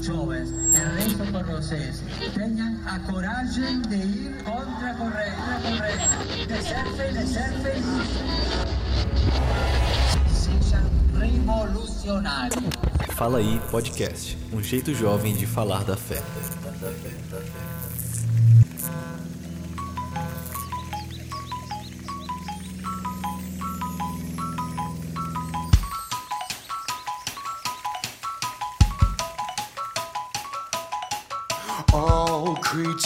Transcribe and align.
Jovens, 0.00 0.48
el 0.74 0.96
resto 0.96 1.24
por 1.32 1.44
vocês, 1.44 2.02
tenham 2.34 2.76
a 2.86 2.98
coragem 3.00 3.82
de 3.82 3.96
ir 3.96 4.42
contra 4.42 4.90
a 4.90 4.94
corrente, 4.94 6.46
de 6.46 6.62
ser 6.62 6.84
feliz, 6.96 7.28
de 7.28 7.34
ser. 7.34 7.52
Sejam 10.28 10.90
revolucionários. 11.18 12.64
Fala 13.14 13.38
aí 13.38 13.60
podcast, 13.70 14.38
um 14.52 14.62
jeito 14.62 14.94
jovem 14.94 15.34
de 15.34 15.46
falar 15.46 15.84
da 15.84 15.96
fé. 15.96 16.22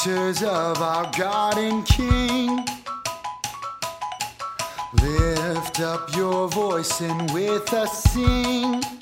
Creatures 0.06 0.42
of 0.45 0.80
our 0.80 1.10
God 1.19 1.59
and 1.59 1.84
King, 1.84 2.64
lift 5.02 5.80
up 5.80 6.14
your 6.14 6.48
voice 6.48 7.01
and 7.01 7.28
with 7.33 7.73
us 7.73 8.05
sing. 8.05 8.95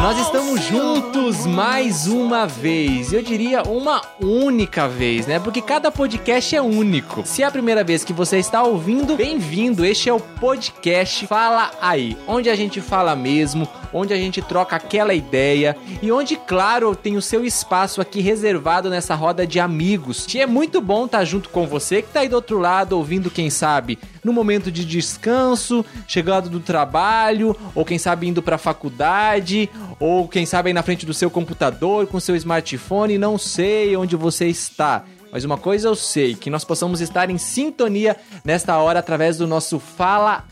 Nós 0.00 0.18
estamos 0.18 0.64
juntos 0.64 1.44
mais 1.46 2.06
uma 2.06 2.46
vez. 2.46 3.12
Eu 3.12 3.22
diria 3.22 3.62
uma 3.62 4.00
única 4.20 4.88
vez, 4.88 5.26
né? 5.26 5.38
Porque 5.38 5.60
cada 5.60 5.90
podcast 5.90 6.56
é 6.56 6.62
único. 6.62 7.26
Se 7.26 7.42
é 7.42 7.46
a 7.46 7.50
primeira 7.50 7.84
vez 7.84 8.02
que 8.02 8.12
você 8.12 8.38
está 8.38 8.62
ouvindo, 8.62 9.16
bem-vindo. 9.16 9.84
Este 9.84 10.08
é 10.08 10.12
o 10.12 10.18
podcast 10.18 11.26
Fala 11.26 11.70
aí, 11.80 12.16
onde 12.26 12.48
a 12.48 12.56
gente 12.56 12.80
fala 12.80 13.14
mesmo, 13.14 13.68
onde 13.92 14.12
a 14.12 14.16
gente 14.16 14.40
troca 14.40 14.76
aquela 14.76 15.12
ideia 15.14 15.76
e 16.00 16.10
onde, 16.10 16.36
claro, 16.36 16.96
tem 16.96 17.16
o 17.16 17.22
seu 17.22 17.44
espaço 17.44 18.00
aqui 18.00 18.20
reservado 18.20 18.88
nessa 18.88 19.14
roda 19.14 19.46
de 19.46 19.60
amigos. 19.60 20.26
E 20.34 20.40
é 20.40 20.46
muito 20.46 20.80
bom 20.80 21.04
estar 21.04 21.24
junto 21.24 21.50
com 21.50 21.66
você 21.66 22.02
que 22.02 22.08
tá 22.08 22.20
aí 22.20 22.28
do 22.28 22.36
outro 22.36 22.58
lado 22.58 22.96
ouvindo, 22.96 23.30
quem 23.30 23.50
sabe, 23.50 23.98
no 24.24 24.32
momento 24.32 24.70
de 24.70 24.84
descanso, 24.84 25.84
chegando 26.06 26.48
do 26.48 26.60
trabalho, 26.60 27.56
ou 27.74 27.84
quem 27.84 27.98
sabe 27.98 28.28
indo 28.28 28.42
pra 28.42 28.56
faculdade, 28.56 29.68
ou 30.02 30.26
quem 30.26 30.44
sabe 30.44 30.68
aí 30.68 30.74
na 30.74 30.82
frente 30.82 31.06
do 31.06 31.14
seu 31.14 31.30
computador 31.30 32.08
com 32.08 32.18
seu 32.18 32.34
smartphone, 32.34 33.16
não 33.18 33.38
sei 33.38 33.96
onde 33.96 34.16
você 34.16 34.48
está. 34.48 35.04
Mas 35.30 35.44
uma 35.44 35.56
coisa 35.56 35.86
eu 35.86 35.94
sei, 35.94 36.34
que 36.34 36.50
nós 36.50 36.64
possamos 36.64 37.00
estar 37.00 37.30
em 37.30 37.38
sintonia 37.38 38.16
nesta 38.44 38.76
hora 38.78 38.98
através 38.98 39.38
do 39.38 39.46
nosso 39.46 39.78
Fala 39.78 40.44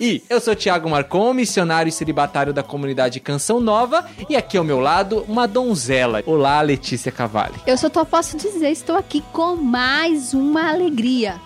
Aí. 0.00 0.22
Eu 0.28 0.40
sou 0.40 0.52
o 0.52 0.56
Thiago 0.56 0.88
Marcon, 0.88 1.32
missionário 1.32 1.88
e 1.88 1.92
celibatário 1.92 2.52
da 2.52 2.62
comunidade 2.62 3.20
Canção 3.20 3.60
Nova, 3.60 4.04
e 4.28 4.36
aqui 4.36 4.56
ao 4.56 4.64
meu 4.64 4.80
lado, 4.80 5.24
uma 5.28 5.46
donzela. 5.46 6.22
Olá, 6.26 6.60
Letícia 6.60 7.12
Cavalli. 7.12 7.54
Eu 7.66 7.76
só 7.76 7.88
tô, 7.88 8.04
posso 8.04 8.36
dizer, 8.36 8.70
estou 8.70 8.96
aqui 8.96 9.22
com 9.32 9.56
mais 9.56 10.34
uma 10.34 10.70
alegria. 10.70 11.40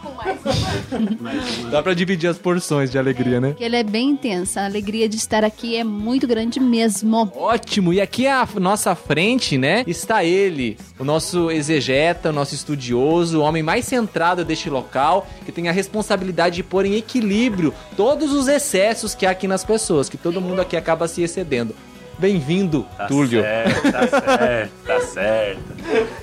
Dá 1.70 1.82
pra 1.82 1.94
dividir 1.94 2.28
as 2.28 2.38
porções 2.38 2.90
de 2.90 2.98
alegria, 2.98 3.40
né? 3.40 3.54
Que 3.56 3.64
ela 3.64 3.76
é 3.76 3.82
bem 3.82 4.10
intensa. 4.10 4.62
A 4.62 4.64
alegria 4.64 5.08
de 5.08 5.16
estar 5.16 5.44
aqui 5.44 5.76
é 5.76 5.84
muito 5.84 6.26
grande 6.26 6.60
mesmo. 6.60 7.30
Ótimo! 7.36 7.92
E 7.92 8.00
aqui 8.00 8.26
à 8.26 8.46
nossa 8.56 8.94
frente, 8.94 9.58
né, 9.58 9.84
está 9.86 10.24
ele, 10.24 10.78
o 10.98 11.04
nosso 11.04 11.50
exegeta, 11.50 12.30
o 12.30 12.32
nosso 12.32 12.54
estudioso, 12.54 13.40
o 13.40 13.42
homem 13.42 13.62
mais 13.62 13.84
centrado 13.84 14.44
deste 14.44 14.70
local, 14.70 15.26
que 15.44 15.52
tem 15.52 15.68
a 15.68 15.72
responsabilidade 15.72 16.56
de 16.56 16.62
pôr 16.62 16.86
em 16.86 16.94
equilíbrio 16.94 17.74
todos 17.96 18.32
os 18.32 18.35
excessos 18.46 19.14
que 19.14 19.24
há 19.24 19.30
aqui 19.30 19.48
nas 19.48 19.64
pessoas, 19.64 20.08
que 20.08 20.16
todo 20.18 20.40
mundo 20.40 20.60
aqui 20.60 20.76
acaba 20.76 21.08
se 21.08 21.22
excedendo. 21.22 21.74
Bem-vindo, 22.18 22.86
Tá 22.96 23.06
Túlio. 23.06 23.42
certo, 23.42 23.92
tá 23.92 24.08
certo, 24.38 24.72
tá 24.86 25.00
certo. 25.02 25.60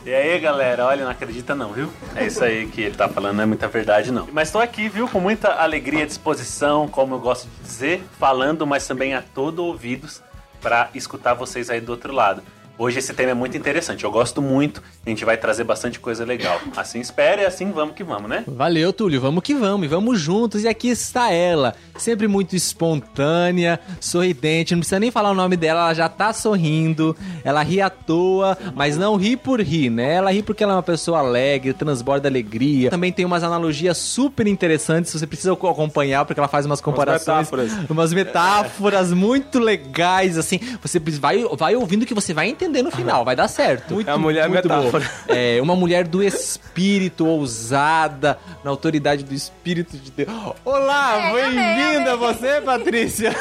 E 0.06 0.12
aí, 0.14 0.40
galera, 0.40 0.86
olha, 0.88 1.04
não 1.04 1.12
acredita 1.12 1.54
não, 1.54 1.72
viu? 1.72 1.88
É 2.16 2.26
isso 2.26 2.44
aí 2.44 2.66
que 2.68 2.82
ele 2.82 2.96
tá 2.96 3.08
falando, 3.08 3.36
não 3.36 3.44
é 3.44 3.46
muita 3.46 3.68
verdade 3.68 4.12
não. 4.12 4.28
Mas 4.32 4.50
tô 4.52 4.58
aqui, 4.60 4.90
viu, 4.90 5.08
com 5.08 5.20
muita 5.20 5.50
alegria 5.54 6.02
e 6.04 6.06
disposição, 6.08 6.88
como 6.88 7.14
eu 7.16 7.20
gosto 7.20 7.48
de 7.48 7.64
dizer, 7.68 8.04
falando, 8.20 8.66
mas 8.66 8.88
também 8.88 9.14
a 9.14 9.22
todo 9.22 9.64
ouvidos 9.64 10.22
pra 10.62 10.90
escutar 10.96 11.36
vocês 11.36 11.70
aí 11.70 11.80
do 11.80 11.92
outro 11.92 12.12
lado. 12.12 12.42
Hoje 12.76 12.98
esse 12.98 13.14
tema 13.14 13.32
é 13.32 13.34
muito 13.36 13.56
interessante, 13.56 14.04
eu 14.04 14.10
gosto 14.10 14.42
muito, 14.42 14.82
a 15.06 15.10
gente 15.10 15.24
vai 15.24 15.38
trazer 15.38 15.64
bastante 15.64 16.00
coisa 16.00 16.26
legal. 16.26 16.60
Assim 16.76 17.00
espere 17.00 17.44
e 17.44 17.46
assim 17.46 17.72
vamos 17.72 17.94
que 17.94 18.04
vamos, 18.04 18.28
né? 18.28 18.44
Valeu, 18.48 18.92
Túlio. 18.92 19.22
Vamos 19.22 19.44
que 19.44 19.54
vamos. 19.54 19.86
E 19.86 19.88
vamos 19.88 20.20
juntos. 20.20 20.64
E 20.64 20.68
aqui 20.68 20.90
está 20.90 21.32
ela. 21.32 21.76
Sempre 21.98 22.28
muito 22.28 22.56
espontânea, 22.56 23.80
sorridente. 24.00 24.74
Não 24.74 24.80
precisa 24.80 25.00
nem 25.00 25.12
falar 25.12 25.30
o 25.32 25.36
nome 25.36 25.56
dela, 25.56 25.82
ela 25.82 25.94
já 25.94 26.10
tá 26.10 26.34
sorrindo. 26.34 27.16
Ela 27.44 27.62
ri 27.62 27.80
à 27.80 27.92
toa, 27.92 28.58
mas 28.74 28.98
não 28.98 29.16
ri 29.18 29.38
por 29.38 29.62
rir, 29.62 29.92
né? 29.92 30.16
Ela 30.16 30.32
ri 30.32 30.42
porque 30.42 30.64
ela 30.64 30.74
é 30.74 30.76
uma 30.78 30.84
pessoa 30.84 31.20
alegre, 31.20 31.74
transborda 31.74 32.28
alegria. 32.28 32.90
Também 32.90 33.12
tem 33.12 33.24
umas 33.24 33.44
analogias 33.44 33.98
super 33.98 34.48
interessantes. 34.48 35.14
Você 35.14 35.28
precisa 35.28 35.54
acompanhar, 35.54 36.26
porque 36.26 36.40
ela 36.40 36.48
faz 36.48 36.66
umas 36.66 36.82
comparações. 36.82 37.38
metáforas. 37.52 37.72
Umas 37.90 38.14
metáforas 38.14 39.12
muito 39.12 39.60
legais, 39.60 40.40
assim. 40.40 40.60
Você 40.82 41.00
vai, 41.20 41.44
vai 41.56 41.76
ouvindo 41.76 42.06
que 42.06 42.14
você 42.16 42.34
vai 42.34 42.50
entender 42.50 42.63
no 42.68 42.92
final. 42.92 43.24
Vai 43.26 43.36
dar 43.36 43.48
certo. 43.48 43.94
Muito, 43.96 44.10
É 44.10 44.14
a 44.14 44.18
mulher 44.18 44.50
muito 44.50 44.68
boa. 44.68 44.80
metáfora. 44.82 45.10
É, 45.28 45.62
uma 45.62 45.76
mulher 45.76 46.08
do 46.08 46.24
espírito, 46.24 47.26
ousada, 47.28 48.38
na 48.64 48.70
autoridade 48.72 49.24
do 49.24 49.34
espírito 49.34 49.98
de 49.98 50.12
Deus. 50.12 50.30
Olá, 50.66 51.30
Amém, 51.30 51.52
bem-vinda 51.56 52.16
você, 52.18 52.62
Patrícia. 52.62 53.36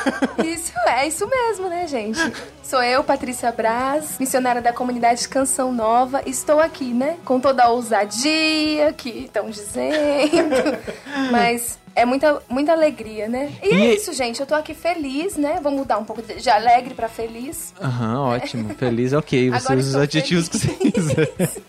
Isso, 0.45 0.73
é 0.87 1.07
isso 1.07 1.29
mesmo, 1.29 1.69
né, 1.69 1.87
gente? 1.87 2.21
Sou 2.63 2.83
eu, 2.83 3.03
Patrícia 3.05 3.51
Braz, 3.53 4.17
missionária 4.19 4.63
da 4.63 4.73
comunidade 4.73 5.29
Canção 5.29 5.73
Nova. 5.73 6.23
Estou 6.27 6.61
aqui, 6.61 6.93
né, 6.93 7.17
com 7.25 7.39
toda 7.41 7.65
a 7.65 7.69
ousadia 7.69 8.93
que 8.97 9.09
estão 9.11 9.51
dizendo, 9.51 10.79
mas 11.31 11.79
é 11.95 12.05
muita, 12.05 12.43
muita 12.49 12.73
alegria, 12.73 13.29
né? 13.29 13.51
E, 13.63 13.69
é 13.69 13.93
E- 13.93 13.95
isso, 13.97 14.13
gente. 14.13 14.41
Eu 14.41 14.47
tô 14.47 14.55
aqui 14.55 14.75
feliz, 14.75 15.37
né? 15.37 15.61
Vou 15.63 15.73
mudar 15.73 15.99
um 15.99 16.05
pouco 16.05 16.23
de 16.23 16.51
alegre 16.51 16.95
pra 16.95 17.09
feliz. 17.09 17.73
Aham, 17.81 18.21
ótimo. 18.21 18.75
Feliz, 18.75 19.13
ok. 19.13 19.51
Você 19.51 19.57
Agora 19.67 19.79
usa 19.81 19.89
os 19.91 19.97
adjetivos 19.97 20.49
que 20.49 20.59
você 20.59 20.69
feliz. 20.69 20.93
quiser. 20.93 21.33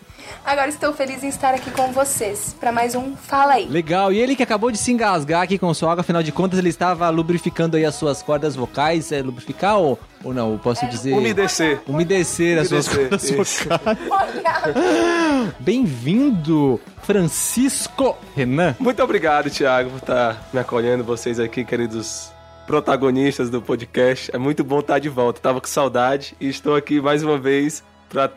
Agora 0.44 0.68
estou 0.68 0.92
feliz 0.92 1.22
em 1.22 1.28
estar 1.28 1.54
aqui 1.54 1.70
com 1.70 1.92
vocês 1.92 2.54
para 2.58 2.70
mais 2.70 2.94
um 2.94 3.16
Fala 3.16 3.54
aí. 3.54 3.66
Legal. 3.66 4.12
E 4.12 4.18
ele 4.18 4.36
que 4.36 4.42
acabou 4.42 4.70
de 4.70 4.78
se 4.78 4.92
engasgar 4.92 5.42
aqui 5.42 5.58
com 5.58 5.68
o 5.68 5.74
seu 5.74 5.88
água, 5.88 6.02
afinal 6.02 6.22
de 6.22 6.32
contas, 6.32 6.58
ele 6.58 6.68
estava 6.68 7.08
lubrificando 7.10 7.76
aí 7.76 7.84
as 7.84 7.94
suas 7.94 8.22
cordas 8.22 8.54
vocais. 8.54 9.12
É 9.12 9.22
lubrificar 9.22 9.78
ou, 9.78 9.98
ou 10.22 10.34
não? 10.34 10.52
Eu 10.52 10.58
Posso 10.58 10.86
dizer. 10.86 11.12
Umedecer. 11.14 11.80
Umedecer 11.86 12.58
as 12.58 12.68
suas 12.68 12.88
cordas 12.88 13.24
isso. 13.24 13.64
vocais. 13.64 13.98
Olha, 14.10 15.54
Bem-vindo, 15.60 16.80
Francisco 17.02 18.16
Renan. 18.34 18.74
Muito 18.78 19.02
obrigado, 19.02 19.50
Thiago, 19.50 19.90
por 19.90 19.98
estar 19.98 20.48
me 20.52 20.60
acolhendo, 20.60 21.04
vocês 21.04 21.38
aqui, 21.38 21.64
queridos 21.64 22.32
protagonistas 22.66 23.50
do 23.50 23.60
podcast. 23.60 24.30
É 24.34 24.38
muito 24.38 24.64
bom 24.64 24.80
estar 24.80 24.98
de 24.98 25.08
volta. 25.08 25.40
Tava 25.40 25.60
com 25.60 25.66
saudade 25.66 26.34
e 26.40 26.48
estou 26.48 26.74
aqui 26.74 27.00
mais 27.00 27.22
uma 27.22 27.38
vez 27.38 27.84
para 28.08 28.28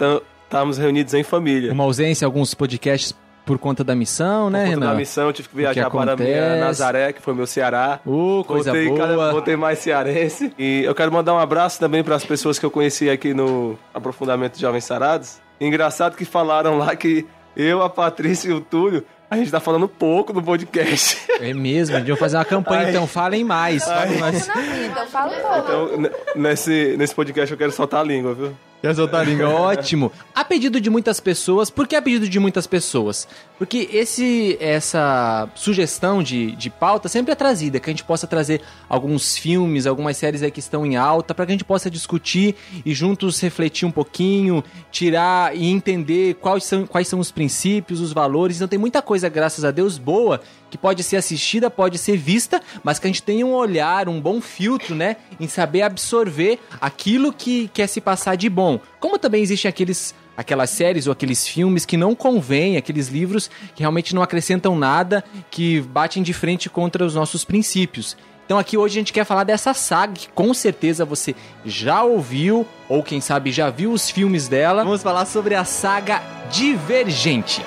estarmos 0.47 0.77
reunidos 0.77 1.13
em 1.13 1.23
família. 1.23 1.71
Uma 1.71 1.83
ausência, 1.83 2.25
alguns 2.25 2.53
podcasts 2.53 3.13
por 3.45 3.57
conta 3.57 3.81
da 3.81 3.95
missão, 3.95 4.49
né, 4.49 4.59
Por 4.59 4.65
conta 4.71 4.79
Renan? 4.81 4.91
da 4.91 4.97
missão, 4.97 5.27
eu 5.27 5.33
tive 5.33 5.47
que 5.49 5.55
viajar 5.55 5.85
que 5.89 5.97
para 5.97 6.17
minha. 6.17 6.55
Nazaré, 6.57 7.13
que 7.13 7.21
foi 7.21 7.33
meu 7.33 7.47
Ceará. 7.47 7.99
Uh, 8.05 8.43
coisa 8.45 8.71
voltei, 8.71 8.87
boa. 8.89 8.99
cada- 8.99 9.31
voltei 9.31 9.55
mais 9.55 9.79
cearense. 9.79 10.51
E 10.59 10.83
eu 10.83 10.93
quero 10.93 11.11
mandar 11.13 11.33
um 11.33 11.39
abraço 11.39 11.79
também 11.79 12.03
para 12.03 12.15
as 12.15 12.25
pessoas 12.25 12.59
que 12.59 12.65
eu 12.65 12.71
conheci 12.71 13.09
aqui 13.09 13.33
no 13.33 13.77
Aprofundamento 13.93 14.55
de 14.55 14.61
Jovens 14.61 14.83
Sarados. 14.83 15.37
Engraçado 15.61 16.17
que 16.17 16.25
falaram 16.25 16.77
lá 16.77 16.93
que 16.95 17.25
eu, 17.55 17.81
a 17.81 17.89
Patrícia 17.89 18.49
e 18.49 18.53
o 18.53 18.59
Túlio, 18.59 19.03
a 19.31 19.37
gente 19.37 19.49
tá 19.49 19.59
falando 19.61 19.87
pouco 19.87 20.33
no 20.33 20.43
podcast. 20.43 21.17
É 21.39 21.53
mesmo, 21.53 21.95
deviam 21.95 22.17
fazer 22.17 22.35
uma 22.35 22.43
campanha, 22.43 22.85
Ai. 22.85 22.89
então 22.89 23.05
falem 23.05 23.43
mais. 23.43 23.83
Falem 23.85 24.17
mais. 24.17 24.47
na 24.47 24.55
vida, 24.55 24.99
eu 25.01 25.05
falo 25.05 25.31
pouco. 25.35 25.57
Então, 25.59 26.11
nesse, 26.35 26.95
nesse 26.97 27.13
podcast 27.13 27.51
eu 27.51 27.57
quero 27.59 27.71
soltar 27.71 27.99
a 27.99 28.03
língua, 28.03 28.33
viu? 28.33 28.57
Quer 28.81 28.93
soltar 28.95 29.21
a 29.21 29.23
língua? 29.23 29.49
Ótimo. 29.49 30.11
A 30.35 30.45
pedido 30.45 30.79
de 30.79 30.89
muitas 30.89 31.19
pessoas, 31.19 31.69
por 31.69 31.87
que 31.87 31.95
a 31.95 32.01
pedido 32.01 32.29
de 32.29 32.39
muitas 32.39 32.67
pessoas? 32.67 33.27
Porque 33.57 33.89
esse, 33.91 34.55
essa 34.59 35.49
sugestão 35.55 36.21
de, 36.21 36.51
de 36.55 36.69
pauta 36.69 37.09
sempre 37.09 37.31
é 37.31 37.35
trazida, 37.35 37.79
que 37.79 37.89
a 37.89 37.93
gente 37.93 38.03
possa 38.03 38.27
trazer 38.27 38.61
alguns 38.87 39.35
filmes, 39.35 39.87
algumas 39.87 40.15
séries 40.15 40.43
aí 40.43 40.51
que 40.51 40.59
estão 40.59 40.85
em 40.85 40.95
alta, 40.95 41.33
para 41.33 41.45
que 41.45 41.51
a 41.51 41.55
gente 41.55 41.65
possa 41.65 41.89
discutir 41.89 42.55
e 42.85 42.93
juntos 42.93 43.39
refletir 43.41 43.87
um 43.87 43.91
pouquinho, 43.91 44.63
tirar 44.91 45.55
e 45.55 45.65
entender 45.65 46.35
quais 46.35 46.63
são, 46.63 46.85
quais 46.85 47.07
são 47.07 47.19
os 47.19 47.31
princípios, 47.31 47.99
os 47.99 48.13
valores. 48.13 48.57
Então 48.57 48.67
tem 48.67 48.79
muita 48.79 49.01
coisa, 49.01 49.27
graças 49.27 49.65
a 49.65 49.71
Deus, 49.71 49.97
boa 49.97 50.39
que 50.69 50.77
pode 50.77 51.03
ser 51.03 51.17
assistida, 51.17 51.69
pode 51.69 51.97
ser 51.97 52.17
vista, 52.17 52.61
mas 52.83 52.99
que 52.99 53.07
a 53.07 53.09
gente 53.09 53.23
tenha 53.23 53.45
um 53.45 53.53
olhar, 53.53 54.09
um 54.09 54.19
bom 54.19 54.41
filtro, 54.41 54.95
né, 54.95 55.17
em 55.39 55.47
saber 55.47 55.81
absorver 55.81 56.59
aquilo 56.79 57.31
que 57.33 57.69
quer 57.73 57.87
se 57.87 58.01
passar 58.01 58.35
de 58.35 58.49
bom. 58.49 58.79
Como 58.99 59.17
também 59.17 59.41
existem 59.41 59.69
aqueles 59.69 60.13
aquelas 60.35 60.69
séries 60.69 61.07
ou 61.07 61.13
aqueles 61.13 61.47
filmes 61.47 61.83
que 61.83 61.97
não 61.97 62.13
convêm, 62.13 62.77
aqueles 62.77 63.07
livros 63.07 63.49
que 63.73 63.81
realmente 63.81 64.13
não 64.13 64.21
acrescentam 64.21 64.77
nada, 64.77 65.23
que 65.49 65.81
batem 65.81 66.21
de 66.21 66.31
frente 66.31 66.69
contra 66.69 67.03
os 67.03 67.15
nossos 67.15 67.43
princípios. 67.43 68.15
Então 68.45 68.57
aqui 68.57 68.77
hoje 68.77 68.97
a 68.97 69.01
gente 69.01 69.11
quer 69.11 69.25
falar 69.25 69.43
dessa 69.43 69.73
saga 69.73 70.13
que 70.13 70.29
com 70.29 70.53
certeza 70.53 71.03
você 71.03 71.35
já 71.65 72.03
ouviu 72.03 72.65
ou 72.87 73.03
quem 73.03 73.19
sabe 73.19 73.51
já 73.51 73.69
viu 73.69 73.91
os 73.91 74.09
filmes 74.09 74.47
dela. 74.47 74.85
Vamos 74.85 75.03
falar 75.03 75.25
sobre 75.25 75.53
a 75.53 75.65
saga 75.65 76.21
Divergente. 76.49 77.61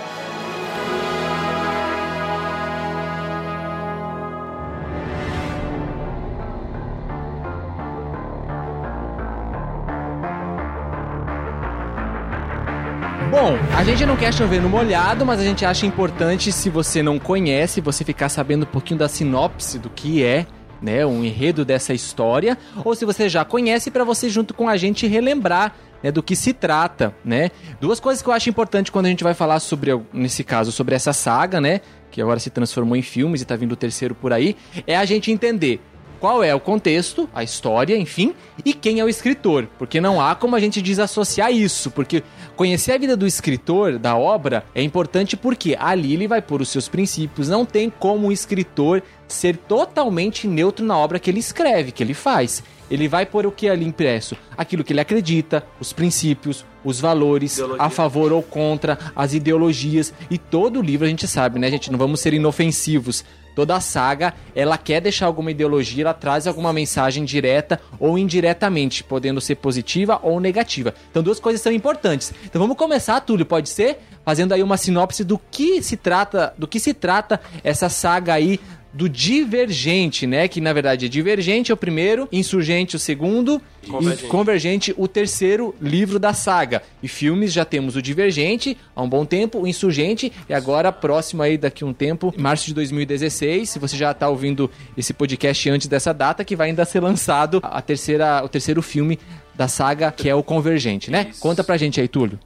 Bom, 13.31 13.57
a 13.77 13.85
gente 13.85 14.05
não 14.05 14.17
quer 14.17 14.35
chover 14.35 14.61
no 14.61 14.69
molhado, 14.69 15.25
mas 15.25 15.39
a 15.39 15.45
gente 15.45 15.65
acha 15.65 15.87
importante, 15.87 16.51
se 16.51 16.69
você 16.69 17.01
não 17.01 17.17
conhece, 17.17 17.81
você 17.81 18.05
ficar 18.05 18.29
sabendo 18.29 18.65
um 18.65 18.67
pouquinho 18.67 18.99
da 18.99 19.09
sinopse 19.09 19.79
do 19.79 19.89
que 19.89 20.25
é 20.25 20.47
né, 20.83 21.07
um 21.07 21.23
enredo 21.23 21.65
dessa 21.65 21.95
história, 21.95 22.59
ou 22.85 22.93
se 22.93 23.05
você 23.05 23.29
já 23.29 23.45
conhece, 23.45 23.89
para 23.89 24.03
você 24.03 24.29
junto 24.29 24.53
com 24.53 24.69
a 24.69 24.77
gente 24.77 25.07
relembrar 25.07 25.77
né, 26.03 26.11
do 26.11 26.25
que 26.25 26.35
se 26.35 26.53
trata, 26.53 27.15
né? 27.25 27.51
Duas 27.81 28.01
coisas 28.01 28.21
que 28.21 28.29
eu 28.29 28.33
acho 28.33 28.51
importante 28.51 28.91
quando 28.91 29.07
a 29.07 29.11
gente 29.11 29.23
vai 29.23 29.35
falar 29.35 29.61
sobre, 29.61 29.93
nesse 30.13 30.43
caso, 30.43 30.73
sobre 30.73 30.97
essa 30.97 31.13
saga, 31.13 31.61
né, 31.61 31.83
que 32.11 32.21
agora 32.21 32.41
se 32.41 32.51
transformou 32.51 32.97
em 32.97 33.03
filmes 33.03 33.43
e 33.43 33.45
tá 33.45 33.55
vindo 33.55 33.73
o 33.73 33.77
terceiro 33.77 34.13
por 34.13 34.33
aí, 34.33 34.57
é 34.89 34.97
a 34.97 35.05
gente 35.05 35.31
entender 35.31 35.81
qual 36.21 36.45
é 36.45 36.55
o 36.55 36.61
contexto, 36.61 37.29
a 37.35 37.43
história, 37.43 37.97
enfim, 37.97 38.35
e 38.65 38.75
quem 38.75 39.01
é 39.01 39.05
o 39.05 39.09
escritor, 39.09 39.67
porque 39.79 40.01
não 40.01 40.21
há 40.21 40.35
como 40.35 40.55
a 40.55 40.61
gente 40.61 40.83
desassociar 40.83 41.51
isso, 41.51 41.91
porque 41.91 42.23
conhecer 42.55 42.93
a 42.93 42.99
vida 42.99 43.17
do 43.17 43.27
escritor, 43.27 43.99
da 43.99 44.17
obra, 44.17 44.65
é 44.75 44.83
importante 44.83 45.37
porque 45.37 45.77
ali 45.81 46.13
ele 46.13 46.29
vai 46.29 46.43
pôr 46.43 46.61
os 46.61 46.69
seus 46.69 46.89
princípios, 46.89 47.49
não 47.49 47.65
tem 47.65 47.89
como 47.89 48.29
o 48.29 48.33
escritor 48.33 49.03
ser 49.27 49.57
totalmente 49.57 50.47
neutro 50.47 50.85
na 50.85 50.97
obra 50.97 51.19
que 51.19 51.31
ele 51.31 51.39
escreve, 51.41 51.93
que 51.93 52.03
ele 52.03 52.15
faz. 52.15 52.63
Ele 52.91 53.07
vai 53.07 53.25
pôr 53.25 53.47
o 53.47 53.53
que 53.53 53.69
ali 53.69 53.87
impresso? 53.87 54.37
Aquilo 54.57 54.83
que 54.83 54.93
ele 54.93 55.01
acredita, 55.01 55.65
os 55.79 55.93
princípios, 55.93 56.67
os 56.85 57.01
valores, 57.01 57.55
Ideologia. 57.55 57.87
a 57.87 57.89
favor 57.89 58.33
ou 58.33 58.43
contra, 58.43 58.99
as 59.15 59.33
ideologias. 59.33 60.13
E 60.29 60.37
todo 60.37 60.83
livro 60.83 61.07
a 61.07 61.09
gente 61.09 61.29
sabe, 61.29 61.61
né, 61.61 61.71
gente? 61.71 61.91
Não 61.91 61.99
vamos 61.99 62.19
ser 62.19 62.35
inofensivos. 62.35 63.25
Toda 63.55 63.77
a 63.77 63.81
saga, 63.81 64.35
ela 64.55 64.79
quer 64.79 65.01
deixar 65.01 65.27
alguma 65.27 65.51
ideologia, 65.51 66.05
ela 66.05 66.15
traz 66.15 66.47
alguma 66.47 66.73
mensagem 66.73 67.25
direta 67.25 67.81
ou 67.99 68.19
indiretamente, 68.19 69.05
podendo 69.05 69.41
ser 69.41 69.57
positiva 69.57 70.19
ou 70.23 70.41
negativa. 70.41 70.95
Então, 71.11 71.23
duas 71.23 71.41
coisas 71.41 71.61
são 71.61 71.73
importantes. 71.73 72.33
Então, 72.45 72.61
vamos 72.61 72.77
começar, 72.77 73.21
Túlio, 73.21 73.47
pode 73.47 73.69
ser? 73.69 73.99
Fazendo 74.25 74.53
aí 74.53 74.63
uma 74.63 74.77
sinopse 74.77 75.25
do 75.25 75.41
que 75.51 75.83
se 75.83 75.97
trata, 75.97 76.53
do 76.57 76.69
que 76.69 76.79
se 76.79 76.93
trata 76.93 77.41
essa 77.65 77.89
saga 77.89 78.35
aí 78.35 78.61
do 78.93 79.09
Divergente, 79.09 80.27
né? 80.27 80.49
Que 80.49 80.61
na 80.61 80.73
verdade 80.73 81.07
é 81.07 81.09
Divergente 81.09 81.71
é 81.71 81.75
o 81.75 81.77
primeiro, 81.77 82.29
Insurgente 82.33 82.97
o 82.97 82.99
segundo 82.99 83.61
Convergente. 83.89 84.25
e 84.25 84.29
Convergente 84.29 84.95
o 84.97 85.07
terceiro 85.07 85.75
livro 85.81 86.19
da 86.19 86.33
saga. 86.33 86.83
E 87.03 87.09
filmes 87.09 87.53
já 87.53 87.65
temos 87.65 87.97
o 87.97 88.03
Divergente 88.03 88.77
há 88.95 89.03
um 89.03 89.09
bom 89.09 89.25
tempo, 89.25 89.61
o 89.61 89.67
Insurgente 89.67 90.33
e 90.49 90.55
agora 90.55 90.93
próximo 90.93 91.43
aí 91.43 91.57
daqui 91.57 91.85
a 91.85 91.87
um 91.87 91.93
tempo, 91.93 92.35
em 92.37 92.41
março 92.41 92.67
de 92.67 92.75
2016, 92.75 93.69
se 93.69 93.79
você 93.79 93.97
já 93.97 94.13
tá 94.13 94.29
ouvindo 94.29 94.71
esse 94.97 95.13
podcast 95.13 95.71
antes 95.71 95.87
dessa 95.87 96.13
data, 96.13 96.45
que 96.45 96.57
vai 96.57 96.69
ainda 96.69 96.85
ser 96.85 97.01
lançado 97.01 97.61
a 97.63 97.81
terceira, 97.81 98.43
o 98.45 98.49
terceiro 98.49 98.83
filme 98.83 99.19
da 99.55 99.69
saga, 99.69 100.11
que 100.11 100.29
é 100.29 100.35
o 100.35 100.43
Convergente, 100.43 101.11
né? 101.11 101.29
Isso. 101.31 101.41
Conta 101.41 101.63
pra 101.63 101.77
gente 101.77 102.01
aí, 102.01 102.09
Túlio. 102.09 102.39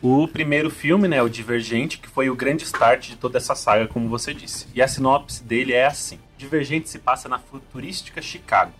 O 0.00 0.28
primeiro 0.28 0.70
filme, 0.70 1.08
né, 1.08 1.20
o 1.20 1.28
Divergente, 1.28 1.98
que 1.98 2.08
foi 2.08 2.30
o 2.30 2.36
grande 2.36 2.62
start 2.62 3.08
de 3.08 3.16
toda 3.16 3.36
essa 3.36 3.56
saga, 3.56 3.88
como 3.88 4.08
você 4.08 4.32
disse. 4.32 4.68
E 4.72 4.80
a 4.80 4.86
sinopse 4.86 5.42
dele 5.42 5.72
é 5.72 5.86
assim: 5.86 6.20
Divergente 6.36 6.88
se 6.88 7.00
passa 7.00 7.28
na 7.28 7.40
futurística 7.40 8.22
Chicago, 8.22 8.72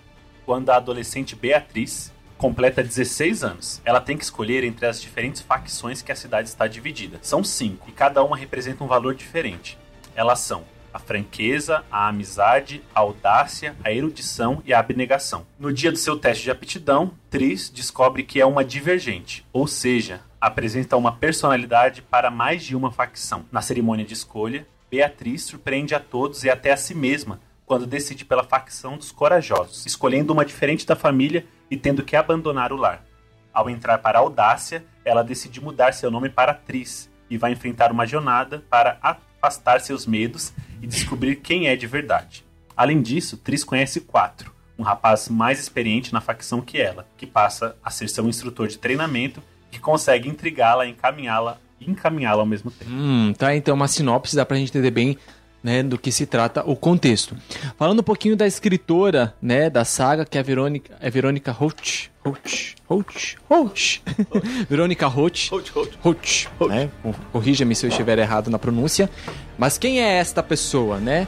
quando 0.47 0.71
a 0.71 0.77
adolescente 0.77 1.35
Beatriz 1.35 2.13
completa 2.37 2.85
16 2.85 3.43
anos. 3.43 3.83
Ela 3.85 4.01
tem 4.01 4.17
que 4.17 4.23
escolher 4.23 4.63
entre 4.63 4.87
as 4.87 5.01
diferentes 5.01 5.43
facções 5.43 6.03
que 6.03 6.13
a 6.13 6.17
cidade 6.17 6.49
está 6.49 6.69
dividida. 6.69 7.19
São 7.21 7.43
cinco, 7.43 7.89
e 7.89 7.93
cada 7.93 8.23
uma 8.23 8.37
representa 8.37 8.85
um 8.85 8.87
valor 8.87 9.13
diferente. 9.13 9.77
Elas 10.15 10.39
são 10.39 10.65
a 10.95 11.01
franqueza, 11.01 11.85
a 11.91 12.09
amizade, 12.09 12.81
a 12.95 13.01
audácia, 13.01 13.75
a 13.85 13.93
erudição 13.93 14.63
e 14.65 14.73
a 14.73 14.79
abnegação. 14.79 15.47
No 15.59 15.73
dia 15.73 15.91
do 15.91 15.99
seu 15.99 16.17
teste 16.17 16.45
de 16.45 16.51
aptidão, 16.51 17.13
Tris 17.29 17.69
descobre 17.69 18.23
que 18.23 18.41
é 18.41 18.47
uma 18.47 18.65
divergente, 18.65 19.45
ou 19.53 19.67
seja, 19.67 20.21
apresenta 20.41 20.97
uma 20.97 21.13
personalidade 21.13 22.03
para 22.03 22.31
mais 22.31 22.65
de 22.65 22.77
uma 22.77 22.91
facção. 22.91 23.45
Na 23.51 23.61
cerimônia 23.61 24.05
de 24.05 24.15
escolha, 24.15 24.67
Beatriz 24.91 25.43
surpreende 25.43 25.95
a 25.95 26.01
todos 26.01 26.45
e 26.45 26.51
até 26.51 26.73
a 26.73 26.77
si 26.77 26.95
mesma 26.95 27.41
quando 27.67 27.87
decide 27.87 28.25
pela 28.25 28.43
facção 28.43 28.97
dos 28.97 29.13
corajosos, 29.13 29.85
escolhendo 29.85 30.33
uma 30.33 30.45
diferente 30.45 30.87
da 30.87 30.97
família 30.97 31.47
e 31.71 31.77
tendo 31.77 32.03
que 32.03 32.17
abandonar 32.17 32.73
o 32.73 32.77
lar. 32.77 33.05
Ao 33.53 33.69
entrar 33.69 33.99
para 33.99 34.19
a 34.19 34.23
audácia, 34.23 34.85
ela 35.05 35.23
decide 35.23 35.61
mudar 35.61 35.93
seu 35.93 36.11
nome 36.11 36.31
para 36.31 36.55
Tris 36.55 37.11
e 37.29 37.37
vai 37.37 37.53
enfrentar 37.53 37.93
uma 37.93 38.07
jornada 38.07 38.65
para 38.71 38.99
afastar 39.03 39.81
seus 39.81 40.07
medos 40.07 40.53
e 40.81 40.87
descobrir 40.87 41.37
quem 41.37 41.69
é 41.69 41.77
de 41.77 41.87
verdade. 41.87 42.45
Além 42.75 43.03
disso, 43.03 43.37
Tris 43.37 43.65
conhece 43.65 44.01
Quatro, 44.01 44.55
um 44.79 44.83
rapaz 44.83 45.29
mais 45.29 45.59
experiente 45.59 46.13
na 46.13 46.21
facção 46.21 46.61
que 46.63 46.81
ela, 46.81 47.07
que 47.17 47.27
passa 47.27 47.77
a 47.83 47.91
ser 47.91 48.09
seu 48.09 48.27
instrutor 48.27 48.69
de 48.69 48.79
treinamento 48.79 49.43
que 49.71 49.79
consegue 49.79 50.29
intrigá-la 50.29 50.87
encaminhá-la 50.87 51.59
e 51.81 51.91
encaminhá-la 51.91 52.41
ao 52.43 52.47
mesmo 52.47 52.71
tempo. 52.71 52.91
Hum, 52.91 53.33
tá, 53.37 53.55
então 53.55 53.75
uma 53.75 53.89
sinopse 53.89 54.35
dá 54.37 54.45
pra 54.45 54.57
gente 54.57 54.71
entender 54.71 54.91
bem 54.91 55.17
né, 55.63 55.83
do 55.83 55.99
que 55.99 56.11
se 56.13 56.25
trata 56.25 56.63
o 56.65 56.77
contexto. 56.77 57.37
Falando 57.77 57.99
um 58.01 58.03
pouquinho 58.05 58.37
da 58.37 58.47
escritora, 58.47 59.35
né, 59.43 59.69
da 59.69 59.85
saga, 59.85 60.25
que 60.25 60.39
é 60.39 60.41
a 60.41 60.45
Verônica, 60.45 60.97
é 61.01 61.11
Verônica 61.11 61.51
Roach. 61.53 62.11
Roach, 62.25 62.77
Roach, 62.89 63.37
Roach. 63.49 64.03
Verônica 64.71 65.07
Roach. 65.07 65.51
Roach, 65.51 65.71
Roach. 65.73 65.99
Roach, 66.01 66.49
né? 66.69 66.91
Cor- 67.03 67.15
Corrija-me 67.33 67.75
se 67.75 67.87
eu 67.87 67.91
estiver 67.91 68.19
errado 68.19 68.51
na 68.51 68.59
pronúncia. 68.59 69.11
Mas 69.59 69.77
quem 69.79 70.01
é 70.01 70.15
esta 70.19 70.43
pessoa, 70.43 70.99
né? 70.99 71.27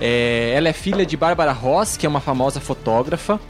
É, 0.00 0.52
ela 0.54 0.68
é 0.68 0.72
filha 0.72 1.04
de 1.06 1.16
Barbara 1.16 1.52
Ross, 1.52 1.96
que 1.96 2.04
é 2.04 2.08
uma 2.08 2.20
famosa 2.20 2.60
fotógrafa, 2.60 3.40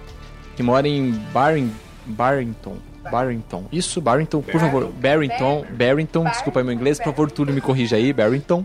que 0.56 0.62
mora 0.62 0.86
em 0.88 1.10
Barring, 1.32 1.72
Barrington. 2.06 2.76
Barrington. 3.10 3.64
Isso, 3.72 4.00
Barrington, 4.00 4.40
por 4.42 4.60
favor. 4.60 4.90
Barrington, 4.92 5.64
Barrington, 5.70 6.24
desculpa 6.24 6.60
aí 6.60 6.64
meu 6.64 6.74
inglês, 6.74 6.98
por 6.98 7.06
favor, 7.06 7.30
Túlio 7.30 7.54
me 7.54 7.60
corrija 7.60 7.96
aí, 7.96 8.12
Barrington. 8.12 8.64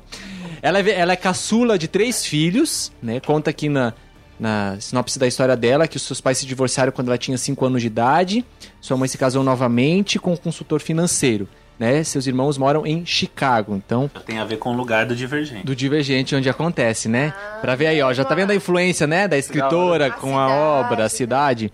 Ela 0.61 0.79
é, 0.79 0.89
ela 0.91 1.13
é 1.13 1.15
caçula 1.15 1.77
de 1.77 1.87
três 1.87 2.25
filhos, 2.25 2.91
né? 3.01 3.19
Conta 3.21 3.49
aqui 3.49 3.69
na, 3.69 3.93
na 4.39 4.77
sinopse 4.79 5.17
da 5.17 5.27
história 5.27 5.55
dela 5.55 5.87
que 5.87 5.97
os 5.97 6.03
seus 6.03 6.19
pais 6.19 6.37
se 6.37 6.45
divorciaram 6.45 6.91
quando 6.91 7.07
ela 7.07 7.17
tinha 7.17 7.37
5 7.37 7.65
anos 7.65 7.81
de 7.81 7.87
idade. 7.87 8.45
Sua 8.81 8.97
mãe 8.97 9.07
se 9.07 9.17
casou 9.17 9.43
novamente 9.43 10.19
com 10.19 10.33
um 10.33 10.37
consultor 10.37 10.81
financeiro, 10.81 11.47
né? 11.77 12.03
Seus 12.03 12.27
irmãos 12.27 12.57
moram 12.57 12.85
em 12.85 13.05
Chicago, 13.05 13.73
então 13.73 14.09
Tem 14.25 14.37
a 14.39 14.43
ver 14.43 14.57
com 14.57 14.71
o 14.71 14.73
lugar 14.73 15.05
do 15.05 15.15
Divergente. 15.15 15.65
do 15.65 15.73
Divergente 15.73 16.35
onde 16.35 16.49
acontece, 16.49 17.07
né? 17.07 17.33
Pra 17.61 17.75
ver 17.75 17.87
aí, 17.87 18.01
ó, 18.01 18.11
já 18.13 18.25
tá 18.25 18.35
vendo 18.35 18.51
a 18.51 18.55
influência, 18.55 19.07
né, 19.07 19.29
da 19.29 19.37
escritora 19.37 20.07
A 20.07 20.11
com 20.11 20.37
a 20.37 20.49
obra, 20.49 21.05
a 21.05 21.09
cidade. 21.09 21.71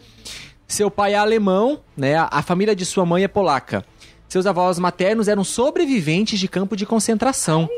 Seu 0.67 0.89
pai 0.89 1.13
é 1.13 1.17
alemão, 1.17 1.79
né? 1.95 2.15
A 2.15 2.41
família 2.41 2.75
de 2.75 2.85
sua 2.85 3.05
mãe 3.05 3.23
é 3.23 3.27
polaca. 3.27 3.85
Seus 4.27 4.45
avós 4.45 4.79
maternos 4.79 5.27
eram 5.27 5.43
sobreviventes 5.43 6.39
de 6.39 6.47
campo 6.47 6.75
de 6.75 6.85
concentração, 6.85 7.69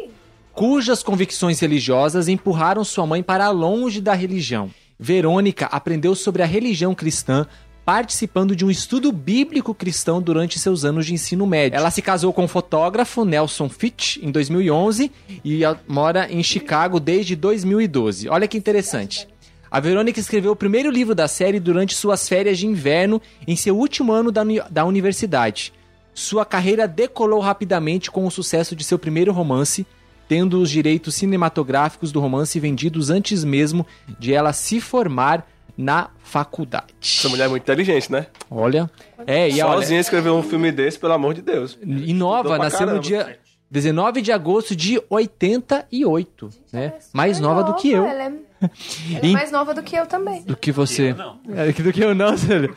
cujas 0.54 1.04
convicções 1.04 1.60
religiosas 1.60 2.28
empurraram 2.28 2.84
sua 2.84 3.06
mãe 3.06 3.22
para 3.22 3.50
longe 3.50 4.02
da 4.02 4.14
religião. 4.14 4.72
Verônica 4.98 5.68
aprendeu 5.68 6.16
sobre 6.16 6.42
a 6.42 6.46
religião 6.46 6.96
cristã 6.96 7.46
participando 7.88 8.54
de 8.54 8.66
um 8.66 8.70
estudo 8.70 9.14
bíblico 9.14 9.74
cristão 9.74 10.22
durante 10.22 10.60
seus 10.60 10.84
anos 10.84 11.06
de 11.06 11.14
ensino 11.14 11.48
médio. 11.48 11.78
Ela 11.78 11.90
se 11.90 12.02
casou 12.02 12.34
com 12.34 12.44
o 12.44 12.48
fotógrafo 12.48 13.24
Nelson 13.24 13.70
Fitch 13.70 14.18
em 14.18 14.30
2011 14.30 15.10
e 15.46 15.62
mora 15.88 16.30
em 16.30 16.44
Chicago 16.44 17.00
desde 17.00 17.34
2012. 17.34 18.28
Olha 18.28 18.46
que 18.46 18.58
interessante. 18.58 19.26
A 19.70 19.80
Verônica 19.80 20.20
escreveu 20.20 20.52
o 20.52 20.56
primeiro 20.56 20.90
livro 20.90 21.14
da 21.14 21.28
série 21.28 21.60
durante 21.60 21.94
suas 21.96 22.28
férias 22.28 22.58
de 22.58 22.66
inverno 22.68 23.22
em 23.48 23.56
seu 23.56 23.78
último 23.78 24.12
ano 24.14 24.32
da, 24.32 24.42
uni- 24.42 24.62
da 24.70 24.86
universidade. 24.86 25.74
Sua 26.14 26.46
carreira 26.46 26.88
decolou 26.88 27.40
rapidamente 27.40 28.10
com 28.10 28.26
o 28.26 28.32
sucesso 28.32 28.76
de 28.76 28.84
seu 28.84 28.98
primeiro 28.98 29.32
romance, 29.32 29.86
tendo 30.28 30.60
os 30.62 30.70
direitos 30.70 31.16
cinematográficos 31.16 32.12
do 32.12 32.20
romance 32.20 32.60
vendidos 32.60 33.10
antes 33.10 33.44
mesmo 33.44 33.86
de 34.20 34.34
ela 34.34 34.52
se 34.54 34.82
formar 34.82 35.48
na 35.78 36.10
faculdade. 36.24 36.88
Essa 37.02 37.30
mulher 37.30 37.46
é 37.46 37.48
muito 37.50 37.62
inteligente, 37.64 38.12
né? 38.12 38.26
Olha, 38.50 38.90
é, 39.28 39.48
e 39.50 39.62
olha, 39.62 39.82
Sozinha 39.82 40.00
escreveu 40.00 40.36
um 40.36 40.42
filme 40.42 40.72
desse, 40.72 40.98
pelo 40.98 41.14
amor 41.14 41.36
de 41.36 41.42
Deus. 41.44 41.78
inova, 41.84 42.58
nasceu 42.58 42.82
no 42.82 43.00
caramba. 43.00 43.02
dia 43.04 43.40
19 43.70 44.22
de 44.24 44.32
agosto 44.32 44.76
de 44.76 45.00
88, 45.10 46.50
né? 46.74 46.94
Mais 47.14 47.40
nova 47.40 47.64
do 47.64 47.76
que 47.76 47.92
eu. 47.92 48.06
Ela 48.06 48.24
é, 48.24 48.34
ela 48.62 49.28
é 49.28 49.32
mais 49.32 49.52
nova 49.52 49.74
do 49.74 49.84
que 49.84 49.96
eu 49.96 50.06
também. 50.06 50.44
Do 50.44 50.56
que 50.56 50.72
você. 50.72 51.12
Eu 51.12 51.16
não. 51.16 51.40
É, 51.50 51.72
do 51.72 51.94
que 51.94 52.04
eu 52.04 52.16
não, 52.16 52.36
Túlio. 52.36 52.76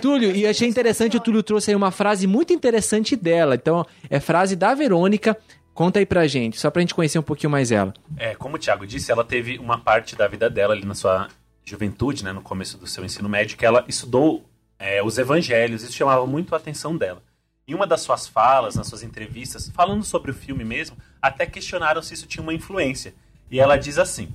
Túlio, 0.00 0.36
e 0.36 0.46
achei 0.46 0.68
interessante, 0.68 1.16
o 1.16 1.20
Túlio 1.20 1.42
trouxe 1.42 1.70
aí 1.70 1.76
uma 1.76 1.90
frase 1.90 2.26
muito 2.26 2.52
interessante 2.52 3.16
dela. 3.16 3.54
Então, 3.54 3.84
é 4.10 4.20
frase 4.20 4.56
da 4.56 4.74
Verônica. 4.74 5.36
Conta 5.74 5.98
aí 5.98 6.06
pra 6.06 6.26
gente, 6.26 6.60
só 6.60 6.70
pra 6.70 6.80
gente 6.80 6.94
conhecer 6.94 7.18
um 7.18 7.22
pouquinho 7.22 7.50
mais 7.50 7.72
ela. 7.72 7.94
É, 8.18 8.34
como 8.34 8.56
o 8.56 8.58
Thiago 8.58 8.86
disse, 8.86 9.10
ela 9.10 9.24
teve 9.24 9.58
uma 9.58 9.78
parte 9.78 10.14
da 10.14 10.28
vida 10.28 10.50
dela 10.50 10.74
ali 10.74 10.84
na 10.84 10.94
sua 10.94 11.28
juventude, 11.64 12.22
né, 12.24 12.32
no 12.32 12.42
começo 12.42 12.76
do 12.76 12.86
seu 12.86 13.04
ensino 13.04 13.28
médio, 13.28 13.56
que 13.56 13.64
ela 13.64 13.84
estudou 13.88 14.44
é, 14.78 15.02
os 15.02 15.16
evangelhos, 15.16 15.82
isso 15.82 15.92
chamava 15.92 16.26
muito 16.26 16.54
a 16.54 16.58
atenção 16.58 16.96
dela. 16.96 17.22
Em 17.66 17.74
uma 17.74 17.86
das 17.86 18.00
suas 18.00 18.26
falas, 18.26 18.74
nas 18.74 18.88
suas 18.88 19.02
entrevistas, 19.02 19.70
falando 19.72 20.04
sobre 20.04 20.30
o 20.30 20.34
filme 20.34 20.64
mesmo, 20.64 20.96
até 21.22 21.46
questionaram 21.46 22.02
se 22.02 22.12
isso 22.12 22.26
tinha 22.26 22.42
uma 22.42 22.52
influência. 22.52 23.14
E 23.50 23.60
ela 23.60 23.76
diz 23.76 23.96
assim: 23.98 24.28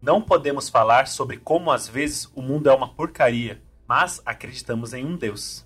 Não 0.00 0.20
podemos 0.20 0.68
falar 0.68 1.06
sobre 1.08 1.36
como 1.38 1.70
às 1.70 1.88
vezes 1.88 2.30
o 2.34 2.42
mundo 2.42 2.68
é 2.68 2.74
uma 2.74 2.88
porcaria, 2.88 3.60
mas 3.88 4.20
acreditamos 4.26 4.92
em 4.92 5.04
um 5.04 5.16
Deus 5.16 5.64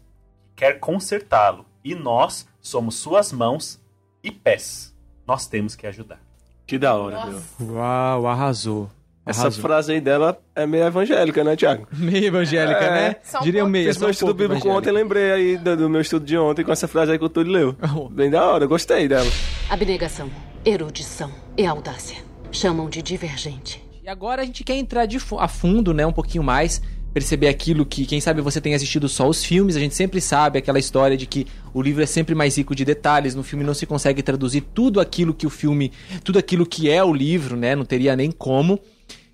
que 0.55 0.65
quer 0.67 0.79
consertá-lo, 0.79 1.65
e 1.83 1.95
nós 1.95 2.47
somos 2.61 2.97
suas 2.97 3.33
mãos 3.33 3.81
e 4.23 4.31
pés. 4.31 4.95
Nós 5.27 5.47
temos 5.47 5.75
que 5.75 5.87
ajudar. 5.87 6.21
Que 6.67 6.79
da 6.79 6.95
hora, 6.95 7.25
meu. 7.27 7.41
Uau, 7.75 8.27
arrasou. 8.27 8.91
Essa 9.25 9.43
Arrasou. 9.43 9.63
frase 9.63 9.93
aí 9.93 10.01
dela 10.01 10.39
é 10.55 10.67
meio 10.67 10.85
evangélica, 10.85 11.43
né, 11.45 11.55
Thiago? 11.57 11.87
Meio 11.93 12.27
evangélica, 12.27 12.81
É. 12.81 12.91
né? 13.11 13.17
Um 13.37 13.43
Diria 13.43 13.61
pouco. 13.61 13.71
meio. 13.73 13.87
Fiz 13.87 13.99
meu 13.99 14.09
um 14.09 14.11
estudo 14.11 14.35
pouco 14.35 14.49
bíblico 14.55 14.69
ontem, 14.69 14.91
lembrei 14.91 15.31
aí 15.33 15.57
do, 15.59 15.77
do 15.77 15.91
meu 15.91 16.01
estudo 16.01 16.25
de 16.25 16.37
ontem 16.39 16.65
com 16.65 16.73
essa 16.73 16.89
frase 16.89 17.13
aí 17.13 17.19
que 17.19 17.25
o 17.25 17.29
Túlio 17.29 17.53
leu. 17.53 17.77
Oh. 17.97 18.09
Bem 18.09 18.31
da 18.31 18.45
hora, 18.45 18.67
gostei 18.67 19.07
dela. 19.09 19.31
Abnegação, 19.69 20.31
erudição 20.65 21.31
e 21.57 21.65
audácia. 21.67 22.17
Chamam 22.51 22.89
de 22.89 23.03
divergente. 23.03 23.83
E 24.11 24.13
agora 24.13 24.43
a 24.43 24.45
gente 24.45 24.65
quer 24.65 24.75
entrar 24.75 25.07
de 25.07 25.19
a 25.39 25.47
fundo, 25.47 25.95
né, 25.95 26.05
um 26.05 26.13
pouquinho 26.13 26.43
mais, 26.43 26.83
perceber 27.15 27.47
aquilo 27.47 27.87
que, 27.87 28.05
quem 28.05 28.21
sabe 28.21 28.41
você 28.41 28.61
tem 28.61 28.75
assistido 28.75 29.09
só 29.09 29.29
os 29.29 29.45
filmes, 29.45 29.77
a 29.77 29.79
gente 29.79 29.95
sempre 29.95 30.21
sabe 30.21 30.59
aquela 30.59 30.81
história 30.81 31.17
de 31.17 31.27
que 31.27 31.47
o 31.73 31.81
livro 31.81 32.03
é 32.03 32.07
sempre 32.07 32.35
mais 32.35 32.59
rico 32.59 32.75
de 32.75 32.85
detalhes, 32.85 33.37
no 33.37 33.45
filme 33.45 33.63
não 33.63 33.73
se 33.73 33.87
consegue 33.87 34.21
traduzir 34.21 34.63
tudo 34.75 34.99
aquilo 34.99 35.33
que 35.33 35.47
o 35.47 35.49
filme, 35.49 35.93
tudo 36.25 36.41
aquilo 36.41 36.67
que 36.67 36.91
é 36.91 37.05
o 37.05 37.15
livro, 37.15 37.57
né, 37.57 37.77
não 37.77 37.85
teria 37.85 38.17
nem 38.17 38.33
como. 38.33 38.81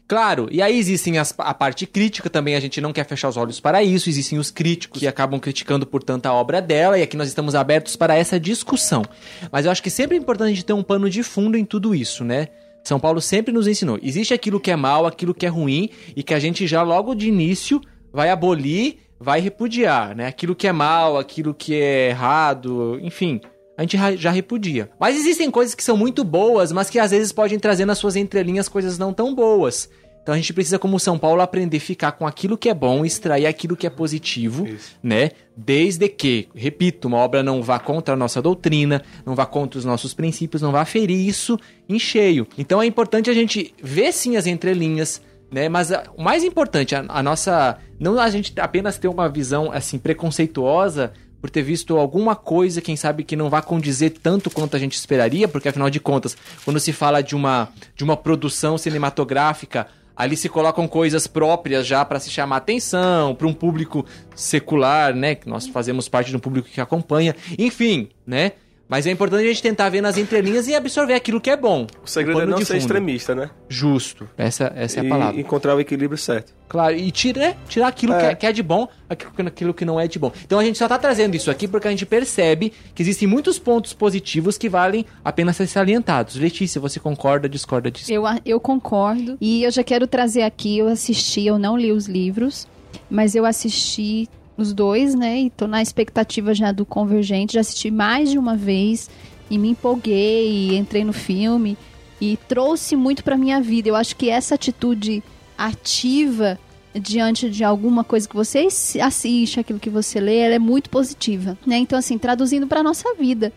Claro, 0.06 0.47
e 0.52 0.61
aí 0.61 0.78
existem 0.78 1.16
as- 1.16 1.35
a 1.38 1.54
parte 1.54 1.87
crítica 1.87 2.28
também, 2.28 2.54
a 2.54 2.61
gente 2.61 2.78
não 2.78 2.92
quer 2.92 3.06
fechar 3.06 3.30
os 3.30 3.38
olhos 3.38 3.59
para 3.59 3.83
isso, 3.83 4.11
existem 4.11 4.38
os 4.38 4.50
críticos 4.50 5.00
que 5.00 5.06
acabam 5.06 5.40
criticando, 5.40 5.87
portanto, 5.87 6.26
a 6.26 6.35
obra 6.35 6.61
dela, 6.61 6.99
e 6.99 7.02
aqui 7.02 7.16
nós 7.16 7.28
estamos 7.28 7.54
abertos 7.54 7.97
para 7.97 8.14
essa 8.14 8.38
discussão. 8.38 9.06
Mas 9.50 9.64
eu 9.64 9.73
acho 9.73 9.83
que 9.83 9.88
sempre 9.88 10.18
é 10.18 10.21
importante 10.21 10.49
a 10.49 10.54
gente 10.54 10.66
ter 10.66 10.75
um 10.75 10.83
pano 10.83 11.09
de 11.09 11.23
fundo 11.23 11.56
em 11.56 11.64
tudo 11.64 11.95
isso, 11.95 12.23
né? 12.23 12.49
São 12.87 13.00
Paulo 13.00 13.21
sempre 13.21 13.52
nos 13.52 13.66
ensinou. 13.66 13.99
Existe 14.02 14.33
aquilo 14.33 14.61
que 14.61 14.71
é 14.71 14.76
mal, 14.76 15.07
aquilo 15.07 15.35
que 15.35 15.45
é 15.45 15.49
ruim, 15.49 15.90
e 16.14 16.23
que 16.23 16.33
a 16.33 16.38
gente 16.38 16.66
já 16.66 16.83
logo 16.83 17.14
de 17.14 17.28
início 17.28 17.81
vai 18.12 18.31
abolir, 18.31 18.99
vai 19.19 19.40
repudiar, 19.40 20.14
né? 20.14 20.26
Aquilo 20.26 20.55
que 20.55 20.69
é 20.69 20.73
mal, 20.73 21.19
aquilo 21.19 21.52
que 21.52 21.75
é 21.75 22.11
errado, 22.11 22.99
enfim. 23.02 23.40
A 23.76 23.83
gente 23.83 23.99
já 24.16 24.31
repudia. 24.31 24.88
Mas 24.99 25.16
existem 25.16 25.50
coisas 25.50 25.75
que 25.75 25.83
são 25.83 25.97
muito 25.97 26.23
boas, 26.23 26.73
mas 26.73 26.88
que 26.88 26.99
às 26.99 27.11
vezes 27.11 27.33
podem 27.33 27.59
trazer 27.59 27.85
nas 27.85 27.99
suas 27.99 28.16
entrelinhas 28.16 28.69
coisas 28.69 28.99
não 28.99 29.12
tão 29.12 29.35
boas. 29.35 29.90
Então 30.26 30.35
a 30.35 30.38
gente 30.38 30.52
precisa, 30.52 30.76
como 30.76 30.99
São 30.99 31.16
Paulo, 31.16 31.40
aprender 31.40 31.76
a 31.76 31.80
ficar 31.80 32.11
com 32.11 32.26
aquilo 32.26 32.59
que 32.59 32.68
é 32.68 32.75
bom, 32.75 33.04
extrair 33.04 33.47
aquilo 33.47 33.76
que 33.76 33.87
é 33.87 33.90
positivo, 33.90 34.66
né? 35.00 35.30
Desde 35.56 36.09
que, 36.09 36.49
repito, 36.52 37.06
uma 37.06 37.18
obra 37.18 37.45
não 37.45 37.62
vá 37.62 37.78
contra 37.78 38.14
a 38.14 38.16
nossa 38.16 38.42
doutrina, 38.42 39.04
não 39.25 39.37
vá 39.37 39.47
contra 39.47 39.78
os 39.78 39.85
nossos 39.85 40.12
princípios, 40.14 40.61
não 40.61 40.73
vá 40.73 40.85
ferir 40.85 41.16
isso 41.28 41.56
em 41.88 41.97
cheio. 41.97 42.45
Então 42.59 42.83
é 42.83 42.87
importante 42.87 43.30
a 43.30 43.33
gente 43.33 43.73
ver 43.80 44.11
sim 44.12 44.37
as 44.37 44.49
entrelinhas, 44.49 45.23
né? 45.49 45.68
Mas 45.68 45.92
a- 45.92 46.02
o 46.16 46.23
mais 46.25 46.42
importante, 46.42 46.97
a, 46.97 47.04
a 47.06 47.23
nossa. 47.23 47.78
Não 48.00 48.18
a 48.18 48.28
gente 48.28 48.52
apenas 48.59 48.99
ter 48.99 49.06
uma 49.06 49.28
visão 49.28 49.71
assim 49.71 49.97
preconceituosa 49.97 51.12
por 51.40 51.50
ter 51.50 51.62
visto 51.62 51.97
alguma 51.97 52.35
coisa, 52.35 52.80
quem 52.80 52.97
sabe 52.97 53.23
que 53.23 53.37
não 53.37 53.49
vá 53.49 53.62
condizer 53.62 54.11
tanto 54.11 54.50
quanto 54.50 54.75
a 54.75 54.78
gente 54.80 54.95
esperaria, 54.97 55.47
porque 55.47 55.68
afinal 55.68 55.88
de 55.88 56.00
contas, 56.00 56.37
quando 56.64 56.80
se 56.80 56.92
fala 56.92 57.23
de 57.23 57.37
uma, 57.37 57.68
de 57.95 58.02
uma 58.02 58.16
produção 58.16 58.76
cinematográfica, 58.76 59.87
ali 60.16 60.37
se 60.37 60.49
colocam 60.49 60.88
coisas 60.88 61.26
próprias 61.26 61.87
já 61.87 62.04
para 62.04 62.18
se 62.18 62.30
chamar 62.30 62.56
atenção, 62.56 63.35
para 63.35 63.46
um 63.46 63.52
público 63.52 64.06
secular, 64.35 65.14
né? 65.14 65.35
Que 65.35 65.49
nós 65.49 65.68
fazemos 65.68 66.08
parte 66.08 66.30
de 66.30 66.37
um 66.37 66.40
público 66.40 66.68
que 66.68 66.80
acompanha, 66.80 67.37
enfim, 67.58 68.08
né? 68.26 68.52
Mas 68.88 69.05
é 69.07 69.11
importante 69.11 69.43
a 69.45 69.49
gente 69.49 69.61
tentar 69.62 69.88
ver 69.88 70.00
nas 70.00 70.16
entrelinhas 70.16 70.69
e 70.69 70.75
absorver 70.75 71.14
aquilo 71.14 71.40
que 71.40 71.50
é 71.50 71.57
bom. 71.57 71.87
O 72.05 72.07
segredo 72.09 72.38
é 72.38 72.43
pano 72.43 72.52
não 72.52 72.59
ser 72.59 72.66
fundo. 72.66 72.76
extremista, 72.78 73.35
né? 73.35 73.50
Justo. 73.69 74.28
Essa, 74.38 74.73
essa 74.76 74.99
é 74.99 75.02
a 75.02 75.05
e 75.05 75.09
palavra. 75.09 75.40
encontrar 75.40 75.75
o 75.75 75.81
equilíbrio 75.81 76.16
certo. 76.16 76.55
Claro, 76.69 76.95
e 76.97 77.11
tira, 77.11 77.40
né? 77.40 77.57
tirar 77.69 77.88
aquilo 77.88 78.12
É. 78.14 78.19
que, 78.19 78.25
é, 78.26 78.35
que 78.37 78.47
é 78.47 78.52
de 78.52 78.62
bom, 78.62 78.87
aquilo, 79.09 79.33
que- 79.33 79.43
aquilo 79.43 79.75
que 79.75 79.85
não 79.85 79.99
é 79.99 80.07
de 80.07 80.19
bom. 80.21 80.31
Então 80.45 80.59
a 80.61 80.64
gente 80.64 80.78
só 80.78 80.87
tá 80.87 80.99
trazendo 80.99 81.35
isso 81.35 81.50
aqui 81.50 81.66
porque 81.66 81.88
a 81.88 81.90
gente 81.90 82.07
percebe 82.07 82.73
que 82.95 83.02
existem 83.02 83.26
muitos 83.26 83.59
pontos 83.59 83.93
positivos 83.93 84.57
que 84.57 84.69
valem 84.69 85.05
a 85.25 85.33
pena 85.33 85.52
ser 85.52 85.66
salientados. 85.66 86.37
Letícia, 86.37 86.81
você 86.81 87.00
concorda, 87.00 87.49
discorda 87.49 87.90
disso? 87.90 88.12
Eu, 88.12 88.23
eu 88.45 88.61
concordo. 88.61 89.37
E 89.40 89.64
eu 89.64 89.71
já 89.73 89.83
quero 89.83 90.07
trazer 90.07 90.43
aqui, 90.43 90.78
eu 90.78 90.87
assisti, 90.88 91.45
eu 91.47 91.59
não 91.59 91.76
li 91.76 91.90
os 91.90 92.07
livros, 92.07 92.69
mas 93.11 93.35
eu 93.35 93.45
assisti 93.45 94.28
os 94.56 94.72
dois, 94.72 95.14
né? 95.14 95.40
E 95.40 95.50
tô 95.50 95.66
na 95.66 95.82
expectativa 95.82 96.54
já 96.54 96.72
do 96.72 96.84
Convergente. 96.86 97.54
Já 97.54 97.60
assisti 97.60 97.90
mais 97.90 98.30
de 98.30 98.38
uma 98.38 98.56
vez 98.56 99.10
e 99.50 99.58
me 99.58 99.68
empolguei, 99.70 100.48
e 100.48 100.76
entrei 100.76 101.04
no 101.04 101.12
filme 101.12 101.76
e 102.20 102.36
trouxe 102.48 102.96
muito 102.96 103.22
pra 103.22 103.36
minha 103.36 103.60
vida. 103.60 103.88
Eu 103.88 103.96
acho 103.96 104.16
que 104.16 104.30
essa 104.30 104.54
atitude 104.54 105.22
ativa 105.56 106.58
diante 106.94 107.50
de 107.50 107.62
alguma 107.62 108.02
coisa 108.02 108.28
que 108.28 108.34
você 108.34 108.60
assi- 108.60 109.00
assiste, 109.00 109.60
aquilo 109.60 109.78
que 109.78 109.90
você 109.90 110.18
lê, 110.18 110.38
ela 110.38 110.54
é 110.54 110.58
muito 110.58 110.88
positiva, 110.88 111.56
né? 111.66 111.76
Então 111.76 111.98
assim, 111.98 112.16
traduzindo 112.16 112.66
pra 112.66 112.82
nossa 112.82 113.14
vida, 113.14 113.52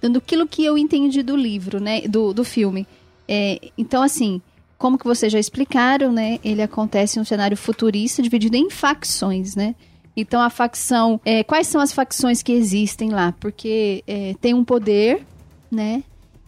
dando 0.00 0.18
aquilo 0.18 0.46
que 0.46 0.64
eu 0.64 0.78
entendi 0.78 1.22
do 1.22 1.36
livro, 1.36 1.80
né, 1.80 2.02
do, 2.02 2.32
do 2.32 2.44
filme. 2.44 2.86
É, 3.26 3.58
então, 3.76 4.02
assim, 4.02 4.40
como 4.78 4.98
que 4.98 5.04
vocês 5.06 5.32
já 5.32 5.38
explicaram, 5.38 6.12
né? 6.12 6.38
Ele 6.44 6.62
acontece 6.62 7.18
em 7.18 7.22
um 7.22 7.24
cenário 7.24 7.56
futurista 7.56 8.22
dividido 8.22 8.56
em 8.56 8.70
facções, 8.70 9.56
né? 9.56 9.74
Então 10.16 10.40
a 10.40 10.50
facção. 10.50 11.20
é, 11.24 11.42
quais 11.42 11.66
são 11.66 11.80
as 11.80 11.92
facções 11.92 12.42
que 12.42 12.52
existem 12.52 13.10
lá? 13.10 13.34
Porque 13.40 14.02
é, 14.06 14.34
tem 14.40 14.54
um 14.54 14.64
poder, 14.64 15.22
né? 15.70 16.02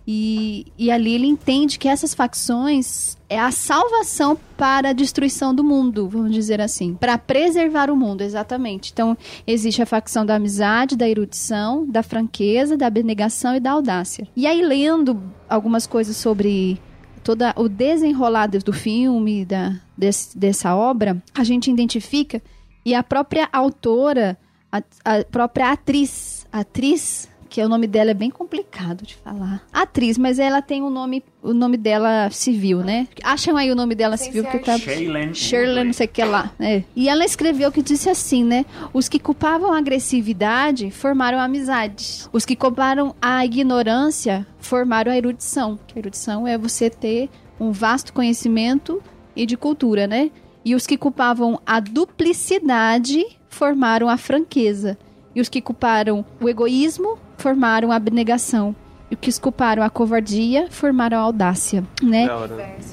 E, 0.09 0.67
e 0.79 0.89
ali 0.89 1.15
ele 1.15 1.27
entende 1.27 1.81
que 1.81 1.89
essas 1.89 2.15
facções 2.15 3.19
é 3.29 3.41
a 3.41 3.51
salvação 3.51 4.39
para 4.57 4.91
a 4.91 4.93
destruição 4.93 5.53
do 5.53 5.65
mundo, 5.65 6.09
vamos 6.09 6.33
dizer 6.33 6.61
assim. 6.61 6.95
Para 6.95 7.19
preservar 7.19 7.91
o 7.91 7.97
mundo, 7.97 8.21
exatamente. 8.21 8.93
Então, 8.93 9.19
existe 9.45 9.83
a 9.83 9.87
facção 9.87 10.25
da 10.25 10.37
amizade, 10.37 10.95
da 10.97 11.09
erudição, 11.09 11.85
da 11.85 12.05
franqueza, 12.05 12.77
da 12.77 12.87
abnegação 12.87 13.57
e 13.57 13.61
da 13.61 13.73
audácia. 13.73 14.29
E 14.37 14.47
aí, 14.47 14.63
lendo 14.63 15.21
algumas 15.49 15.89
coisas 15.89 16.17
sobre 16.17 16.81
toda 17.25 17.53
o 17.57 17.69
desenrolar 17.69 18.47
do 18.47 18.73
filme, 18.73 19.45
da, 19.45 19.75
desse- 19.99 20.39
dessa 20.39 20.77
obra, 20.77 21.21
a 21.35 21.43
gente 21.43 21.69
identifica 21.69 22.41
e 22.87 22.95
a 22.95 23.03
própria 23.03 23.49
autora, 23.53 24.39
a, 24.71 24.81
a 25.05 25.25
própria 25.25 25.73
atriz, 25.73 26.47
atriz, 26.53 27.29
que 27.49 27.61
o 27.61 27.69
nome 27.69 27.89
dela 27.89 28.13
é 28.13 28.15
bem 28.15 28.31
complicado 28.31 29.05
de 29.05 29.17
falar. 29.17 29.61
Atriz, 29.73 30.17
mas 30.17 30.39
ela 30.39 30.63
tem 30.63 30.83
o 30.83 30.89
nome, 30.89 31.25
o 31.43 31.53
nome 31.53 31.77
dela 31.77 32.31
civil, 32.31 32.85
né? 32.85 33.09
Acham 33.25 33.57
aí 33.57 33.73
o 33.73 33.75
nome 33.75 33.97
dela 33.97 34.17
Sem 34.17 34.31
civil 34.31 34.49
que 34.49 34.61
tá 34.61 34.79
Shirley, 34.79 35.83
não 35.83 35.93
sei 35.93 36.07
o 36.07 36.09
que 36.09 36.23
lá. 36.23 36.53
É. 36.61 36.85
E 36.95 37.09
ela 37.09 37.25
escreveu 37.25 37.73
que 37.73 37.83
disse 37.83 38.09
assim, 38.09 38.45
né? 38.45 38.65
Os 38.93 39.09
que 39.09 39.19
culpavam 39.19 39.73
a 39.73 39.79
agressividade 39.79 40.93
formaram 40.93 41.39
a 41.39 41.45
amizade. 41.45 42.29
Os 42.33 42.47
que 42.47 42.55
culparam 42.55 43.17
a 43.21 43.45
ignorância 43.45 44.47
formaram 44.61 45.11
a 45.11 45.17
erudição. 45.17 45.77
Que 45.89 45.99
a 45.99 46.01
erudição 46.01 46.47
é 46.47 46.57
você 46.57 46.89
ter 46.89 47.29
um 47.59 47.73
vasto 47.73 48.13
conhecimento 48.13 49.03
e 49.35 49.45
de 49.45 49.57
cultura, 49.57 50.07
né? 50.07 50.31
E 50.67 50.75
os 50.75 50.85
que 50.85 50.99
culpavam 50.99 51.61
a 51.65 51.79
duplicidade 51.79 53.25
formaram 53.49 54.09
a 54.09 54.17
franqueza. 54.17 54.99
E 55.33 55.41
os 55.41 55.49
que 55.49 55.61
culparam 55.61 56.25
o 56.41 56.49
egoísmo 56.49 57.17
formaram 57.39 57.93
a 57.93 57.95
abnegação. 57.95 58.75
E 59.09 59.15
os 59.15 59.21
que 59.21 59.41
culparam 59.41 59.81
a 59.81 59.89
covardia 59.89 60.67
formaram 60.69 61.19
a 61.19 61.21
audácia, 61.21 61.85
né? 62.03 62.27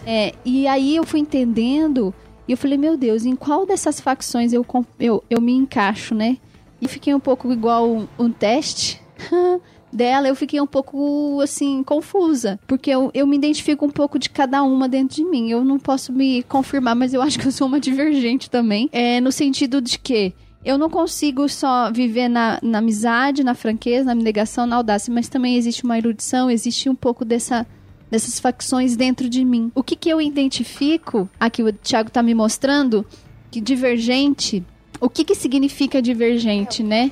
É, 0.05 0.33
e 0.45 0.67
aí 0.67 0.95
eu 0.95 1.03
fui 1.03 1.19
entendendo, 1.19 2.13
e 2.47 2.51
eu 2.51 2.57
falei, 2.57 2.77
meu 2.77 2.95
Deus, 2.95 3.25
em 3.25 3.35
qual 3.35 3.65
dessas 3.65 3.99
facções 3.99 4.53
eu, 4.53 4.63
eu, 4.99 5.23
eu 5.27 5.41
me 5.41 5.53
encaixo, 5.53 6.13
né? 6.13 6.37
E 6.79 6.87
fiquei 6.87 7.15
um 7.15 7.19
pouco 7.19 7.51
igual 7.51 7.89
um, 7.89 8.07
um 8.19 8.29
teste 8.29 9.01
dela, 9.93 10.27
eu 10.27 10.35
fiquei 10.35 10.59
um 10.59 10.67
pouco, 10.67 11.39
assim, 11.41 11.83
confusa. 11.83 12.59
Porque 12.67 12.89
eu, 12.89 13.11
eu 13.13 13.27
me 13.27 13.35
identifico 13.35 13.85
um 13.85 13.89
pouco 13.89 14.17
de 14.17 14.29
cada 14.29 14.63
uma 14.63 14.89
dentro 14.89 15.15
de 15.15 15.23
mim. 15.23 15.49
Eu 15.49 15.63
não 15.63 15.79
posso 15.79 16.11
me 16.11 16.43
confirmar, 16.43 16.95
mas 16.95 17.13
eu 17.13 17.21
acho 17.21 17.39
que 17.39 17.47
eu 17.47 17.51
sou 17.51 17.67
uma 17.67 17.79
divergente 17.79 18.49
também. 18.49 18.89
É, 18.91 19.21
no 19.21 19.31
sentido 19.31 19.81
de 19.81 19.99
que 19.99 20.33
eu 20.65 20.77
não 20.77 20.89
consigo 20.89 21.47
só 21.49 21.91
viver 21.91 22.29
na, 22.29 22.57
na 22.61 22.77
amizade, 22.77 23.43
na 23.43 23.53
franqueza, 23.53 24.05
na 24.05 24.13
abnegação, 24.13 24.65
na 24.65 24.77
audácia, 24.77 25.13
mas 25.13 25.27
também 25.27 25.57
existe 25.57 25.83
uma 25.83 25.97
erudição, 25.97 26.49
existe 26.49 26.89
um 26.89 26.95
pouco 26.95 27.25
dessa, 27.25 27.67
dessas 28.09 28.39
facções 28.39 28.95
dentro 28.95 29.27
de 29.27 29.43
mim. 29.43 29.71
O 29.75 29.83
que, 29.83 29.95
que 29.95 30.09
eu 30.09 30.21
identifico, 30.21 31.29
aqui 31.37 31.61
o 31.61 31.73
Thiago 31.73 32.09
tá 32.09 32.23
me 32.23 32.33
mostrando, 32.33 33.05
que 33.51 33.59
divergente, 33.59 34.63
o 35.01 35.09
que, 35.09 35.25
que 35.25 35.35
significa 35.35 36.01
divergente, 36.01 36.81
né? 36.81 37.11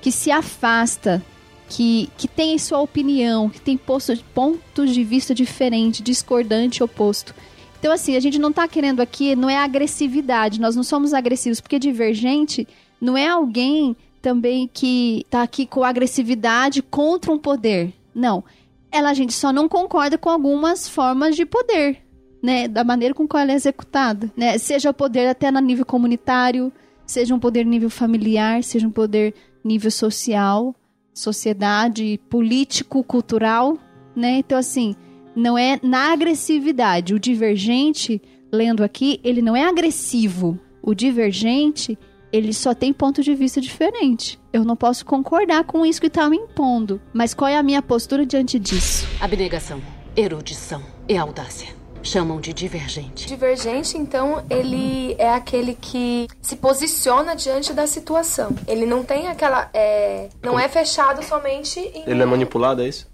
Que 0.00 0.10
se 0.10 0.32
afasta, 0.32 1.24
que, 1.68 2.08
que 2.16 2.26
tem 2.26 2.58
sua 2.58 2.80
opinião, 2.80 3.48
que 3.48 3.60
tem 3.60 3.76
posto, 3.76 4.16
pontos 4.34 4.92
de 4.92 5.04
vista 5.04 5.34
diferentes, 5.34 6.02
discordante, 6.02 6.82
oposto. 6.82 7.34
Então, 7.78 7.92
assim, 7.92 8.16
a 8.16 8.20
gente 8.20 8.38
não 8.38 8.52
tá 8.52 8.66
querendo 8.66 9.00
aqui, 9.00 9.36
não 9.36 9.48
é 9.48 9.56
agressividade, 9.56 10.60
nós 10.60 10.74
não 10.74 10.82
somos 10.82 11.14
agressivos, 11.14 11.60
porque 11.60 11.78
divergente 11.78 12.66
não 13.00 13.16
é 13.16 13.28
alguém 13.28 13.96
também 14.20 14.68
que 14.72 15.24
tá 15.30 15.42
aqui 15.42 15.64
com 15.64 15.84
agressividade 15.84 16.82
contra 16.82 17.30
um 17.30 17.38
poder. 17.38 17.92
Não. 18.14 18.42
Ela, 18.90 19.10
a 19.10 19.14
gente 19.14 19.32
só 19.32 19.52
não 19.52 19.68
concorda 19.68 20.18
com 20.18 20.30
algumas 20.30 20.88
formas 20.88 21.36
de 21.36 21.44
poder, 21.44 21.98
né? 22.42 22.66
Da 22.66 22.82
maneira 22.82 23.14
com 23.14 23.28
qual 23.28 23.42
ela 23.42 23.52
é 23.52 23.54
executada, 23.54 24.32
né? 24.36 24.58
Seja 24.58 24.90
o 24.90 24.94
poder 24.94 25.28
até 25.28 25.50
no 25.50 25.60
nível 25.60 25.86
comunitário, 25.86 26.72
seja 27.06 27.34
um 27.34 27.38
poder 27.38 27.64
nível 27.64 27.90
familiar, 27.90 28.64
seja 28.64 28.88
um 28.88 28.90
poder 28.90 29.34
nível 29.62 29.90
social, 29.90 30.74
sociedade, 31.18 32.20
político, 32.30 33.02
cultural, 33.02 33.76
né? 34.14 34.38
Então, 34.38 34.56
assim, 34.56 34.94
não 35.34 35.58
é 35.58 35.78
na 35.82 36.12
agressividade. 36.12 37.14
O 37.14 37.18
divergente, 37.18 38.20
lendo 38.52 38.82
aqui, 38.82 39.20
ele 39.24 39.42
não 39.42 39.56
é 39.56 39.64
agressivo. 39.64 40.58
O 40.82 40.94
divergente, 40.94 41.98
ele 42.32 42.52
só 42.52 42.74
tem 42.74 42.92
ponto 42.92 43.22
de 43.22 43.34
vista 43.34 43.60
diferente. 43.60 44.38
Eu 44.52 44.64
não 44.64 44.76
posso 44.76 45.04
concordar 45.04 45.64
com 45.64 45.84
isso 45.84 46.00
que 46.00 46.06
está 46.06 46.28
me 46.28 46.36
impondo. 46.36 47.00
Mas 47.12 47.34
qual 47.34 47.48
é 47.48 47.56
a 47.56 47.62
minha 47.62 47.82
postura 47.82 48.24
diante 48.24 48.58
disso? 48.58 49.06
Abnegação, 49.20 49.80
erudição 50.16 50.82
e 51.08 51.16
audácia. 51.16 51.77
Chamam 52.02 52.40
de 52.40 52.52
divergente. 52.52 53.26
Divergente, 53.26 53.98
então, 53.98 54.44
ele 54.48 55.14
é 55.18 55.30
aquele 55.34 55.74
que 55.74 56.26
se 56.40 56.56
posiciona 56.56 57.34
diante 57.36 57.72
da 57.72 57.86
situação. 57.86 58.54
Ele 58.66 58.86
não 58.86 59.02
tem 59.04 59.28
aquela. 59.28 59.68
é, 59.74 60.28
não 60.42 60.58
é 60.58 60.68
fechado 60.68 61.22
somente 61.24 61.78
em. 61.80 62.04
Ele 62.06 62.22
é 62.22 62.26
manipulado, 62.26 62.82
é 62.82 62.88
isso? 62.88 63.08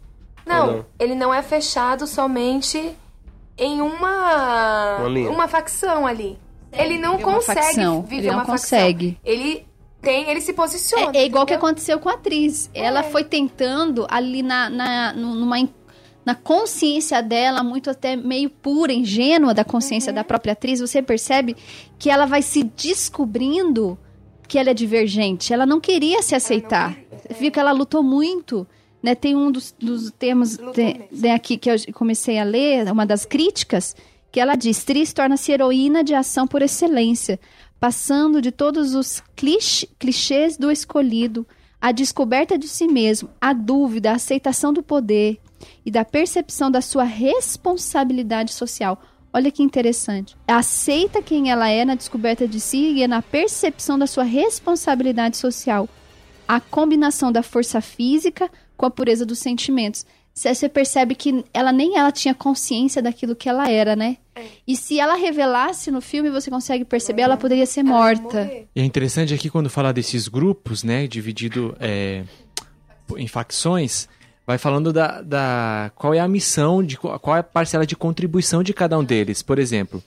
Não, 0.47 0.67
não? 0.67 0.87
ele 0.99 1.15
não 1.15 1.33
é 1.33 1.43
fechado 1.43 2.07
somente 2.07 2.95
em 3.57 3.81
uma. 3.81 4.97
Uma 4.99 5.09
linha. 5.09 5.49
facção 5.49 6.07
ali. 6.07 6.39
Ele 6.73 6.99
não 6.99 7.13
Viver 7.17 7.25
uma 7.29 7.35
consegue 7.37 7.61
facção. 7.61 8.03
viver 8.03 8.17
Ele 8.23 8.27
não 8.29 8.35
uma 8.39 8.45
consegue. 8.47 9.07
facção. 9.13 9.33
Ele 9.33 9.67
tem, 10.03 10.29
ele 10.29 10.41
se 10.41 10.53
posiciona. 10.53 11.13
É, 11.17 11.21
é 11.21 11.25
igual 11.25 11.47
que 11.47 11.55
aconteceu 11.55 11.99
com 12.01 12.09
a 12.09 12.15
atriz. 12.15 12.69
Ela 12.75 13.01
É. 13.01 13.03
foi 13.05 13.25
tentando 13.25 14.07
ali 14.11 14.43
na, 14.43 14.69
na, 14.69 15.13
nu- 15.15 15.35
numa, 15.37 15.57
na 16.25 16.35
consciência 16.35 17.23
dela, 17.23 17.63
muito 17.63 17.91
até 17.91 18.17
meio 18.17 18.49
pura, 18.51 18.93
ingênua 18.93 19.53
da 19.53 19.65
consciência 19.65 20.11
Uhum. 20.11 20.15
da 20.17 20.25
própria 20.25 20.53
atriz, 20.53 20.81
você 20.81 21.03
percebe 21.03 21.55
que 21.99 22.09
ela 22.11 22.25
vai 22.27 22.41
se 22.43 22.63
descobrindo 23.09 23.99
que 24.49 24.59
ela 24.59 24.71
é 24.71 24.75
divergente. 24.75 25.53
Ela 25.53 25.67
não 25.67 25.81
queria 25.81 26.23
se 26.23 26.35
aceitar. 26.35 26.97
Você 27.27 27.35
viu 27.41 27.51
que 27.51 27.59
ela 27.61 27.73
lutou 27.73 28.03
muito. 28.03 28.67
Né? 29.03 29.15
Tem 29.15 29.37
um 29.37 29.51
dos, 29.51 29.75
dos 29.79 30.11
termos 30.19 30.57
Lutou 30.59 30.75
de, 30.75 31.01
de 31.13 31.29
aqui 31.29 31.57
que 31.59 31.71
eu 31.71 31.77
comecei 31.93 32.39
a 32.39 32.45
ler, 32.45 32.91
uma 32.91 33.05
das 33.05 33.27
críticas, 33.27 33.95
que 34.33 34.41
ela 34.41 34.55
diz: 34.55 34.83
Tris 34.85 35.13
torna-se 35.13 35.53
heroína 35.53 36.03
de 36.03 36.15
ação 36.15 36.47
por 36.47 36.63
excelência, 36.63 37.39
passando 37.79 38.41
de 38.41 38.51
todos 38.51 38.95
os 38.95 39.23
clichê- 39.37 39.89
clichês 39.99 40.57
do 40.57 40.71
escolhido, 40.71 41.47
a 41.81 41.93
descoberta 41.93 42.57
de 42.57 42.67
si 42.67 42.87
mesmo, 42.87 43.29
a 43.41 43.53
dúvida, 43.53 44.11
a 44.13 44.15
aceitação 44.15 44.73
do 44.73 44.83
poder 44.83 45.39
e 45.85 45.91
da 45.91 46.05
percepção 46.05 46.71
da 46.71 46.81
sua 46.81 47.05
responsabilidade 47.05 48.53
social. 48.53 49.01
Olha 49.33 49.51
que 49.51 49.63
interessante. 49.63 50.37
Aceita 50.47 51.21
quem 51.23 51.51
ela 51.51 51.69
é 51.69 51.85
na 51.85 51.95
descoberta 51.95 52.47
de 52.47 52.61
si 52.61 53.01
e 53.01 53.07
na 53.09 53.21
percepção 53.21 53.99
da 53.99 54.07
sua 54.07 54.23
responsabilidade 54.25 55.37
social. 55.37 55.89
A 56.47 56.61
combinação 56.61 57.33
da 57.33 57.43
força 57.43 57.81
física 57.81 58.49
com 58.77 58.87
a 58.87 58.91
pureza 58.91 59.27
dos 59.27 59.39
sentimentos. 59.41 60.07
Cê- 60.33 60.55
Você 60.55 60.69
percebe 60.69 61.15
que 61.15 61.45
ela 61.53 61.73
nem 61.73 61.97
ela 61.97 62.13
tinha 62.13 62.35
consciência 62.35 63.01
daquilo 63.03 63.35
que 63.35 63.49
ela 63.49 63.69
era, 63.71 63.97
né? 63.97 64.19
E 64.67 64.77
se 64.77 64.99
ela 64.99 65.15
revelasse 65.15 65.91
no 65.91 66.01
filme, 66.01 66.29
você 66.31 66.51
consegue 66.51 66.85
perceber, 66.85 67.23
ela 67.23 67.37
poderia 67.37 67.67
ser 67.67 67.83
morta. 67.85 68.51
E 68.75 68.81
é 68.81 68.85
interessante 68.85 69.33
aqui 69.33 69.49
quando 69.49 69.71
fala 69.71 69.93
desses 69.93 70.27
grupos, 70.29 70.83
né, 70.83 71.07
dividido 71.07 71.77
é, 71.81 72.25
em 73.17 73.29
facções, 73.29 74.09
vai 74.47 74.59
falando 74.59 74.93
da, 74.93 75.23
da 75.23 75.91
qual 75.95 76.13
é 76.15 76.21
a 76.21 76.29
missão, 76.29 76.83
de 76.83 76.97
qu- 76.99 77.19
qual 77.19 77.37
é 77.37 77.41
a 77.41 77.43
parcela 77.45 77.87
de 77.87 77.97
contribuição 77.97 78.63
de 78.63 78.73
cada 78.75 78.99
um 78.99 79.05
deles. 79.05 79.43
Por 79.43 79.59
exemplo, 79.59 80.03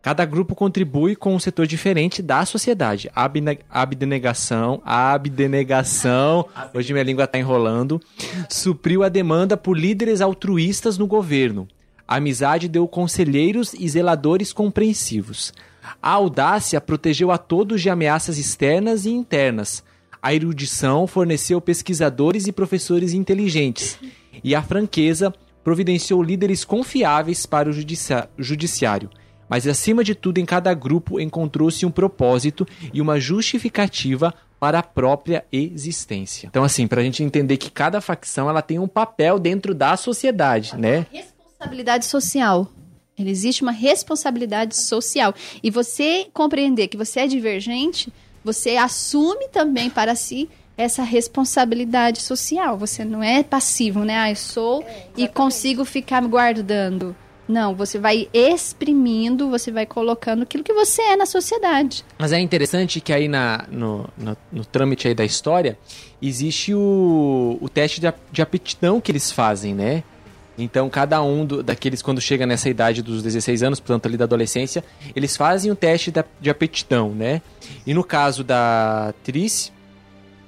cada 0.00 0.24
grupo 0.24 0.54
contribui 0.54 1.14
com 1.16 1.34
um 1.34 1.38
setor 1.38 1.66
diferente 1.66 2.22
da 2.22 2.44
sociedade. 2.46 3.10
Abnegação, 3.14 4.80
abnegação, 4.84 6.46
hoje 6.74 6.92
minha 6.92 7.04
língua 7.04 7.24
está 7.24 7.38
enrolando, 7.38 8.00
supriu 8.48 9.02
a 9.02 9.08
demanda 9.08 9.56
por 9.56 9.76
líderes 9.76 10.20
altruístas 10.20 10.96
no 10.96 11.06
governo. 11.06 11.66
A 12.08 12.16
amizade 12.16 12.68
deu 12.68 12.86
conselheiros 12.86 13.74
e 13.74 13.88
zeladores 13.88 14.52
compreensivos. 14.52 15.52
A 16.00 16.10
audácia 16.10 16.80
protegeu 16.80 17.30
a 17.32 17.38
todos 17.38 17.82
de 17.82 17.90
ameaças 17.90 18.38
externas 18.38 19.04
e 19.06 19.10
internas. 19.10 19.82
A 20.26 20.34
erudição 20.34 21.06
forneceu 21.06 21.60
pesquisadores 21.60 22.48
e 22.48 22.52
professores 22.52 23.12
inteligentes. 23.12 23.96
E 24.42 24.56
a 24.56 24.60
franqueza 24.60 25.32
providenciou 25.62 26.20
líderes 26.20 26.64
confiáveis 26.64 27.46
para 27.46 27.70
o 27.70 27.72
judiciário. 27.72 29.08
Mas 29.48 29.68
acima 29.68 30.02
de 30.02 30.16
tudo, 30.16 30.38
em 30.38 30.44
cada 30.44 30.74
grupo 30.74 31.20
encontrou-se 31.20 31.86
um 31.86 31.92
propósito 31.92 32.66
e 32.92 33.00
uma 33.00 33.20
justificativa 33.20 34.34
para 34.58 34.80
a 34.80 34.82
própria 34.82 35.44
existência. 35.52 36.48
Então, 36.48 36.64
assim, 36.64 36.88
para 36.88 37.02
a 37.02 37.04
gente 37.04 37.22
entender 37.22 37.56
que 37.56 37.70
cada 37.70 38.00
facção 38.00 38.50
ela 38.50 38.62
tem 38.62 38.80
um 38.80 38.88
papel 38.88 39.38
dentro 39.38 39.72
da 39.72 39.96
sociedade, 39.96 40.76
né? 40.76 41.06
Responsabilidade 41.12 42.04
social. 42.04 42.68
Ele 43.16 43.30
existe 43.30 43.62
uma 43.62 43.70
responsabilidade 43.70 44.76
social. 44.76 45.32
E 45.62 45.70
você 45.70 46.26
compreender 46.32 46.88
que 46.88 46.96
você 46.96 47.20
é 47.20 47.26
divergente, 47.28 48.12
você 48.46 48.76
assume 48.76 49.48
também 49.48 49.90
para 49.90 50.14
si 50.14 50.48
essa 50.76 51.02
responsabilidade 51.02 52.22
social. 52.22 52.78
Você 52.78 53.04
não 53.04 53.20
é 53.20 53.42
passivo, 53.42 54.04
né? 54.04 54.16
Ah, 54.16 54.30
eu 54.30 54.36
sou 54.36 54.86
e 55.16 55.26
consigo 55.26 55.84
ficar 55.84 56.22
me 56.22 56.28
guardando. 56.28 57.16
Não, 57.48 57.74
você 57.74 57.98
vai 57.98 58.28
exprimindo, 58.32 59.50
você 59.50 59.72
vai 59.72 59.84
colocando 59.84 60.44
aquilo 60.44 60.62
que 60.62 60.72
você 60.72 61.02
é 61.02 61.16
na 61.16 61.26
sociedade. 61.26 62.04
Mas 62.16 62.32
é 62.32 62.38
interessante 62.38 63.00
que 63.00 63.12
aí 63.12 63.26
na, 63.26 63.66
no, 63.68 64.08
no, 64.16 64.36
no 64.52 64.64
trâmite 64.64 65.08
aí 65.08 65.14
da 65.14 65.24
história 65.24 65.76
existe 66.22 66.72
o, 66.72 67.58
o 67.60 67.68
teste 67.68 68.00
de, 68.00 68.12
de 68.30 68.42
aptidão 68.42 69.00
que 69.00 69.10
eles 69.10 69.32
fazem, 69.32 69.74
né? 69.74 70.04
Então, 70.58 70.88
cada 70.88 71.22
um 71.22 71.44
do- 71.44 71.62
daqueles, 71.62 72.00
quando 72.00 72.20
chega 72.20 72.46
nessa 72.46 72.68
idade 72.70 73.02
dos 73.02 73.22
16 73.22 73.62
anos, 73.62 73.78
portanto, 73.80 74.06
ali 74.06 74.16
da 74.16 74.24
adolescência, 74.24 74.82
eles 75.14 75.36
fazem 75.36 75.70
o 75.70 75.76
teste 75.76 76.10
da- 76.10 76.24
de 76.40 76.48
aptidão, 76.48 77.10
né? 77.10 77.42
E 77.86 77.92
no 77.92 78.02
caso 78.02 78.42
da 78.42 79.12
Tris, 79.22 79.70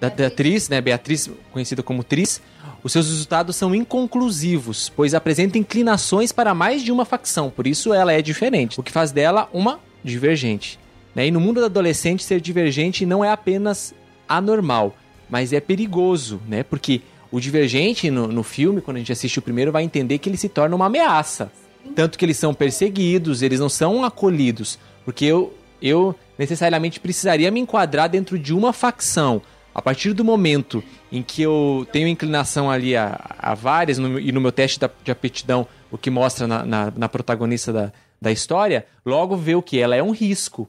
da, 0.01 0.09
da 0.09 0.31
Tris, 0.31 0.69
né? 0.71 0.81
Beatriz, 0.81 1.31
conhecida 1.53 1.83
como 1.83 2.03
Tris, 2.03 2.41
os 2.83 2.93
seus 2.93 3.07
resultados 3.09 3.55
são 3.57 3.75
inconclusivos, 3.75 4.89
pois 4.89 5.13
apresenta 5.15 5.59
inclinações 5.59 6.33
para 6.33 6.55
mais 6.55 6.83
de 6.83 6.91
uma 6.93 7.05
facção, 7.05 7.51
por 7.51 7.67
isso 7.67 7.93
ela 7.93 8.13
é 8.13 8.23
diferente, 8.23 8.79
o 8.81 8.83
que 8.83 8.93
faz 8.93 9.11
dela 9.13 9.49
uma 9.53 9.79
divergente. 10.03 10.79
Né? 11.15 11.27
E 11.27 11.31
no 11.31 11.41
mundo 11.41 11.61
do 11.61 11.67
adolescente, 11.67 12.23
ser 12.23 12.41
divergente 12.41 13.05
não 13.05 13.25
é 13.25 13.31
apenas 13.31 13.93
anormal, 14.29 14.97
mas 15.29 15.53
é 15.53 15.61
perigoso, 15.61 16.41
né? 16.49 16.63
Porque 16.63 17.03
o 17.31 17.41
divergente 17.41 18.11
no, 18.11 18.29
no 18.29 18.43
filme, 18.43 18.81
quando 18.81 18.97
a 18.97 19.01
gente 19.01 19.13
assiste 19.13 19.39
o 19.39 19.43
primeiro, 19.43 19.71
vai 19.73 19.83
entender 19.83 20.19
que 20.19 20.29
ele 20.29 20.37
se 20.37 20.49
torna 20.49 20.75
uma 20.75 20.87
ameaça. 20.87 21.51
Tanto 21.95 22.19
que 22.19 22.25
eles 22.25 22.37
são 22.37 22.53
perseguidos, 22.55 23.43
eles 23.43 23.61
não 23.61 23.69
são 23.69 24.05
acolhidos. 24.05 24.79
Porque 25.05 25.25
eu, 25.25 25.55
eu 25.81 26.15
necessariamente 26.39 27.01
precisaria 27.01 27.51
me 27.51 27.61
enquadrar 27.61 28.09
dentro 28.09 28.39
de 28.39 28.53
uma 28.55 28.73
facção. 28.73 29.41
A 29.75 29.81
partir 29.81 30.13
do 30.13 30.25
momento 30.25 30.83
em 31.13 31.23
que 31.23 31.41
eu 31.43 31.87
tenho 31.93 32.09
inclinação 32.09 32.71
ali 32.71 32.97
a, 32.97 33.19
a 33.39 33.55
várias, 33.55 33.97
no- 33.99 34.19
e 34.19 34.33
no 34.33 34.41
meu 34.41 34.51
teste 34.53 34.79
da- 34.81 34.91
de 35.05 35.11
aptidão, 35.11 35.67
o 35.91 35.97
que 35.97 36.11
mostra 36.11 36.47
na, 36.47 36.65
na- 36.65 36.93
na 36.97 37.09
protagonista 37.09 37.73
da, 37.73 37.93
da 38.21 38.33
história, 38.33 38.87
logo 39.07 39.37
vê 39.37 39.55
o 39.55 39.63
que? 39.63 39.79
Ela 39.79 39.95
é 39.97 40.03
um 40.03 40.11
risco. 40.11 40.69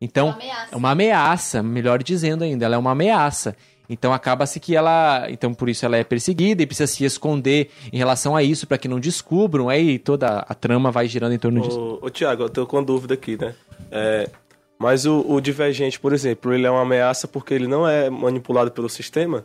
Então, 0.00 0.30
é 0.72 0.76
uma 0.76 0.90
ameaça, 0.92 1.62
melhor 1.62 2.02
dizendo 2.02 2.42
ainda, 2.44 2.64
ela 2.64 2.74
é 2.74 2.78
uma 2.78 2.92
ameaça. 2.92 3.54
Então 3.90 4.12
acaba-se 4.12 4.60
que 4.60 4.76
ela, 4.76 5.26
então 5.28 5.52
por 5.52 5.68
isso 5.68 5.84
ela 5.84 5.96
é 5.96 6.04
perseguida 6.04 6.62
e 6.62 6.66
precisa 6.66 6.86
se 6.86 7.04
esconder 7.04 7.70
em 7.92 7.98
relação 7.98 8.36
a 8.36 8.42
isso 8.42 8.64
para 8.64 8.78
que 8.78 8.86
não 8.86 9.00
descubram, 9.00 9.68
aí 9.68 9.98
toda 9.98 10.38
a 10.48 10.54
trama 10.54 10.92
vai 10.92 11.08
girando 11.08 11.32
em 11.34 11.38
torno 11.38 11.60
disso. 11.60 11.98
Ô, 12.00 12.06
ô 12.06 12.08
Tiago, 12.08 12.44
eu 12.44 12.48
tô 12.48 12.64
com 12.66 12.84
dúvida 12.84 13.14
aqui, 13.14 13.36
né? 13.36 13.52
É, 13.90 14.30
Mas 14.78 15.06
o, 15.06 15.24
o 15.28 15.40
divergente, 15.40 15.98
por 15.98 16.12
exemplo, 16.12 16.54
ele 16.54 16.66
é 16.66 16.70
uma 16.70 16.82
ameaça 16.82 17.26
porque 17.26 17.52
ele 17.52 17.66
não 17.66 17.86
é 17.86 18.08
manipulado 18.08 18.70
pelo 18.70 18.88
sistema? 18.88 19.44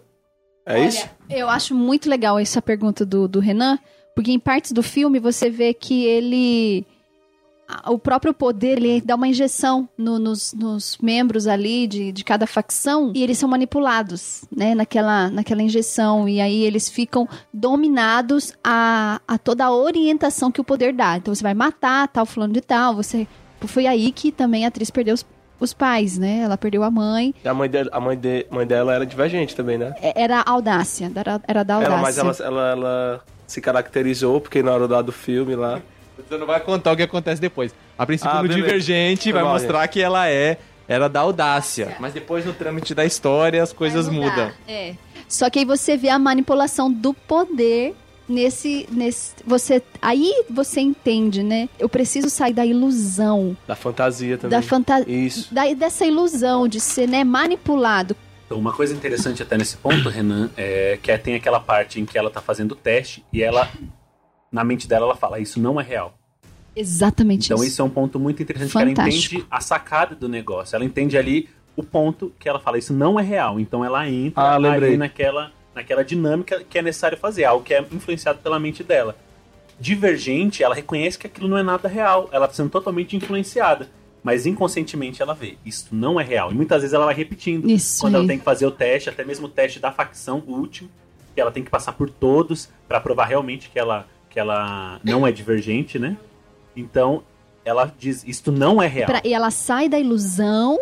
É 0.66 0.76
Olha, 0.76 0.88
isso? 0.88 1.10
Eu 1.28 1.50
acho 1.50 1.74
muito 1.74 2.08
legal 2.08 2.38
essa 2.38 2.62
pergunta 2.62 3.06
do, 3.06 3.28
do 3.28 3.40
Renan, 3.40 3.80
porque 4.16 4.32
em 4.32 4.40
partes 4.40 4.72
do 4.72 4.84
filme 4.84 5.20
você 5.20 5.50
vê 5.50 5.74
que 5.74 6.06
ele. 6.06 6.86
O 7.88 7.98
próprio 7.98 8.34
poder, 8.34 8.78
ele 8.78 9.02
dá 9.02 9.16
uma 9.16 9.28
injeção 9.28 9.90
no- 9.98 10.20
nos, 10.20 10.54
nos 10.54 10.98
membros 11.02 11.48
ali 11.48 11.88
de, 11.88 12.12
de 12.12 12.24
cada 12.24 12.46
facção 12.46 13.12
e 13.16 13.24
eles 13.24 13.38
são 13.40 13.50
manipulados, 13.50 14.46
né, 14.56 14.76
naquela, 14.76 15.30
naquela 15.30 15.62
injeção. 15.64 16.30
E 16.30 16.40
aí 16.40 16.64
eles 16.64 16.90
ficam 16.90 17.28
dominados 17.52 18.54
a, 18.64 19.20
a 19.28 19.38
toda 19.38 19.66
a 19.66 19.72
orientação 19.72 20.52
que 20.52 20.62
o 20.62 20.64
poder 20.64 20.94
dá. 20.94 21.18
Então 21.18 21.34
você 21.34 21.44
vai 21.44 21.54
matar 21.54 22.08
tal 22.08 22.26
fulano 22.26 22.54
de 22.54 22.62
tal, 22.62 22.96
você... 22.96 23.28
Foi 23.68 23.88
aí 23.88 24.12
que 24.12 24.32
também 24.32 24.64
a 24.64 24.68
atriz 24.68 24.92
perdeu 24.92 25.16
os, 25.16 25.26
os 25.60 25.74
pais, 25.74 26.20
né? 26.20 26.42
Ela 26.44 26.56
perdeu 26.58 26.84
a 26.84 26.92
mãe. 26.92 27.34
E 27.44 27.48
a 27.48 27.54
mãe, 27.54 27.68
dela, 27.68 27.90
a 27.92 28.00
mãe, 28.00 28.16
de- 28.16 28.46
mãe 28.52 28.68
dela 28.68 28.94
era 28.94 29.06
divergente 29.06 29.56
também, 29.56 29.76
né? 29.78 29.96
É- 30.02 30.22
Era 30.24 30.44
audácia, 30.46 31.12
era, 31.16 31.42
era 31.48 31.64
da 31.64 31.76
audácia. 31.76 31.94
Ela, 31.94 32.02
mas 32.02 32.18
ela, 32.20 32.36
ela, 32.42 32.70
ela 32.72 33.22
se 33.48 33.60
caracterizou 33.62 34.40
porque 34.40 34.62
na 34.62 34.72
hora 34.72 34.86
lá 34.86 35.02
do 35.02 35.12
filme 35.12 35.56
lá. 35.56 35.82
Você 36.18 36.38
não 36.38 36.48
vai 36.48 36.60
contar 36.60 36.92
o 36.92 36.96
que 36.96 37.04
acontece 37.04 37.42
depois. 37.42 37.74
A 37.98 38.06
princípio, 38.06 38.32
Ah, 38.32 38.42
no 38.42 38.48
beleza. 38.48 38.66
Divergente, 38.66 39.24
Foi 39.24 39.34
vai 39.34 39.44
mal, 39.44 39.54
mostrar 39.54 39.88
que 39.88 40.02
ela 40.02 40.28
é. 40.30 40.58
Era 40.88 41.10
da 41.10 41.22
audácia. 41.22 41.96
Mas 42.00 42.14
depois, 42.14 42.46
no 42.46 42.54
trâmite 42.54 42.94
da 42.94 43.04
história, 43.04 43.62
as 43.62 43.74
coisas 43.74 44.08
mudam. 44.08 44.52
É. 44.68 44.94
Só 45.28 45.50
que 45.50 45.60
aí 45.60 45.66
você 45.66 45.98
vê 45.98 46.10
a 46.10 46.20
manipulação 46.20 46.92
do 46.92 47.12
poder 47.12 47.96
nesse, 48.30 48.88
nesse. 48.92 49.34
Você. 49.46 49.82
Aí 50.02 50.46
você 50.50 50.82
entende, 50.82 51.42
né? 51.42 51.70
Eu 51.80 51.90
preciso 51.90 52.30
sair 52.30 52.54
da 52.54 52.66
ilusão. 52.66 53.58
Da 53.68 53.76
fantasia 53.76 54.38
também. 54.38 54.60
Da 54.60 54.62
fantasia. 54.62 55.06
Isso. 55.12 55.50
dessa 55.76 56.06
ilusão 56.06 56.68
de 56.68 56.80
ser 56.80 57.08
né, 57.08 57.24
manipulado. 57.24 58.16
Então, 58.46 58.60
uma 58.60 58.74
coisa 58.74 58.94
interessante 58.94 59.42
até 59.42 59.58
nesse 59.58 59.76
ponto, 59.78 60.08
Renan, 60.08 60.52
é 60.56 61.00
que 61.02 61.18
tem 61.18 61.34
aquela 61.34 61.60
parte 61.60 62.00
em 62.00 62.06
que 62.06 62.16
ela 62.16 62.30
tá 62.30 62.42
fazendo 62.42 62.74
o 62.74 62.76
teste 62.76 63.26
e 63.34 63.42
ela, 63.42 63.68
na 64.56 64.64
mente 64.64 64.88
dela, 64.88 65.06
ela 65.06 65.16
fala: 65.16 65.40
Isso 65.40 65.60
não 65.60 65.80
é 65.80 65.84
real. 65.84 66.18
Exatamente 66.76 67.46
Então, 67.48 67.58
isso. 67.58 67.66
isso 67.68 67.82
é 67.82 67.86
um 67.86 67.90
ponto 67.90 68.20
muito 68.20 68.42
interessante, 68.42 68.72
que 68.72 68.78
ela 68.78 68.88
Fantástico. 68.88 69.36
entende 69.36 69.48
a 69.52 69.62
sacada 69.62 70.16
do 70.16 70.28
negócio. 70.28 70.76
Ela 70.76 70.84
entende 70.86 71.18
ali 71.18 71.48
o 71.76 71.84
ponto 71.84 72.34
que 72.40 72.48
ela 72.50 72.60
fala: 72.60 72.78
Isso 72.78 72.94
não 72.94 73.20
é 73.20 73.24
real. 73.24 73.60
Então, 73.60 73.84
ela 73.84 74.08
entra 74.10 74.42
Ah, 74.42 74.58
lembrei. 74.58 74.90
ali 74.90 74.98
naquela, 74.98 75.52
naquela 75.76 76.04
dinâmica 76.04 76.64
que 76.70 76.78
é 76.78 76.82
necessário 76.82 77.18
fazer, 77.18 77.44
algo 77.44 77.64
que 77.64 77.74
é 77.74 77.82
influenciado 77.92 78.40
pela 78.40 78.60
mente 78.60 78.82
dela. 78.84 79.16
Divergente, 79.80 80.64
ela 80.64 80.74
reconhece 80.74 81.18
que 81.20 81.28
aquilo 81.28 81.48
não 81.50 81.58
é 81.58 81.64
nada 81.64 81.88
real. 81.90 82.30
Ela 82.32 82.46
está 82.46 82.56
sendo 82.56 82.70
totalmente 82.70 83.16
influenciada. 83.16 83.90
Mas 84.24 84.46
inconscientemente 84.48 85.22
ela 85.22 85.36
vê, 85.36 85.56
isso 85.64 85.90
não 85.92 86.20
é 86.20 86.24
real. 86.24 86.52
E 86.52 86.56
muitas 86.56 86.82
vezes 86.82 86.94
ela 86.96 87.06
vai 87.06 87.14
repetindo. 87.14 87.70
Isso 87.70 88.02
quando 88.02 88.16
ela 88.16 88.24
aí. 88.24 88.28
tem 88.28 88.40
que 88.40 88.44
fazer 88.44 88.66
o 88.66 88.72
teste, 88.72 89.10
até 89.10 89.24
mesmo 89.24 89.46
o 89.46 89.50
teste 89.50 89.80
da 89.80 89.92
facção, 89.92 90.42
o 90.48 90.54
último, 90.54 90.90
que 91.36 91.40
ela 91.42 91.52
tem 91.52 91.64
que 91.64 91.70
passar 91.70 91.92
por 91.92 92.10
todos 92.10 92.70
para 92.88 93.00
provar 93.00 93.26
realmente 93.26 93.70
que 93.70 93.78
ela, 93.78 94.08
que 94.36 94.40
ela 94.42 95.00
não 95.02 95.26
é 95.26 95.32
divergente, 95.32 95.98
né? 95.98 96.18
Então, 96.76 97.24
ela 97.64 97.90
diz, 97.98 98.22
isto 98.28 98.52
não 98.52 98.82
é 98.82 98.86
real. 98.88 99.08
Pra- 99.08 99.22
e 99.24 99.34
ela 99.34 99.50
sai 99.50 99.88
da 99.88 99.98
ilusão 99.98 100.78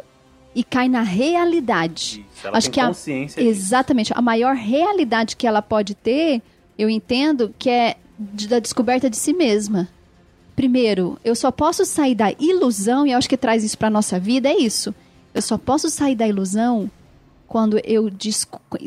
e 0.55 0.63
cai 0.63 0.89
na 0.89 1.03
realidade. 1.03 2.25
Isso, 2.35 2.47
ela 2.47 2.57
Acho 2.57 2.65
tem 2.67 2.73
que 2.73 2.79
a- 2.79 2.87
consciência 2.87 3.43
disso. 3.43 3.55
Exatamente. 3.55 4.11
A 4.15 4.21
maior 4.23 4.55
realidade 4.55 5.35
que 5.35 5.45
ela 5.45 5.61
pode 5.61 5.93
ter, 5.93 6.41
eu 6.77 6.89
entendo, 6.89 7.53
que 7.59 7.69
é 7.69 7.95
da 8.49 8.57
descoberta 8.57 9.07
de 9.07 9.17
si 9.17 9.33
mesma. 9.33 9.87
Primeiro, 10.55 11.19
eu 11.23 11.35
só 11.35 11.51
posso 11.51 11.85
sair 11.85 12.15
da 12.15 12.31
ilusão, 12.39 13.05
e 13.05 13.11
eu 13.11 13.17
acho 13.19 13.29
que 13.29 13.37
traz 13.37 13.63
isso 13.63 13.77
pra 13.77 13.89
nossa 13.89 14.19
vida, 14.19 14.49
é 14.49 14.57
isso. 14.57 14.93
Eu 15.33 15.43
só 15.43 15.59
posso 15.59 15.89
sair 15.91 16.15
da 16.15 16.27
ilusão 16.27 16.89
quando 17.47 17.79
eu 17.85 18.11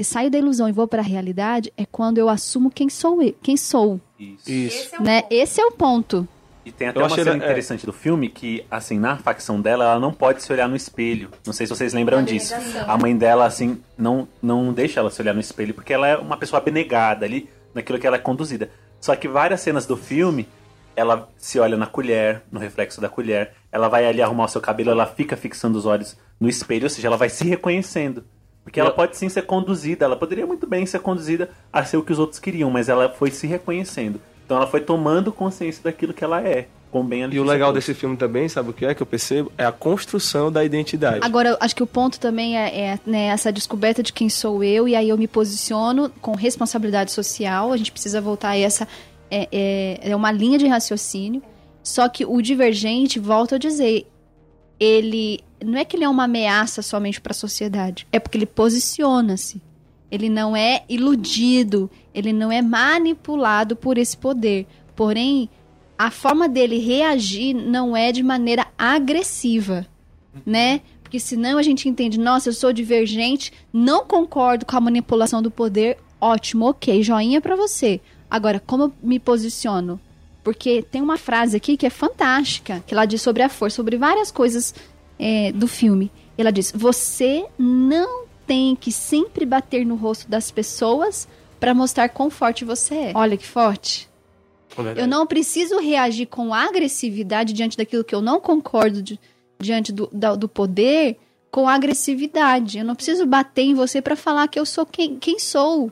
saio 0.02 0.28
da 0.30 0.38
ilusão 0.38 0.68
e 0.68 0.72
vou 0.72 0.88
pra 0.88 1.02
realidade, 1.02 1.72
é 1.76 1.86
quando 1.86 2.18
eu 2.18 2.28
assumo 2.28 2.68
quem 2.68 2.88
sou 2.88 3.22
eu, 3.22 3.32
quem 3.40 3.56
sou, 3.56 4.00
Isso. 4.18 4.50
Isso. 4.50 5.02
né? 5.02 5.22
Esse 5.30 5.60
é 5.60 5.66
o 5.66 5.72
ponto. 5.72 6.26
E 6.64 6.72
tem 6.72 6.88
até 6.88 6.98
Eu 6.98 7.04
uma 7.04 7.06
achei 7.06 7.22
cena 7.22 7.36
é. 7.36 7.46
interessante 7.46 7.86
do 7.86 7.92
filme 7.92 8.28
que, 8.28 8.66
assim, 8.68 8.98
na 8.98 9.16
facção 9.16 9.60
dela, 9.60 9.84
ela 9.84 10.00
não 10.00 10.12
pode 10.12 10.42
se 10.42 10.52
olhar 10.52 10.68
no 10.68 10.74
espelho. 10.74 11.30
Não 11.46 11.52
sei 11.52 11.64
se 11.64 11.72
vocês 11.72 11.94
lembram 11.94 12.24
disso. 12.24 12.54
A 12.88 12.98
mãe 12.98 13.16
dela, 13.16 13.46
assim, 13.46 13.80
não, 13.96 14.26
não 14.42 14.72
deixa 14.72 14.98
ela 14.98 15.08
se 15.08 15.22
olhar 15.22 15.32
no 15.32 15.38
espelho, 15.38 15.72
porque 15.72 15.92
ela 15.92 16.08
é 16.08 16.16
uma 16.16 16.36
pessoa 16.36 16.60
abnegada 16.60 17.24
ali 17.24 17.48
naquilo 17.72 18.00
que 18.00 18.06
ela 18.06 18.16
é 18.16 18.18
conduzida. 18.18 18.68
Só 19.00 19.14
que 19.14 19.28
várias 19.28 19.60
cenas 19.60 19.86
do 19.86 19.96
filme, 19.96 20.48
ela 20.96 21.28
se 21.36 21.60
olha 21.60 21.76
na 21.76 21.86
colher, 21.86 22.42
no 22.50 22.58
reflexo 22.58 23.00
da 23.00 23.08
colher, 23.08 23.52
ela 23.70 23.88
vai 23.88 24.04
ali 24.04 24.20
arrumar 24.20 24.46
o 24.46 24.48
seu 24.48 24.60
cabelo, 24.60 24.90
ela 24.90 25.06
fica 25.06 25.36
fixando 25.36 25.78
os 25.78 25.86
olhos 25.86 26.16
no 26.40 26.48
espelho, 26.48 26.84
ou 26.84 26.90
seja, 26.90 27.06
ela 27.06 27.16
vai 27.16 27.28
se 27.28 27.46
reconhecendo. 27.46 28.24
Porque 28.66 28.80
ela 28.80 28.90
pode 28.90 29.16
sim 29.16 29.28
ser 29.28 29.42
conduzida, 29.42 30.04
ela 30.04 30.16
poderia 30.16 30.44
muito 30.44 30.66
bem 30.66 30.84
ser 30.84 30.98
conduzida 30.98 31.48
a 31.72 31.84
ser 31.84 31.98
o 31.98 32.02
que 32.02 32.12
os 32.12 32.18
outros 32.18 32.40
queriam, 32.40 32.68
mas 32.68 32.88
ela 32.88 33.08
foi 33.08 33.30
se 33.30 33.46
reconhecendo. 33.46 34.20
Então 34.44 34.56
ela 34.56 34.66
foi 34.66 34.80
tomando 34.80 35.30
consciência 35.30 35.84
daquilo 35.84 36.12
que 36.12 36.24
ela 36.24 36.42
é. 36.42 36.66
Com 36.90 37.04
bem 37.04 37.22
a 37.22 37.28
E 37.28 37.38
o 37.38 37.44
legal 37.44 37.72
desse 37.72 37.94
filme 37.94 38.16
também, 38.16 38.48
sabe 38.48 38.70
o 38.70 38.72
que 38.72 38.84
é 38.84 38.92
que 38.92 39.00
eu 39.00 39.06
percebo? 39.06 39.52
É 39.56 39.64
a 39.64 39.70
construção 39.70 40.50
da 40.50 40.64
identidade. 40.64 41.20
Agora, 41.22 41.50
eu 41.50 41.56
acho 41.60 41.76
que 41.76 41.82
o 41.82 41.86
ponto 41.86 42.18
também 42.18 42.58
é, 42.58 42.76
é, 42.76 43.00
né, 43.06 43.26
essa 43.26 43.52
descoberta 43.52 44.02
de 44.02 44.12
quem 44.12 44.28
sou 44.28 44.64
eu, 44.64 44.88
e 44.88 44.96
aí 44.96 45.10
eu 45.10 45.16
me 45.16 45.28
posiciono 45.28 46.10
com 46.20 46.34
responsabilidade 46.34 47.12
social. 47.12 47.72
A 47.72 47.76
gente 47.76 47.92
precisa 47.92 48.20
voltar 48.20 48.50
a 48.50 48.58
essa. 48.58 48.88
É, 49.30 49.48
é, 49.52 50.10
é 50.10 50.16
uma 50.16 50.32
linha 50.32 50.58
de 50.58 50.66
raciocínio. 50.66 51.40
Só 51.84 52.08
que 52.08 52.26
o 52.26 52.42
divergente, 52.42 53.20
volto 53.20 53.54
a 53.54 53.58
dizer, 53.58 54.08
ele. 54.78 55.40
Não 55.64 55.78
é 55.78 55.84
que 55.84 55.96
ele 55.96 56.04
é 56.04 56.08
uma 56.08 56.24
ameaça 56.24 56.82
somente 56.82 57.20
para 57.20 57.32
a 57.32 57.34
sociedade, 57.34 58.06
é 58.12 58.18
porque 58.18 58.38
ele 58.38 58.46
posiciona-se. 58.46 59.60
Ele 60.10 60.28
não 60.28 60.56
é 60.56 60.84
iludido, 60.88 61.90
ele 62.14 62.32
não 62.32 62.52
é 62.52 62.62
manipulado 62.62 63.74
por 63.74 63.98
esse 63.98 64.16
poder. 64.16 64.66
Porém, 64.94 65.50
a 65.98 66.10
forma 66.10 66.48
dele 66.48 66.78
reagir 66.78 67.54
não 67.54 67.96
é 67.96 68.12
de 68.12 68.22
maneira 68.22 68.66
agressiva, 68.78 69.86
né? 70.44 70.80
Porque 71.02 71.18
senão 71.18 71.58
a 71.58 71.62
gente 71.62 71.88
entende, 71.88 72.18
nossa, 72.18 72.48
eu 72.48 72.52
sou 72.52 72.72
divergente, 72.72 73.52
não 73.72 74.04
concordo 74.04 74.66
com 74.66 74.76
a 74.76 74.80
manipulação 74.80 75.42
do 75.42 75.50
poder, 75.50 75.98
ótimo, 76.20 76.66
ok, 76.66 77.02
joinha 77.02 77.40
pra 77.40 77.56
você. 77.56 78.00
Agora, 78.30 78.60
como 78.60 78.84
eu 78.84 78.92
me 79.02 79.18
posiciono? 79.18 80.00
Porque 80.46 80.80
tem 80.80 81.02
uma 81.02 81.18
frase 81.18 81.56
aqui 81.56 81.76
que 81.76 81.84
é 81.84 81.90
fantástica, 81.90 82.80
que 82.86 82.94
ela 82.94 83.04
diz 83.04 83.20
sobre 83.20 83.42
a 83.42 83.48
força, 83.48 83.74
sobre 83.74 83.96
várias 83.96 84.30
coisas 84.30 84.72
é, 85.18 85.50
do 85.50 85.66
filme. 85.66 86.08
Ela 86.38 86.52
diz: 86.52 86.70
você 86.72 87.44
não 87.58 88.26
tem 88.46 88.76
que 88.76 88.92
sempre 88.92 89.44
bater 89.44 89.84
no 89.84 89.96
rosto 89.96 90.30
das 90.30 90.52
pessoas 90.52 91.26
pra 91.58 91.74
mostrar 91.74 92.08
quão 92.10 92.30
forte 92.30 92.64
você 92.64 92.94
é. 92.94 93.12
Olha 93.16 93.36
que 93.36 93.44
forte. 93.44 94.08
Eu 94.96 95.08
não 95.08 95.26
preciso 95.26 95.80
reagir 95.80 96.26
com 96.26 96.54
agressividade 96.54 97.52
diante 97.52 97.76
daquilo 97.76 98.04
que 98.04 98.14
eu 98.14 98.20
não 98.22 98.38
concordo 98.38 99.02
de- 99.02 99.18
diante 99.58 99.90
do, 99.92 100.08
da- 100.12 100.36
do 100.36 100.48
poder 100.48 101.16
com 101.50 101.68
agressividade. 101.68 102.78
Eu 102.78 102.84
não 102.84 102.94
preciso 102.94 103.26
bater 103.26 103.62
em 103.62 103.74
você 103.74 104.00
para 104.00 104.14
falar 104.14 104.46
que 104.46 104.60
eu 104.60 104.64
sou 104.66 104.86
quem, 104.86 105.16
quem 105.18 105.40
sou. 105.40 105.90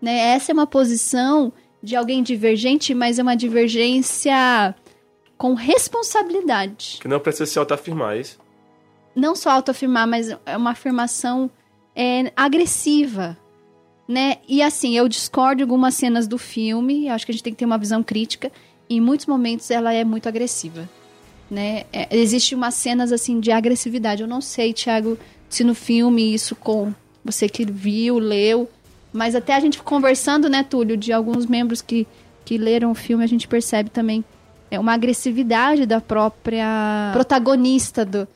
Né? 0.00 0.16
Essa 0.34 0.52
é 0.52 0.54
uma 0.54 0.68
posição 0.68 1.52
de 1.82 1.96
alguém 1.96 2.22
divergente, 2.22 2.94
mas 2.94 3.18
é 3.18 3.22
uma 3.22 3.36
divergência 3.36 4.74
com 5.36 5.54
responsabilidade. 5.54 6.98
Que 7.00 7.08
não 7.08 7.20
precisa 7.20 7.46
se 7.46 7.58
autoafirmar, 7.58 8.16
é 8.16 8.20
isso? 8.20 8.38
Não 9.14 9.34
só 9.34 9.50
autoafirmar, 9.50 10.06
mas 10.06 10.30
é 10.44 10.56
uma 10.56 10.70
afirmação 10.70 11.50
é, 11.94 12.32
agressiva. 12.36 13.36
Né? 14.06 14.38
E 14.48 14.62
assim, 14.62 14.96
eu 14.96 15.08
discordo 15.08 15.56
de 15.56 15.62
algumas 15.62 15.94
cenas 15.94 16.26
do 16.26 16.38
filme, 16.38 17.08
acho 17.08 17.26
que 17.26 17.32
a 17.32 17.34
gente 17.34 17.44
tem 17.44 17.52
que 17.52 17.58
ter 17.58 17.64
uma 17.64 17.78
visão 17.78 18.02
crítica. 18.02 18.50
Em 18.88 19.00
muitos 19.00 19.26
momentos 19.26 19.70
ela 19.70 19.92
é 19.92 20.02
muito 20.02 20.28
agressiva. 20.28 20.88
Né? 21.50 21.84
É, 21.92 22.08
existe 22.16 22.54
umas 22.54 22.74
cenas 22.74 23.12
assim 23.12 23.38
de 23.38 23.52
agressividade. 23.52 24.22
Eu 24.22 24.28
não 24.28 24.40
sei, 24.40 24.72
Thiago, 24.72 25.18
se 25.48 25.62
no 25.62 25.74
filme 25.74 26.34
isso 26.34 26.56
com 26.56 26.92
você 27.24 27.48
que 27.48 27.64
viu, 27.64 28.18
leu, 28.18 28.68
mas 29.18 29.34
até 29.34 29.54
a 29.54 29.60
gente 29.60 29.82
conversando, 29.82 30.48
né, 30.48 30.62
Túlio, 30.62 30.96
de 30.96 31.12
alguns 31.12 31.44
membros 31.44 31.82
que, 31.82 32.06
que 32.44 32.56
leram 32.56 32.92
o 32.92 32.94
filme, 32.94 33.24
a 33.24 33.26
gente 33.26 33.48
percebe 33.48 33.90
também 33.90 34.24
é 34.70 34.78
uma 34.78 34.92
agressividade 34.92 35.86
da 35.86 36.00
própria 36.00 37.10
protagonista 37.12 38.04
do, 38.04 38.28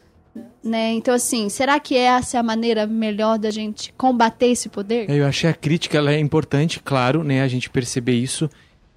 né? 0.64 0.92
Então 0.92 1.14
assim, 1.14 1.48
será 1.48 1.78
que 1.78 1.96
essa 1.96 2.36
é 2.36 2.40
a 2.40 2.42
maneira 2.42 2.86
melhor 2.86 3.38
da 3.38 3.50
gente 3.50 3.92
combater 3.96 4.46
esse 4.46 4.68
poder? 4.68 5.08
É, 5.08 5.20
Eu 5.20 5.26
achei 5.26 5.48
a 5.48 5.54
crítica 5.54 5.98
ela 5.98 6.12
é 6.12 6.18
importante, 6.18 6.80
claro, 6.80 7.22
né? 7.22 7.42
A 7.42 7.48
gente 7.48 7.70
perceber 7.70 8.14
isso. 8.14 8.50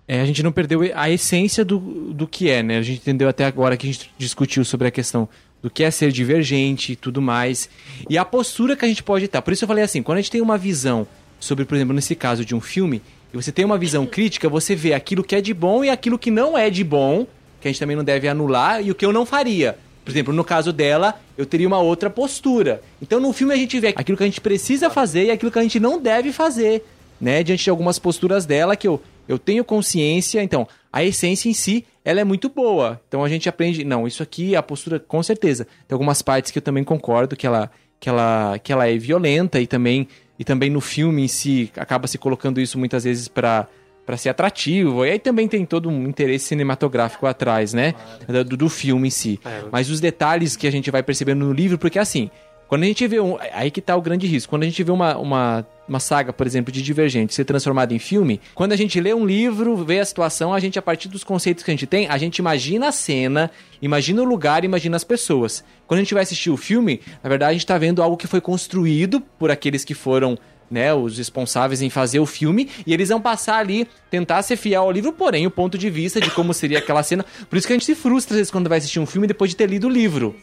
É, 0.07 0.21
a 0.21 0.25
gente 0.25 0.41
não 0.41 0.51
perdeu 0.51 0.81
a 0.93 1.09
essência 1.09 1.65
do, 1.65 1.79
do 1.79 2.27
que 2.27 2.49
é, 2.49 2.63
né? 2.63 2.77
A 2.77 2.81
gente 2.81 2.99
entendeu 2.99 3.27
até 3.27 3.45
agora 3.45 3.75
que 3.75 3.87
a 3.87 3.91
gente 3.91 4.11
discutiu 4.17 4.63
sobre 4.63 4.87
a 4.87 4.91
questão 4.91 5.27
do 5.61 5.69
que 5.69 5.83
é 5.83 5.91
ser 5.91 6.11
divergente 6.11 6.93
e 6.93 6.95
tudo 6.95 7.21
mais. 7.21 7.69
E 8.09 8.17
a 8.17 8.23
postura 8.23 8.75
que 8.75 8.85
a 8.85 8.87
gente 8.87 9.03
pode 9.03 9.25
estar. 9.25 9.41
Por 9.41 9.51
isso 9.51 9.63
eu 9.63 9.67
falei 9.67 9.83
assim, 9.83 10.03
quando 10.03 10.19
a 10.19 10.21
gente 10.21 10.31
tem 10.31 10.41
uma 10.41 10.57
visão 10.57 11.07
sobre, 11.45 11.65
por 11.65 11.75
exemplo, 11.75 11.93
nesse 11.93 12.15
caso 12.15 12.43
de 12.43 12.55
um 12.55 12.61
filme, 12.61 13.01
e 13.33 13.37
você 13.37 13.51
tem 13.51 13.63
uma 13.63 13.77
visão 13.77 14.05
crítica, 14.05 14.49
você 14.49 14.75
vê 14.75 14.93
aquilo 14.93 15.23
que 15.23 15.35
é 15.35 15.41
de 15.41 15.53
bom 15.53 15.83
e 15.83 15.89
aquilo 15.89 16.17
que 16.17 16.31
não 16.31 16.57
é 16.57 16.69
de 16.69 16.83
bom, 16.83 17.27
que 17.61 17.67
a 17.67 17.71
gente 17.71 17.79
também 17.79 17.95
não 17.95 18.03
deve 18.03 18.27
anular, 18.27 18.85
e 18.85 18.91
o 18.91 18.95
que 18.95 19.05
eu 19.05 19.13
não 19.13 19.25
faria. 19.25 19.77
Por 20.03 20.11
exemplo, 20.11 20.33
no 20.33 20.43
caso 20.43 20.71
dela, 20.71 21.19
eu 21.35 21.45
teria 21.45 21.67
uma 21.67 21.79
outra 21.79 22.09
postura. 22.09 22.81
Então, 23.01 23.19
no 23.19 23.33
filme 23.33 23.53
a 23.53 23.57
gente 23.57 23.79
vê 23.79 23.93
aquilo 23.95 24.17
que 24.17 24.23
a 24.23 24.27
gente 24.27 24.39
precisa 24.39 24.89
fazer 24.89 25.25
e 25.25 25.31
aquilo 25.31 25.51
que 25.51 25.57
a 25.57 25.63
gente 25.63 25.79
não 25.79 25.99
deve 25.99 26.31
fazer, 26.31 26.85
né? 27.19 27.41
Diante 27.41 27.63
de 27.63 27.69
algumas 27.71 27.97
posturas 27.97 28.45
dela 28.45 28.75
que 28.75 28.87
eu, 28.87 29.01
eu 29.27 29.39
tenho 29.39 29.65
consciência. 29.65 30.43
Então, 30.43 30.67
a 30.93 31.03
essência 31.03 31.49
em 31.49 31.53
si, 31.53 31.85
ela 32.03 32.21
é 32.21 32.23
muito 32.23 32.49
boa. 32.49 33.01
Então, 33.07 33.23
a 33.23 33.29
gente 33.29 33.49
aprende, 33.49 33.83
não, 33.83 34.05
isso 34.05 34.21
aqui, 34.21 34.55
a 34.55 34.61
postura, 34.61 34.99
com 34.99 35.23
certeza. 35.23 35.65
Tem 35.87 35.95
algumas 35.95 36.21
partes 36.21 36.51
que 36.51 36.59
eu 36.59 36.63
também 36.63 36.83
concordo 36.83 37.35
que 37.35 37.47
ela, 37.47 37.71
que 37.99 38.07
ela, 38.07 38.59
que 38.59 38.71
ela 38.71 38.87
é 38.87 38.95
violenta 38.99 39.59
e 39.59 39.65
também, 39.65 40.07
e 40.37 40.43
também 40.43 40.69
no 40.69 40.81
filme 40.81 41.23
em 41.23 41.27
si 41.27 41.71
acaba 41.77 42.07
se 42.07 42.17
colocando 42.17 42.59
isso 42.59 42.77
muitas 42.77 43.03
vezes 43.03 43.27
para 43.27 43.67
para 44.05 44.17
ser 44.17 44.29
atrativo. 44.29 45.03
E 45.03 45.09
aí 45.09 45.17
também 45.19 45.47
tem 45.47 45.65
todo 45.65 45.89
um 45.89 46.07
interesse 46.07 46.49
cinematográfico 46.49 47.25
atrás, 47.25 47.73
né? 47.73 47.95
Do, 48.27 48.55
do 48.55 48.69
filme 48.69 49.07
em 49.07 49.11
si. 49.11 49.39
Mas 49.71 49.89
os 49.89 49.99
detalhes 49.99 50.55
que 50.55 50.67
a 50.67 50.71
gente 50.71 50.91
vai 50.91 51.01
percebendo 51.01 51.43
no 51.43 51.51
livro, 51.51 51.79
porque 51.79 51.97
assim, 51.97 52.29
quando 52.67 52.83
a 52.83 52.85
gente 52.85 53.05
vê 53.07 53.19
um. 53.19 53.37
Aí 53.53 53.69
que 53.69 53.81
tá 53.81 53.95
o 53.95 54.01
grande 54.01 54.27
risco. 54.27 54.49
Quando 54.49 54.63
a 54.63 54.65
gente 54.65 54.83
vê 54.83 54.91
uma, 54.91 55.17
uma, 55.17 55.67
uma 55.87 55.99
saga, 55.99 56.33
por 56.33 56.47
exemplo, 56.47 56.71
de 56.71 56.81
Divergente 56.81 57.33
ser 57.33 57.45
transformada 57.45 57.93
em 57.93 57.99
filme, 57.99 58.41
quando 58.53 58.71
a 58.73 58.75
gente 58.75 58.99
lê 58.99 59.13
um 59.13 59.25
livro, 59.25 59.75
vê 59.77 59.99
a 59.99 60.05
situação, 60.05 60.53
a 60.53 60.59
gente, 60.59 60.79
a 60.79 60.81
partir 60.81 61.07
dos 61.07 61.23
conceitos 61.23 61.63
que 61.63 61.71
a 61.71 61.73
gente 61.73 61.85
tem, 61.85 62.07
a 62.07 62.17
gente 62.17 62.37
imagina 62.39 62.89
a 62.89 62.91
cena, 62.91 63.51
imagina 63.81 64.21
o 64.21 64.25
lugar, 64.25 64.63
imagina 64.63 64.95
as 64.95 65.03
pessoas. 65.03 65.63
Quando 65.87 65.99
a 65.99 66.03
gente 66.03 66.13
vai 66.13 66.23
assistir 66.23 66.49
o 66.49 66.57
filme, 66.57 67.01
na 67.23 67.29
verdade, 67.29 67.51
a 67.51 67.53
gente 67.53 67.65
tá 67.65 67.77
vendo 67.77 68.01
algo 68.01 68.17
que 68.17 68.27
foi 68.27 68.41
construído 68.41 69.21
por 69.21 69.51
aqueles 69.51 69.85
que 69.85 69.93
foram 69.93 70.37
né, 70.69 70.93
os 70.93 71.17
responsáveis 71.17 71.81
em 71.81 71.91
fazer 71.91 72.19
o 72.19 72.25
filme, 72.25 72.69
e 72.87 72.93
eles 72.93 73.09
vão 73.09 73.21
passar 73.21 73.57
ali, 73.57 73.87
tentar 74.09 74.41
ser 74.41 74.57
fiel 74.57 74.81
ao 74.81 74.91
livro, 74.91 75.13
porém, 75.13 75.45
o 75.45 75.51
ponto 75.51 75.77
de 75.77 75.89
vista 75.91 76.19
de 76.19 76.31
como 76.31 76.53
seria 76.53 76.79
aquela 76.79 77.03
cena. 77.03 77.23
Por 77.49 77.57
isso 77.57 77.67
que 77.67 77.73
a 77.73 77.75
gente 77.75 77.85
se 77.85 77.93
frustra 77.93 78.33
às 78.33 78.39
vezes 78.39 78.51
quando 78.51 78.67
vai 78.67 78.79
assistir 78.79 78.99
um 78.99 79.05
filme 79.05 79.27
depois 79.27 79.51
de 79.51 79.55
ter 79.55 79.69
lido 79.69 79.87
o 79.87 79.89
livro. 79.89 80.35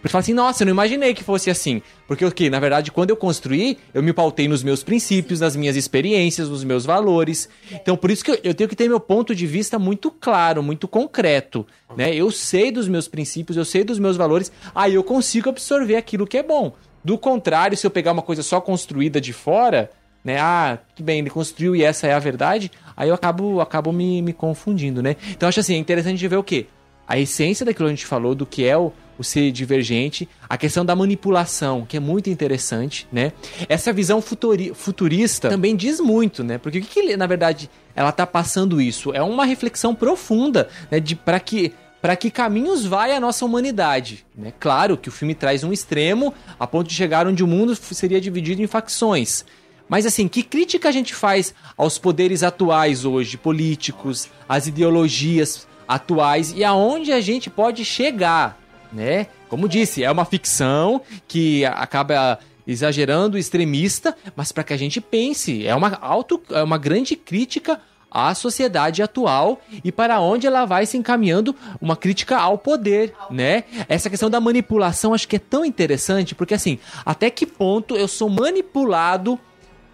Porque 0.00 0.08
fala 0.08 0.22
assim, 0.22 0.32
nossa, 0.32 0.62
eu 0.62 0.66
não 0.66 0.72
imaginei 0.72 1.12
que 1.12 1.22
fosse 1.22 1.50
assim. 1.50 1.82
Porque 2.08 2.24
o 2.24 2.32
que? 2.32 2.48
Na 2.48 2.58
verdade, 2.58 2.90
quando 2.90 3.10
eu 3.10 3.16
construí, 3.16 3.76
eu 3.92 4.02
me 4.02 4.12
pautei 4.12 4.48
nos 4.48 4.62
meus 4.62 4.82
princípios, 4.82 5.40
nas 5.40 5.54
minhas 5.54 5.76
experiências, 5.76 6.48
nos 6.48 6.64
meus 6.64 6.86
valores. 6.86 7.48
Então, 7.70 7.96
por 7.96 8.10
isso 8.10 8.24
que 8.24 8.40
eu, 8.42 8.54
tenho 8.54 8.68
que 8.68 8.76
ter 8.76 8.88
meu 8.88 8.98
ponto 8.98 9.34
de 9.34 9.46
vista 9.46 9.78
muito 9.78 10.10
claro, 10.10 10.62
muito 10.62 10.88
concreto. 10.88 11.66
Né? 11.96 12.14
Eu 12.14 12.30
sei 12.30 12.70
dos 12.70 12.88
meus 12.88 13.08
princípios, 13.08 13.58
eu 13.58 13.64
sei 13.64 13.84
dos 13.84 13.98
meus 13.98 14.16
valores, 14.16 14.50
aí 14.74 14.94
eu 14.94 15.04
consigo 15.04 15.50
absorver 15.50 15.96
aquilo 15.96 16.26
que 16.26 16.38
é 16.38 16.42
bom. 16.42 16.72
Do 17.04 17.18
contrário, 17.18 17.76
se 17.76 17.86
eu 17.86 17.90
pegar 17.90 18.12
uma 18.12 18.22
coisa 18.22 18.42
só 18.42 18.60
construída 18.60 19.20
de 19.20 19.32
fora, 19.32 19.90
né? 20.24 20.38
Ah, 20.38 20.78
que 20.94 21.02
bem, 21.02 21.20
ele 21.20 21.30
construiu 21.30 21.74
e 21.74 21.82
essa 21.82 22.06
é 22.06 22.12
a 22.12 22.18
verdade, 22.18 22.70
aí 22.96 23.08
eu 23.08 23.14
acabo, 23.14 23.60
acabo 23.60 23.92
me, 23.92 24.20
me 24.20 24.32
confundindo, 24.32 25.02
né? 25.02 25.16
Então, 25.30 25.48
acho 25.48 25.60
assim, 25.60 25.74
é 25.74 25.78
interessante 25.78 26.26
ver 26.28 26.36
o 26.36 26.44
quê? 26.44 26.66
A 27.10 27.18
essência 27.18 27.66
daquilo 27.66 27.88
que 27.88 27.92
a 27.92 27.96
gente 27.96 28.06
falou, 28.06 28.36
do 28.36 28.46
que 28.46 28.64
é 28.64 28.78
o, 28.78 28.92
o 29.18 29.24
ser 29.24 29.50
divergente, 29.50 30.28
a 30.48 30.56
questão 30.56 30.84
da 30.84 30.94
manipulação, 30.94 31.84
que 31.84 31.96
é 31.96 32.00
muito 32.00 32.30
interessante, 32.30 33.04
né? 33.10 33.32
Essa 33.68 33.92
visão 33.92 34.22
futuri, 34.22 34.72
futurista 34.72 35.48
também 35.48 35.74
diz 35.74 35.98
muito, 35.98 36.44
né? 36.44 36.56
Porque 36.56 36.78
o 36.78 36.80
que, 36.80 37.02
que 37.02 37.16
na 37.16 37.26
verdade, 37.26 37.68
ela 37.96 38.12
tá 38.12 38.24
passando 38.24 38.80
isso? 38.80 39.12
É 39.12 39.20
uma 39.20 39.44
reflexão 39.44 39.92
profunda, 39.92 40.68
né? 40.88 41.00
De 41.00 41.16
para 41.16 41.40
que 41.40 41.72
para 42.00 42.14
que 42.14 42.30
caminhos 42.30 42.86
vai 42.86 43.12
a 43.12 43.18
nossa 43.18 43.44
humanidade. 43.44 44.24
Né? 44.34 44.52
Claro 44.60 44.96
que 44.96 45.08
o 45.08 45.12
filme 45.12 45.34
traz 45.34 45.64
um 45.64 45.72
extremo 45.72 46.32
a 46.60 46.66
ponto 46.66 46.88
de 46.88 46.94
chegar 46.94 47.26
onde 47.26 47.42
o 47.42 47.46
mundo 47.48 47.74
seria 47.74 48.20
dividido 48.20 48.62
em 48.62 48.68
facções. 48.68 49.44
Mas 49.86 50.06
assim, 50.06 50.28
que 50.28 50.44
crítica 50.44 50.88
a 50.88 50.92
gente 50.92 51.12
faz 51.12 51.52
aos 51.76 51.98
poderes 51.98 52.44
atuais 52.44 53.04
hoje, 53.04 53.36
políticos, 53.36 54.30
às 54.48 54.68
ideologias 54.68 55.68
atuais 55.90 56.52
e 56.56 56.62
aonde 56.62 57.12
a 57.12 57.20
gente 57.20 57.50
pode 57.50 57.84
chegar, 57.84 58.56
né? 58.92 59.26
Como 59.48 59.68
disse, 59.68 60.04
é 60.04 60.10
uma 60.10 60.24
ficção 60.24 61.02
que 61.26 61.64
acaba 61.64 62.38
exagerando, 62.64 63.36
extremista, 63.36 64.16
mas 64.36 64.52
para 64.52 64.62
que 64.62 64.72
a 64.72 64.76
gente 64.76 65.00
pense, 65.00 65.66
é 65.66 65.74
uma 65.74 65.98
auto, 66.00 66.40
é 66.50 66.62
uma 66.62 66.78
grande 66.78 67.16
crítica 67.16 67.80
à 68.08 68.32
sociedade 68.36 69.02
atual 69.02 69.60
e 69.82 69.90
para 69.90 70.20
onde 70.20 70.46
ela 70.46 70.64
vai 70.64 70.86
se 70.86 70.96
encaminhando 70.96 71.56
uma 71.80 71.96
crítica 71.96 72.38
ao 72.38 72.56
poder, 72.56 73.12
né? 73.28 73.64
Essa 73.88 74.08
questão 74.08 74.30
da 74.30 74.40
manipulação 74.40 75.12
acho 75.12 75.26
que 75.26 75.36
é 75.36 75.40
tão 75.40 75.64
interessante, 75.64 76.36
porque 76.36 76.54
assim, 76.54 76.78
até 77.04 77.30
que 77.30 77.44
ponto 77.44 77.96
eu 77.96 78.06
sou 78.06 78.30
manipulado 78.30 79.40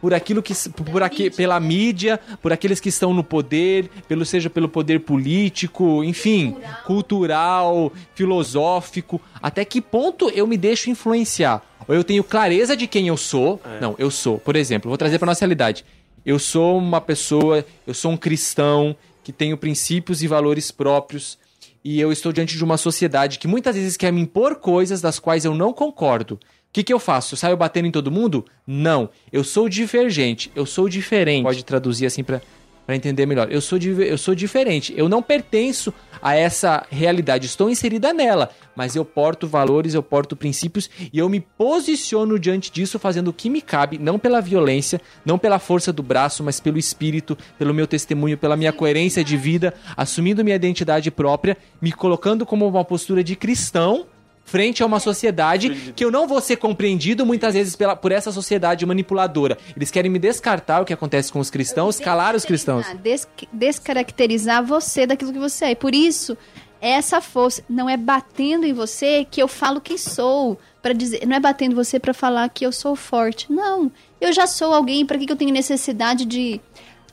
por 0.00 0.12
aquilo 0.14 0.42
que 0.42 0.54
por 0.70 1.02
aqui, 1.02 1.30
pela 1.30 1.58
mídia, 1.58 2.20
por 2.42 2.52
aqueles 2.52 2.80
que 2.80 2.88
estão 2.88 3.14
no 3.14 3.24
poder, 3.24 3.88
pelo 4.08 4.24
seja 4.24 4.50
pelo 4.50 4.68
poder 4.68 5.00
político, 5.00 6.04
enfim, 6.04 6.56
cultural, 6.84 7.92
filosófico, 8.14 9.20
até 9.42 9.64
que 9.64 9.80
ponto 9.80 10.28
eu 10.30 10.46
me 10.46 10.56
deixo 10.56 10.90
influenciar? 10.90 11.62
Ou 11.88 11.94
eu 11.94 12.04
tenho 12.04 12.24
clareza 12.24 12.76
de 12.76 12.86
quem 12.86 13.08
eu 13.08 13.16
sou? 13.16 13.60
Não, 13.80 13.94
eu 13.98 14.10
sou. 14.10 14.38
Por 14.38 14.56
exemplo, 14.56 14.88
vou 14.88 14.98
trazer 14.98 15.18
para 15.18 15.26
nossa 15.26 15.40
realidade. 15.40 15.84
Eu 16.24 16.38
sou 16.38 16.78
uma 16.78 17.00
pessoa, 17.00 17.64
eu 17.86 17.94
sou 17.94 18.10
um 18.10 18.16
cristão 18.16 18.96
que 19.22 19.32
tenho 19.32 19.56
princípios 19.56 20.22
e 20.22 20.26
valores 20.26 20.70
próprios 20.70 21.38
e 21.84 22.00
eu 22.00 22.10
estou 22.10 22.32
diante 22.32 22.56
de 22.56 22.64
uma 22.64 22.76
sociedade 22.76 23.38
que 23.38 23.46
muitas 23.46 23.76
vezes 23.76 23.96
quer 23.96 24.12
me 24.12 24.20
impor 24.20 24.56
coisas 24.56 25.00
das 25.00 25.20
quais 25.20 25.44
eu 25.44 25.54
não 25.54 25.72
concordo. 25.72 26.40
Que, 26.76 26.84
que 26.84 26.92
eu 26.92 26.98
faço? 26.98 27.32
Eu 27.32 27.38
saio 27.38 27.56
batendo 27.56 27.86
em 27.88 27.90
todo 27.90 28.10
mundo? 28.10 28.44
Não. 28.66 29.08
Eu 29.32 29.42
sou 29.42 29.66
divergente, 29.66 30.52
eu 30.54 30.66
sou 30.66 30.90
diferente. 30.90 31.42
Pode 31.42 31.64
traduzir 31.64 32.04
assim 32.04 32.22
para 32.22 32.42
para 32.84 32.94
entender 32.94 33.24
melhor. 33.24 33.50
Eu 33.50 33.62
sou, 33.62 33.78
eu 33.78 34.18
sou 34.18 34.34
diferente. 34.34 34.92
Eu 34.94 35.08
não 35.08 35.22
pertenço 35.22 35.92
a 36.20 36.36
essa 36.36 36.86
realidade. 36.90 37.46
Estou 37.46 37.70
inserida 37.70 38.12
nela. 38.12 38.50
Mas 38.76 38.94
eu 38.94 39.06
porto 39.06 39.48
valores, 39.48 39.94
eu 39.94 40.02
porto 40.02 40.36
princípios 40.36 40.90
e 41.10 41.18
eu 41.18 41.30
me 41.30 41.40
posiciono 41.40 42.38
diante 42.38 42.70
disso 42.70 42.98
fazendo 42.98 43.28
o 43.28 43.32
que 43.32 43.48
me 43.48 43.62
cabe, 43.62 43.98
não 43.98 44.18
pela 44.18 44.42
violência, 44.42 45.00
não 45.24 45.38
pela 45.38 45.58
força 45.58 45.90
do 45.94 46.02
braço, 46.02 46.44
mas 46.44 46.60
pelo 46.60 46.78
espírito, 46.78 47.38
pelo 47.58 47.72
meu 47.72 47.86
testemunho, 47.86 48.36
pela 48.36 48.54
minha 48.54 48.72
coerência 48.72 49.24
de 49.24 49.36
vida, 49.36 49.72
assumindo 49.96 50.44
minha 50.44 50.56
identidade 50.56 51.10
própria, 51.10 51.56
me 51.80 51.90
colocando 51.90 52.44
como 52.44 52.68
uma 52.68 52.84
postura 52.84 53.24
de 53.24 53.34
cristão 53.34 54.06
frente 54.46 54.82
a 54.82 54.86
uma 54.86 55.00
sociedade 55.00 55.92
que 55.94 56.04
eu 56.04 56.10
não 56.10 56.26
vou 56.26 56.40
ser 56.40 56.56
compreendido 56.56 57.26
muitas 57.26 57.52
vezes 57.52 57.76
pela, 57.76 57.94
por 57.94 58.12
essa 58.12 58.32
sociedade 58.32 58.86
manipuladora. 58.86 59.58
Eles 59.76 59.90
querem 59.90 60.10
me 60.10 60.18
descartar 60.18 60.80
o 60.80 60.84
que 60.84 60.92
acontece 60.92 61.30
com 61.30 61.40
os 61.40 61.50
cristãos, 61.50 61.98
calar 61.98 62.34
os 62.34 62.44
cristãos. 62.44 62.86
Des 63.02 63.28
descaracterizar 63.52 64.64
você 64.64 65.06
daquilo 65.06 65.32
que 65.32 65.38
você 65.38 65.66
é. 65.66 65.74
Por 65.74 65.94
isso, 65.94 66.38
essa 66.80 67.20
força 67.20 67.62
não 67.68 67.90
é 67.90 67.96
batendo 67.96 68.64
em 68.64 68.72
você 68.72 69.26
que 69.28 69.42
eu 69.42 69.48
falo 69.48 69.80
quem 69.80 69.98
sou, 69.98 70.58
para 70.80 70.92
dizer, 70.92 71.26
não 71.26 71.36
é 71.36 71.40
batendo 71.40 71.72
em 71.72 71.74
você 71.74 71.98
para 71.98 72.14
falar 72.14 72.48
que 72.48 72.64
eu 72.64 72.70
sou 72.70 72.94
forte. 72.94 73.52
Não, 73.52 73.90
eu 74.20 74.32
já 74.32 74.46
sou 74.46 74.72
alguém, 74.72 75.04
para 75.04 75.18
que, 75.18 75.26
que 75.26 75.32
eu 75.32 75.36
tenho 75.36 75.52
necessidade 75.52 76.24
de 76.24 76.60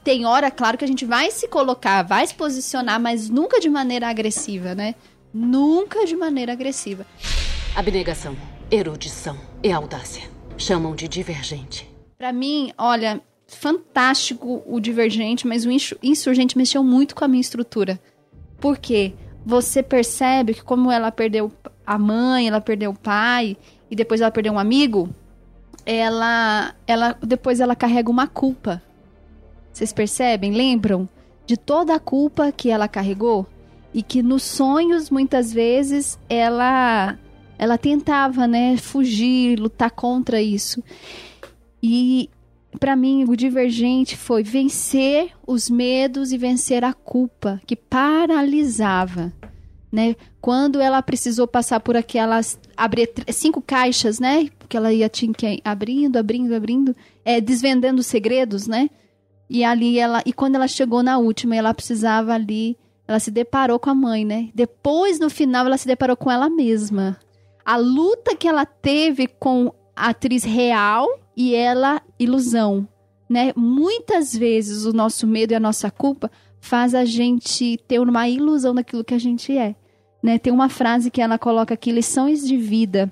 tem 0.03 0.25
hora, 0.25 0.51
claro 0.51 0.77
que 0.77 0.83
a 0.83 0.87
gente 0.87 1.05
vai 1.05 1.31
se 1.31 1.47
colocar, 1.47 2.03
vai 2.03 2.27
se 2.27 2.33
posicionar, 2.33 2.99
mas 2.99 3.29
nunca 3.29 3.59
de 3.59 3.69
maneira 3.69 4.09
agressiva, 4.09 4.75
né? 4.75 4.95
Nunca 5.33 6.05
de 6.05 6.15
maneira 6.15 6.53
agressiva. 6.53 7.07
Abnegação, 7.75 8.35
erudição 8.69 9.35
e 9.63 9.71
audácia. 9.71 10.29
Chamam 10.57 10.95
de 10.95 11.07
divergente. 11.07 11.89
Para 12.19 12.31
mim, 12.31 12.71
olha, 12.77 13.19
fantástico 13.47 14.61
o 14.65 14.79
divergente, 14.79 15.47
mas 15.47 15.65
o 15.65 15.71
insurgente 16.03 16.55
mexeu 16.55 16.83
muito 16.83 17.15
com 17.15 17.25
a 17.25 17.27
minha 17.27 17.41
estrutura. 17.41 17.99
Por 18.59 18.77
quê? 18.77 19.13
Você 19.43 19.81
percebe 19.81 20.53
que 20.53 20.63
como 20.63 20.91
ela 20.91 21.11
perdeu 21.11 21.51
a 21.85 21.97
mãe, 21.97 22.47
ela 22.47 22.61
perdeu 22.61 22.91
o 22.91 22.97
pai 22.97 23.57
e 23.89 23.95
depois 23.95 24.21
ela 24.21 24.31
perdeu 24.31 24.53
um 24.53 24.59
amigo, 24.59 25.09
ela 25.85 26.75
ela 26.87 27.17
depois 27.21 27.59
ela 27.59 27.75
carrega 27.75 28.09
uma 28.09 28.27
culpa. 28.27 28.81
Vocês 29.71 29.91
percebem? 29.91 30.51
Lembram 30.51 31.09
de 31.45 31.57
toda 31.57 31.95
a 31.95 31.99
culpa 31.99 32.51
que 32.51 32.69
ela 32.69 32.87
carregou? 32.87 33.47
E 33.93 34.01
que 34.01 34.23
nos 34.23 34.43
sonhos 34.43 35.10
muitas 35.10 35.53
vezes 35.53 36.17
ela 36.29 37.17
ela 37.58 37.77
tentava, 37.77 38.47
né, 38.47 38.75
fugir, 38.75 39.58
lutar 39.60 39.91
contra 39.91 40.41
isso. 40.41 40.84
E 41.82 42.29
para 42.79 42.95
mim 42.95 43.25
o 43.27 43.36
divergente 43.36 44.17
foi 44.17 44.43
vencer 44.43 45.32
os 45.45 45.69
medos 45.69 46.32
e 46.32 46.38
vencer 46.38 46.84
a 46.84 46.93
culpa 46.93 47.62
que 47.65 47.75
paralisava, 47.75 49.32
né? 49.91 50.15
Quando 50.41 50.82
ela 50.82 51.01
precisou 51.01 51.47
passar 51.47 51.79
por 51.79 51.95
aquelas 51.95 52.60
abrir 52.75 53.10
cinco 53.32 53.62
caixas, 53.62 54.19
né? 54.19 54.49
Porque 54.58 54.75
ela 54.75 54.91
ia 54.91 55.08
tinha 55.08 55.32
que 55.32 55.62
abrindo, 55.63 56.17
abrindo, 56.17 56.56
abrindo, 56.56 56.95
é, 57.23 57.39
desvendando 57.39 58.01
segredos, 58.01 58.67
né? 58.67 58.89
E 59.49 59.63
ali 59.63 59.99
ela 59.99 60.23
e 60.25 60.34
quando 60.34 60.56
ela 60.56 60.67
chegou 60.67 61.03
na 61.03 61.17
última, 61.17 61.56
ela 61.56 61.73
precisava 61.73 62.34
ali 62.34 62.75
ela 63.07 63.19
se 63.19 63.31
deparou 63.31 63.79
com 63.79 63.89
a 63.89 63.95
mãe, 63.95 64.23
né? 64.25 64.49
Depois, 64.53 65.19
no 65.19 65.29
final, 65.29 65.65
ela 65.65 65.77
se 65.77 65.87
deparou 65.87 66.15
com 66.15 66.31
ela 66.31 66.49
mesma. 66.49 67.17
A 67.65 67.75
luta 67.77 68.35
que 68.35 68.47
ela 68.47 68.65
teve 68.65 69.27
com 69.27 69.73
a 69.95 70.09
atriz 70.09 70.43
real 70.43 71.07
e 71.35 71.53
ela 71.55 72.01
ilusão, 72.19 72.87
né? 73.29 73.53
Muitas 73.55 74.35
vezes 74.35 74.85
o 74.85 74.93
nosso 74.93 75.25
medo 75.27 75.51
e 75.51 75.55
a 75.55 75.59
nossa 75.59 75.89
culpa 75.91 76.31
faz 76.59 76.95
a 76.95 77.03
gente 77.05 77.77
ter 77.87 77.99
uma 77.99 78.27
ilusão 78.27 78.73
daquilo 78.73 79.03
que 79.03 79.13
a 79.13 79.19
gente 79.19 79.55
é. 79.57 79.75
Né? 80.21 80.37
Tem 80.37 80.53
uma 80.53 80.69
frase 80.69 81.11
que 81.11 81.21
ela 81.21 81.37
coloca 81.37 81.73
aqui: 81.73 81.91
lições 81.91 82.47
de 82.47 82.55
vida. 82.55 83.11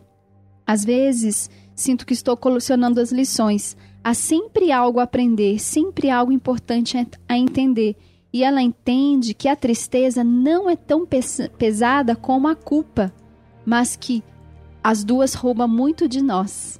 Às 0.65 0.85
vezes, 0.85 1.49
sinto 1.75 2.05
que 2.05 2.13
estou 2.13 2.37
colecionando 2.37 3.01
as 3.01 3.11
lições. 3.11 3.75
Há 4.03 4.13
sempre 4.13 4.71
algo 4.71 4.99
a 4.99 5.03
aprender, 5.03 5.59
sempre 5.59 6.09
algo 6.09 6.31
importante 6.31 6.97
a- 7.27 7.37
entender. 7.37 7.95
E 8.33 8.43
ela 8.43 8.61
entende 8.61 9.33
que 9.33 9.47
a 9.47 9.55
tristeza 9.55 10.23
não 10.23 10.69
é 10.69 10.75
tão 10.75 11.05
pes- 11.05 11.49
pesada 11.57 12.15
como 12.15 12.47
a 12.47 12.55
culpa, 12.55 13.13
mas 13.65 13.95
que 13.95 14.23
as 14.83 15.03
duas 15.03 15.33
roubam 15.33 15.67
muito 15.67 16.07
de 16.07 16.21
nós. 16.21 16.79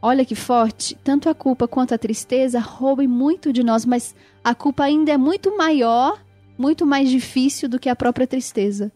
Olha 0.00 0.24
que 0.24 0.34
forte, 0.34 0.96
tanto 1.04 1.28
a 1.28 1.34
culpa 1.34 1.68
quanto 1.68 1.94
a 1.94 1.98
tristeza 1.98 2.58
roubam 2.58 3.06
muito 3.06 3.52
de 3.52 3.62
nós, 3.62 3.84
mas 3.84 4.14
a 4.42 4.54
culpa 4.54 4.84
ainda 4.84 5.12
é 5.12 5.16
muito 5.16 5.56
maior, 5.56 6.20
muito 6.58 6.84
mais 6.84 7.08
difícil 7.08 7.68
do 7.68 7.78
que 7.78 7.88
a 7.88 7.94
própria 7.94 8.26
tristeza. 8.26 8.90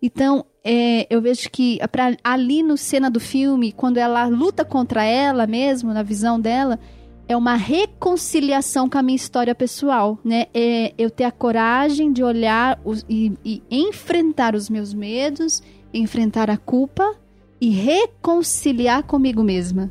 Então, 0.00 0.44
é, 0.62 1.06
eu 1.10 1.20
vejo 1.20 1.50
que 1.50 1.78
pra- 1.90 2.16
ali 2.22 2.62
no 2.62 2.76
cena 2.76 3.10
do 3.10 3.18
filme, 3.18 3.72
quando 3.72 3.96
ela 3.96 4.26
luta 4.26 4.64
contra 4.64 5.02
ela 5.04 5.46
mesmo, 5.46 5.92
na 5.92 6.02
visão 6.02 6.38
dela, 6.38 6.78
é 7.26 7.36
uma 7.36 7.54
reconciliação 7.54 8.88
com 8.88 8.98
a 8.98 9.02
minha 9.02 9.16
história 9.16 9.54
pessoal, 9.54 10.18
né? 10.24 10.46
É 10.52 10.92
eu 10.98 11.10
ter 11.10 11.24
a 11.24 11.30
coragem 11.32 12.12
de 12.12 12.22
olhar 12.22 12.78
os- 12.84 13.04
e, 13.08 13.32
e 13.44 13.62
enfrentar 13.70 14.54
os 14.54 14.68
meus 14.68 14.92
medos, 14.92 15.62
enfrentar 15.92 16.50
a 16.50 16.56
culpa 16.56 17.14
e 17.60 17.70
reconciliar 17.70 19.02
comigo 19.04 19.42
mesma, 19.42 19.90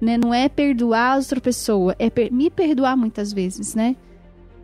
né? 0.00 0.18
Não 0.18 0.32
é 0.34 0.48
perdoar 0.48 1.12
a 1.12 1.16
outra 1.16 1.40
pessoa, 1.40 1.94
é 1.98 2.10
per- 2.10 2.32
me 2.32 2.50
perdoar 2.50 2.96
muitas 2.96 3.32
vezes, 3.32 3.74
né? 3.74 3.96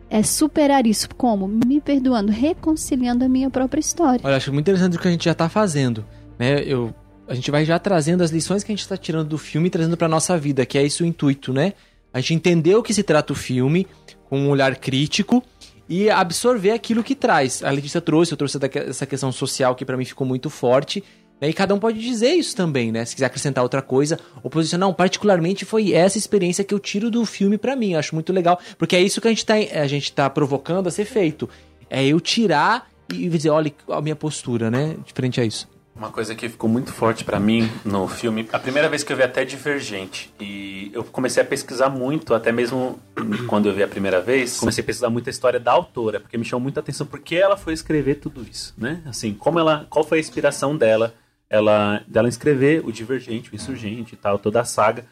É 0.09 0.21
superar 0.23 0.85
isso. 0.85 1.07
Como? 1.15 1.47
Me 1.47 1.79
perdoando, 1.79 2.31
reconciliando 2.31 3.23
a 3.23 3.29
minha 3.29 3.49
própria 3.49 3.79
história. 3.79 4.19
Olha, 4.23 4.35
acho 4.35 4.51
muito 4.51 4.65
interessante 4.65 4.97
o 4.97 4.99
que 4.99 5.07
a 5.07 5.11
gente 5.11 5.25
já 5.25 5.33
tá 5.33 5.47
fazendo, 5.47 6.05
né? 6.37 6.61
Eu, 6.65 6.93
a 7.27 7.33
gente 7.33 7.49
vai 7.49 7.63
já 7.63 7.79
trazendo 7.79 8.21
as 8.21 8.29
lições 8.29 8.61
que 8.63 8.71
a 8.71 8.75
gente 8.75 8.87
tá 8.87 8.97
tirando 8.97 9.29
do 9.29 9.37
filme 9.37 9.67
e 9.67 9.69
trazendo 9.71 9.95
pra 9.95 10.09
nossa 10.09 10.37
vida, 10.37 10.65
que 10.65 10.77
é 10.77 10.83
isso 10.85 11.03
o 11.03 11.07
intuito, 11.07 11.53
né? 11.53 11.73
A 12.13 12.19
gente 12.19 12.33
entender 12.33 12.75
o 12.75 12.83
que 12.83 12.93
se 12.93 13.03
trata 13.03 13.33
o 13.33 13.35
filme 13.35 13.87
com 14.25 14.39
um 14.39 14.49
olhar 14.49 14.75
crítico 14.75 15.43
e 15.87 16.09
absorver 16.09 16.71
aquilo 16.71 17.03
que 17.03 17.15
traz. 17.15 17.63
A 17.63 17.69
Letícia 17.69 17.99
trouxe, 17.99 18.31
eu 18.31 18.37
trouxe 18.37 18.57
essa 18.87 19.05
questão 19.05 19.31
social 19.31 19.75
que 19.75 19.83
pra 19.85 19.97
mim 19.97 20.05
ficou 20.05 20.25
muito 20.25 20.49
forte. 20.49 21.03
né? 21.39 21.49
E 21.49 21.53
cada 21.53 21.73
um 21.73 21.79
pode 21.79 21.99
dizer 21.99 22.33
isso 22.33 22.55
também, 22.55 22.91
né? 22.91 23.03
Se 23.03 23.15
quiser 23.15 23.25
acrescentar 23.25 23.63
outra 23.63 23.81
coisa, 23.81 24.19
ou 24.43 24.49
posicionar, 24.49 24.87
não, 24.87 24.93
particularmente 24.93 25.65
foi 25.65 25.91
essa 25.91 26.17
experiência 26.17 26.63
que 26.63 26.73
eu 26.73 26.79
tiro 26.79 27.09
do 27.11 27.25
filme 27.25 27.57
pra 27.57 27.75
mim. 27.75 27.93
Eu 27.93 27.99
acho 27.99 28.15
muito 28.15 28.31
legal, 28.31 28.59
porque 28.77 28.95
é 28.95 29.01
isso 29.01 29.19
que 29.19 29.27
a 29.27 29.31
gente 29.31 29.45
tá, 29.45 29.55
a 29.55 29.87
gente 29.87 30.13
tá 30.13 30.29
provocando 30.29 30.87
a 30.87 30.91
ser 30.91 31.05
feito. 31.05 31.49
É 31.89 32.05
eu 32.05 32.19
tirar 32.21 32.89
e 33.11 33.27
dizer, 33.27 33.49
olha 33.49 33.73
a 33.89 34.01
minha 34.01 34.15
postura, 34.15 34.71
né? 34.71 34.95
Diferente 35.05 35.41
a 35.41 35.45
isso. 35.45 35.67
Uma 36.01 36.11
coisa 36.11 36.33
que 36.33 36.49
ficou 36.49 36.67
muito 36.67 36.91
forte 36.91 37.23
pra 37.23 37.39
mim 37.39 37.69
no 37.85 38.07
filme, 38.07 38.49
a 38.51 38.57
primeira 38.57 38.89
vez 38.89 39.03
que 39.03 39.13
eu 39.13 39.17
vi 39.17 39.21
até 39.21 39.45
Divergente, 39.45 40.33
e 40.39 40.89
eu 40.95 41.03
comecei 41.03 41.43
a 41.43 41.45
pesquisar 41.45 41.89
muito, 41.89 42.33
até 42.33 42.51
mesmo 42.51 42.99
quando 43.47 43.69
eu 43.69 43.75
vi 43.75 43.83
a 43.83 43.87
primeira 43.87 44.19
vez, 44.19 44.59
comecei 44.59 44.83
a 44.83 44.85
pesquisar 44.87 45.11
muito 45.11 45.27
a 45.27 45.29
história 45.29 45.59
da 45.59 45.71
autora, 45.71 46.19
porque 46.19 46.39
me 46.39 46.43
chamou 46.43 46.63
muita 46.63 46.79
atenção 46.79 47.05
porque 47.05 47.35
ela 47.35 47.55
foi 47.55 47.73
escrever 47.73 48.15
tudo 48.15 48.41
isso, 48.41 48.73
né? 48.79 49.03
Assim, 49.05 49.31
como 49.35 49.59
ela, 49.59 49.85
qual 49.91 50.03
foi 50.03 50.17
a 50.17 50.21
inspiração 50.21 50.75
dela, 50.75 51.13
ela 51.47 52.03
dela 52.07 52.27
escrever 52.27 52.83
o 52.83 52.91
Divergente, 52.91 53.51
o 53.53 53.55
Insurgente 53.55 54.15
e 54.15 54.17
tal, 54.17 54.39
toda 54.39 54.59
a 54.59 54.65
saga, 54.65 55.05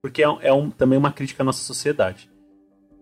porque 0.00 0.22
é, 0.22 0.28
é 0.42 0.52
um, 0.52 0.70
também 0.70 0.96
uma 0.96 1.10
crítica 1.10 1.42
à 1.42 1.44
nossa 1.44 1.64
sociedade. 1.64 2.30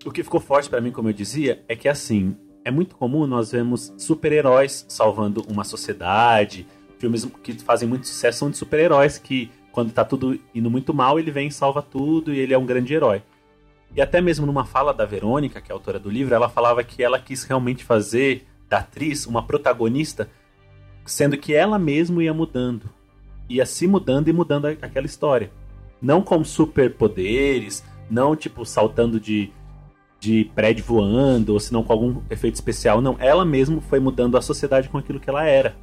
O 0.03 0.11
que 0.11 0.23
ficou 0.23 0.41
forte 0.41 0.71
pra 0.71 0.81
mim, 0.81 0.91
como 0.91 1.11
eu 1.11 1.13
dizia, 1.13 1.63
é 1.69 1.77
que 1.77 1.91
assim, 1.91 2.35
é 2.65 2.71
muito 2.71 2.97
comum 2.97 3.27
nós 3.27 3.53
vemos 3.53 3.93
super-heróis 3.99 4.87
salvando 4.89 5.45
uma 5.47 5.63
sociedade, 5.63 6.67
filmes 7.05 7.29
que 7.43 7.53
fazem 7.63 7.89
muito 7.89 8.07
sucesso 8.07 8.39
são 8.39 8.51
de 8.51 8.57
super-heróis 8.57 9.19
que, 9.19 9.51
quando 9.71 9.93
tá 9.93 10.05
tudo 10.05 10.41
indo 10.55 10.71
muito 10.71 10.95
mal, 10.95 11.19
ele 11.19 11.31
vem 11.31 11.49
e 11.49 11.53
salva 11.53 11.83
tudo 11.83 12.33
e 12.33 12.39
ele 12.39 12.55
é 12.55 12.59
um 12.59 12.65
grande 12.65 12.95
herói. 12.95 13.23
E 13.95 14.01
até 14.01 14.21
mesmo 14.21 14.47
numa 14.47 14.65
fala 14.65 14.93
da 14.95 15.05
Verônica, 15.05 15.61
que 15.61 15.71
é 15.71 15.75
autora 15.75 15.99
do 15.99 16.11
livro, 16.11 16.35
ela 16.35 16.49
falava 16.49 16.83
que 16.83 17.03
ela 17.03 17.19
quis 17.19 17.45
realmente 17.45 17.85
fazer 17.85 18.47
da 18.69 18.79
atriz 18.79 19.27
uma 19.27 19.43
protagonista, 19.43 20.29
sendo 21.05 21.37
que 21.37 21.53
ela 21.53 21.79
mesma 21.79 22.25
ia 22.25 22.33
mudando. 22.33 22.89
Ia 23.49 23.67
se 23.67 23.87
mudando 23.87 24.29
e 24.29 24.33
mudando 24.33 24.67
aquela 24.67 25.07
história. 25.07 25.53
Não 26.01 26.23
com 26.23 26.43
superpoderes, 26.43 27.85
não 28.11 28.35
tipo 28.35 28.65
saltando 28.65 29.21
de, 29.21 29.53
de 30.19 30.51
prédio 30.55 30.85
voando, 30.85 31.53
ou 31.53 31.61
se 31.61 31.73
não 31.73 31.85
com 31.85 31.93
algum 31.93 32.23
efeito 32.31 32.55
especial. 32.55 33.03
Não, 33.03 33.17
ela 33.21 33.45
mesma 33.45 33.81
foi 33.83 34.01
mudando 34.01 34.39
a 34.39 34.43
sociedade 34.43 34.89
com 34.89 34.97
aquilo 34.97 35.21
que 35.21 35.29
ela 35.29 35.45
era. 35.45 35.77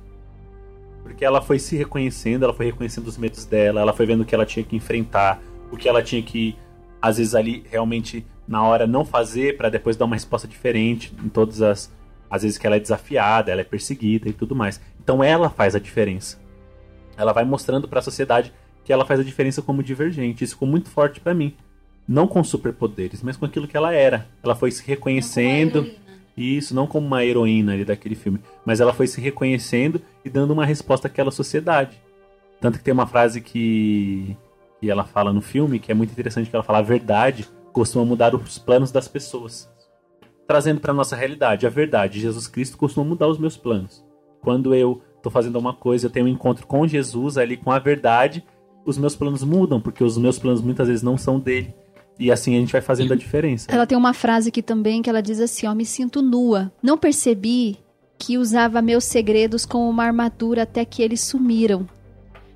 Porque 1.11 1.25
ela 1.25 1.41
foi 1.41 1.59
se 1.59 1.75
reconhecendo, 1.75 2.43
ela 2.43 2.53
foi 2.53 2.67
reconhecendo 2.67 3.05
os 3.05 3.17
medos 3.17 3.43
dela, 3.43 3.81
ela 3.81 3.91
foi 3.91 4.05
vendo 4.05 4.21
o 4.21 4.25
que 4.25 4.33
ela 4.33 4.45
tinha 4.45 4.63
que 4.63 4.77
enfrentar, 4.77 5.41
o 5.69 5.75
que 5.75 5.89
ela 5.89 6.01
tinha 6.01 6.23
que, 6.23 6.55
às 7.01 7.17
vezes, 7.17 7.35
ali 7.35 7.65
realmente 7.69 8.25
na 8.47 8.63
hora 8.63 8.87
não 8.87 9.03
fazer 9.03 9.57
para 9.57 9.67
depois 9.67 9.97
dar 9.97 10.05
uma 10.05 10.15
resposta 10.15 10.47
diferente 10.47 11.13
em 11.21 11.27
todas 11.27 11.61
as. 11.61 11.91
Às 12.29 12.43
vezes 12.43 12.57
que 12.57 12.65
ela 12.65 12.77
é 12.77 12.79
desafiada, 12.79 13.51
ela 13.51 13.59
é 13.59 13.65
perseguida 13.65 14.29
e 14.29 14.33
tudo 14.33 14.55
mais. 14.55 14.79
Então 15.03 15.21
ela 15.21 15.49
faz 15.49 15.75
a 15.75 15.79
diferença. 15.79 16.39
Ela 17.17 17.33
vai 17.33 17.43
mostrando 17.43 17.89
para 17.89 17.99
a 17.99 18.01
sociedade 18.01 18.53
que 18.85 18.93
ela 18.93 19.05
faz 19.05 19.19
a 19.19 19.23
diferença 19.23 19.61
como 19.61 19.83
divergente. 19.83 20.45
Isso 20.45 20.53
ficou 20.53 20.67
muito 20.67 20.89
forte 20.89 21.19
para 21.19 21.33
mim. 21.33 21.53
Não 22.07 22.25
com 22.25 22.41
superpoderes, 22.41 23.21
mas 23.21 23.35
com 23.35 23.43
aquilo 23.43 23.67
que 23.67 23.75
ela 23.75 23.93
era. 23.93 24.29
Ela 24.41 24.55
foi 24.55 24.71
se 24.71 24.81
reconhecendo. 24.87 25.91
Isso, 26.41 26.73
não 26.73 26.87
como 26.87 27.05
uma 27.05 27.23
heroína 27.23 27.73
ali 27.73 27.85
daquele 27.85 28.15
filme. 28.15 28.39
Mas 28.65 28.79
ela 28.79 28.93
foi 28.93 29.07
se 29.07 29.21
reconhecendo 29.21 30.01
e 30.25 30.29
dando 30.29 30.51
uma 30.51 30.65
resposta 30.65 31.07
àquela 31.07 31.31
sociedade. 31.31 32.01
Tanto 32.59 32.77
que 32.77 32.83
tem 32.83 32.93
uma 32.93 33.07
frase 33.07 33.41
que, 33.41 34.35
que 34.79 34.89
ela 34.89 35.03
fala 35.03 35.31
no 35.31 35.41
filme, 35.41 35.79
que 35.79 35.91
é 35.91 35.95
muito 35.95 36.11
interessante, 36.11 36.49
que 36.49 36.55
ela 36.55 36.63
fala 36.63 36.79
a 36.79 36.83
verdade 36.83 37.47
costuma 37.71 38.03
mudar 38.03 38.35
os 38.35 38.57
planos 38.57 38.91
das 38.91 39.07
pessoas. 39.07 39.69
Trazendo 40.47 40.81
para 40.81 40.93
nossa 40.93 41.15
realidade, 41.15 41.65
a 41.65 41.69
verdade, 41.69 42.19
Jesus 42.19 42.47
Cristo 42.47 42.77
costuma 42.77 43.05
mudar 43.05 43.27
os 43.27 43.37
meus 43.37 43.55
planos. 43.55 44.03
Quando 44.41 44.75
eu 44.75 45.01
tô 45.21 45.29
fazendo 45.29 45.57
uma 45.57 45.73
coisa, 45.73 46.07
eu 46.07 46.09
tenho 46.09 46.25
um 46.25 46.29
encontro 46.29 46.67
com 46.67 46.85
Jesus 46.87 47.37
ali, 47.37 47.55
com 47.55 47.71
a 47.71 47.79
verdade, 47.79 48.43
os 48.85 48.97
meus 48.97 49.15
planos 49.15 49.43
mudam, 49.43 49.79
porque 49.79 50.03
os 50.03 50.17
meus 50.17 50.37
planos 50.37 50.61
muitas 50.61 50.87
vezes 50.87 51.03
não 51.03 51.17
são 51.17 51.39
dele. 51.39 51.73
E 52.19 52.31
assim 52.31 52.55
a 52.55 52.59
gente 52.59 52.71
vai 52.71 52.81
fazendo 52.81 53.13
a 53.13 53.15
diferença. 53.15 53.67
Ela 53.71 53.87
tem 53.87 53.97
uma 53.97 54.13
frase 54.13 54.49
aqui 54.49 54.61
também 54.61 55.01
que 55.01 55.09
ela 55.09 55.21
diz 55.21 55.39
assim: 55.39 55.65
ó, 55.67 55.73
me 55.73 55.85
sinto 55.85 56.21
nua. 56.21 56.71
Não 56.81 56.97
percebi 56.97 57.79
que 58.17 58.37
usava 58.37 58.81
meus 58.81 59.05
segredos 59.05 59.65
como 59.65 59.89
uma 59.89 60.03
armadura 60.03 60.63
até 60.63 60.85
que 60.85 61.01
eles 61.01 61.21
sumiram. 61.21 61.87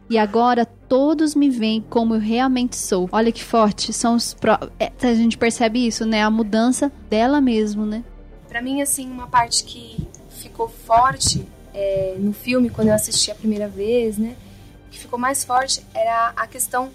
E 0.07 0.19
agora 0.19 0.65
todos 0.65 1.33
me 1.33 1.49
veem 1.49 1.81
como 1.89 2.13
eu 2.13 2.19
realmente 2.19 2.75
sou. 2.75 3.09
Olha 3.11 3.31
que 3.31 3.43
forte. 3.43 3.91
São 3.91 4.15
os 4.15 4.35
pró- 4.35 4.59
é, 4.79 4.91
a 5.01 5.13
gente 5.15 5.35
percebe 5.35 5.83
isso, 5.87 6.05
né? 6.05 6.21
A 6.21 6.29
mudança 6.29 6.91
dela 7.09 7.41
mesmo, 7.41 7.87
né? 7.87 8.03
Pra 8.47 8.61
mim, 8.61 8.83
assim, 8.83 9.09
uma 9.09 9.25
parte 9.25 9.63
que 9.63 10.07
ficou 10.29 10.67
forte 10.69 11.43
é, 11.73 12.15
no 12.19 12.33
filme, 12.33 12.69
quando 12.69 12.89
eu 12.89 12.93
assisti 12.93 13.31
a 13.31 13.35
primeira 13.35 13.67
vez, 13.67 14.19
né? 14.19 14.35
O 14.87 14.91
que 14.91 14.99
ficou 14.99 15.17
mais 15.17 15.43
forte 15.43 15.81
era 15.95 16.33
a 16.35 16.45
questão 16.45 16.91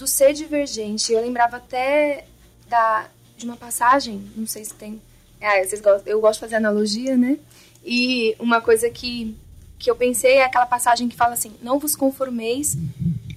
do 0.00 0.06
ser 0.06 0.32
divergente. 0.32 1.12
Eu 1.12 1.20
lembrava 1.20 1.58
até 1.58 2.24
da, 2.66 3.06
de 3.36 3.44
uma 3.44 3.56
passagem, 3.56 4.30
não 4.34 4.46
sei 4.46 4.64
se 4.64 4.74
tem. 4.74 5.00
Ah, 5.40 5.62
vocês 5.62 5.80
gostam, 5.80 6.10
eu 6.10 6.20
gosto 6.20 6.34
de 6.34 6.40
fazer 6.40 6.56
analogia, 6.56 7.16
né? 7.16 7.38
E 7.84 8.34
uma 8.38 8.60
coisa 8.60 8.90
que, 8.90 9.36
que 9.78 9.90
eu 9.90 9.96
pensei 9.96 10.36
é 10.36 10.44
aquela 10.44 10.66
passagem 10.66 11.08
que 11.08 11.16
fala 11.16 11.34
assim: 11.34 11.54
Não 11.62 11.78
vos 11.78 11.94
conformeis 11.94 12.76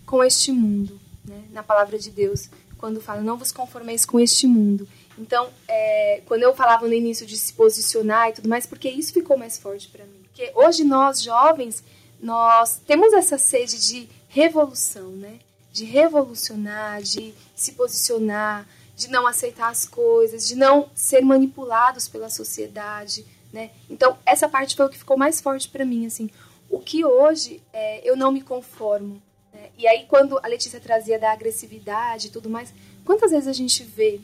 com 0.05 0.23
este 0.23 0.51
mundo, 0.51 0.99
né? 1.25 1.43
Na 1.51 1.63
palavra 1.63 1.99
de 1.99 2.09
Deus, 2.09 2.49
quando 2.77 3.01
fala: 3.01 3.21
Não 3.21 3.37
vos 3.37 3.51
conformeis 3.51 4.05
com 4.05 4.19
este 4.19 4.47
mundo. 4.47 4.87
Então, 5.17 5.49
é, 5.67 6.21
quando 6.25 6.43
eu 6.43 6.55
falava 6.55 6.87
no 6.87 6.93
início 6.93 7.25
de 7.25 7.37
se 7.37 7.53
posicionar 7.53 8.29
e 8.29 8.33
tudo 8.33 8.49
mais, 8.49 8.65
porque 8.65 8.89
isso 8.89 9.13
ficou 9.13 9.37
mais 9.37 9.57
forte 9.57 9.87
para 9.89 10.05
mim. 10.05 10.23
Porque 10.23 10.51
hoje 10.55 10.83
nós 10.83 11.21
jovens, 11.21 11.83
nós 12.21 12.81
temos 12.87 13.13
essa 13.13 13.37
sede 13.37 13.79
de 13.79 14.09
revolução, 14.29 15.09
né? 15.11 15.39
De 15.73 15.83
revolucionar, 15.83 17.01
de 17.01 17.33
se 17.53 17.73
posicionar, 17.73 18.65
de 18.95 19.09
não 19.09 19.27
aceitar 19.27 19.69
as 19.69 19.85
coisas, 19.85 20.47
de 20.47 20.55
não 20.55 20.89
ser 20.95 21.21
manipulados 21.21 22.07
pela 22.07 22.29
sociedade, 22.29 23.25
né? 23.51 23.71
Então, 23.89 24.17
essa 24.25 24.47
parte 24.47 24.75
foi 24.75 24.85
o 24.85 24.89
que 24.89 24.97
ficou 24.97 25.17
mais 25.17 25.41
forte 25.41 25.67
para 25.67 25.83
mim, 25.83 26.05
assim. 26.05 26.29
O 26.69 26.79
que 26.79 27.03
hoje 27.03 27.61
é, 27.73 28.07
eu 28.07 28.15
não 28.15 28.31
me 28.31 28.41
conformo. 28.41 29.21
Né? 29.53 29.69
E 29.77 29.85
aí, 29.85 30.05
quando 30.07 30.39
a 30.41 30.47
Letícia 30.47 30.79
trazia 30.79 31.19
da 31.19 31.33
agressividade 31.33 32.27
e 32.27 32.29
tudo 32.29 32.49
mais, 32.49 32.73
quantas 33.03 33.31
vezes 33.31 33.47
a 33.47 33.53
gente 33.53 33.83
vê 33.83 34.21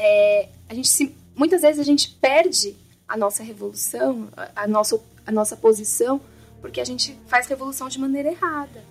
é, 0.00 0.48
a 0.66 0.74
gente 0.74 0.88
se, 0.88 1.14
muitas 1.36 1.60
vezes 1.60 1.78
a 1.78 1.84
gente 1.84 2.10
perde 2.12 2.74
a 3.06 3.16
nossa 3.16 3.42
revolução, 3.42 4.28
a, 4.34 4.62
a 4.62 4.66
nossa, 4.66 4.98
a 5.26 5.30
nossa 5.30 5.56
posição, 5.56 6.20
porque 6.60 6.80
a 6.80 6.84
gente 6.84 7.18
faz 7.26 7.46
revolução 7.46 7.88
de 7.88 7.98
maneira 7.98 8.30
errada, 8.30 8.82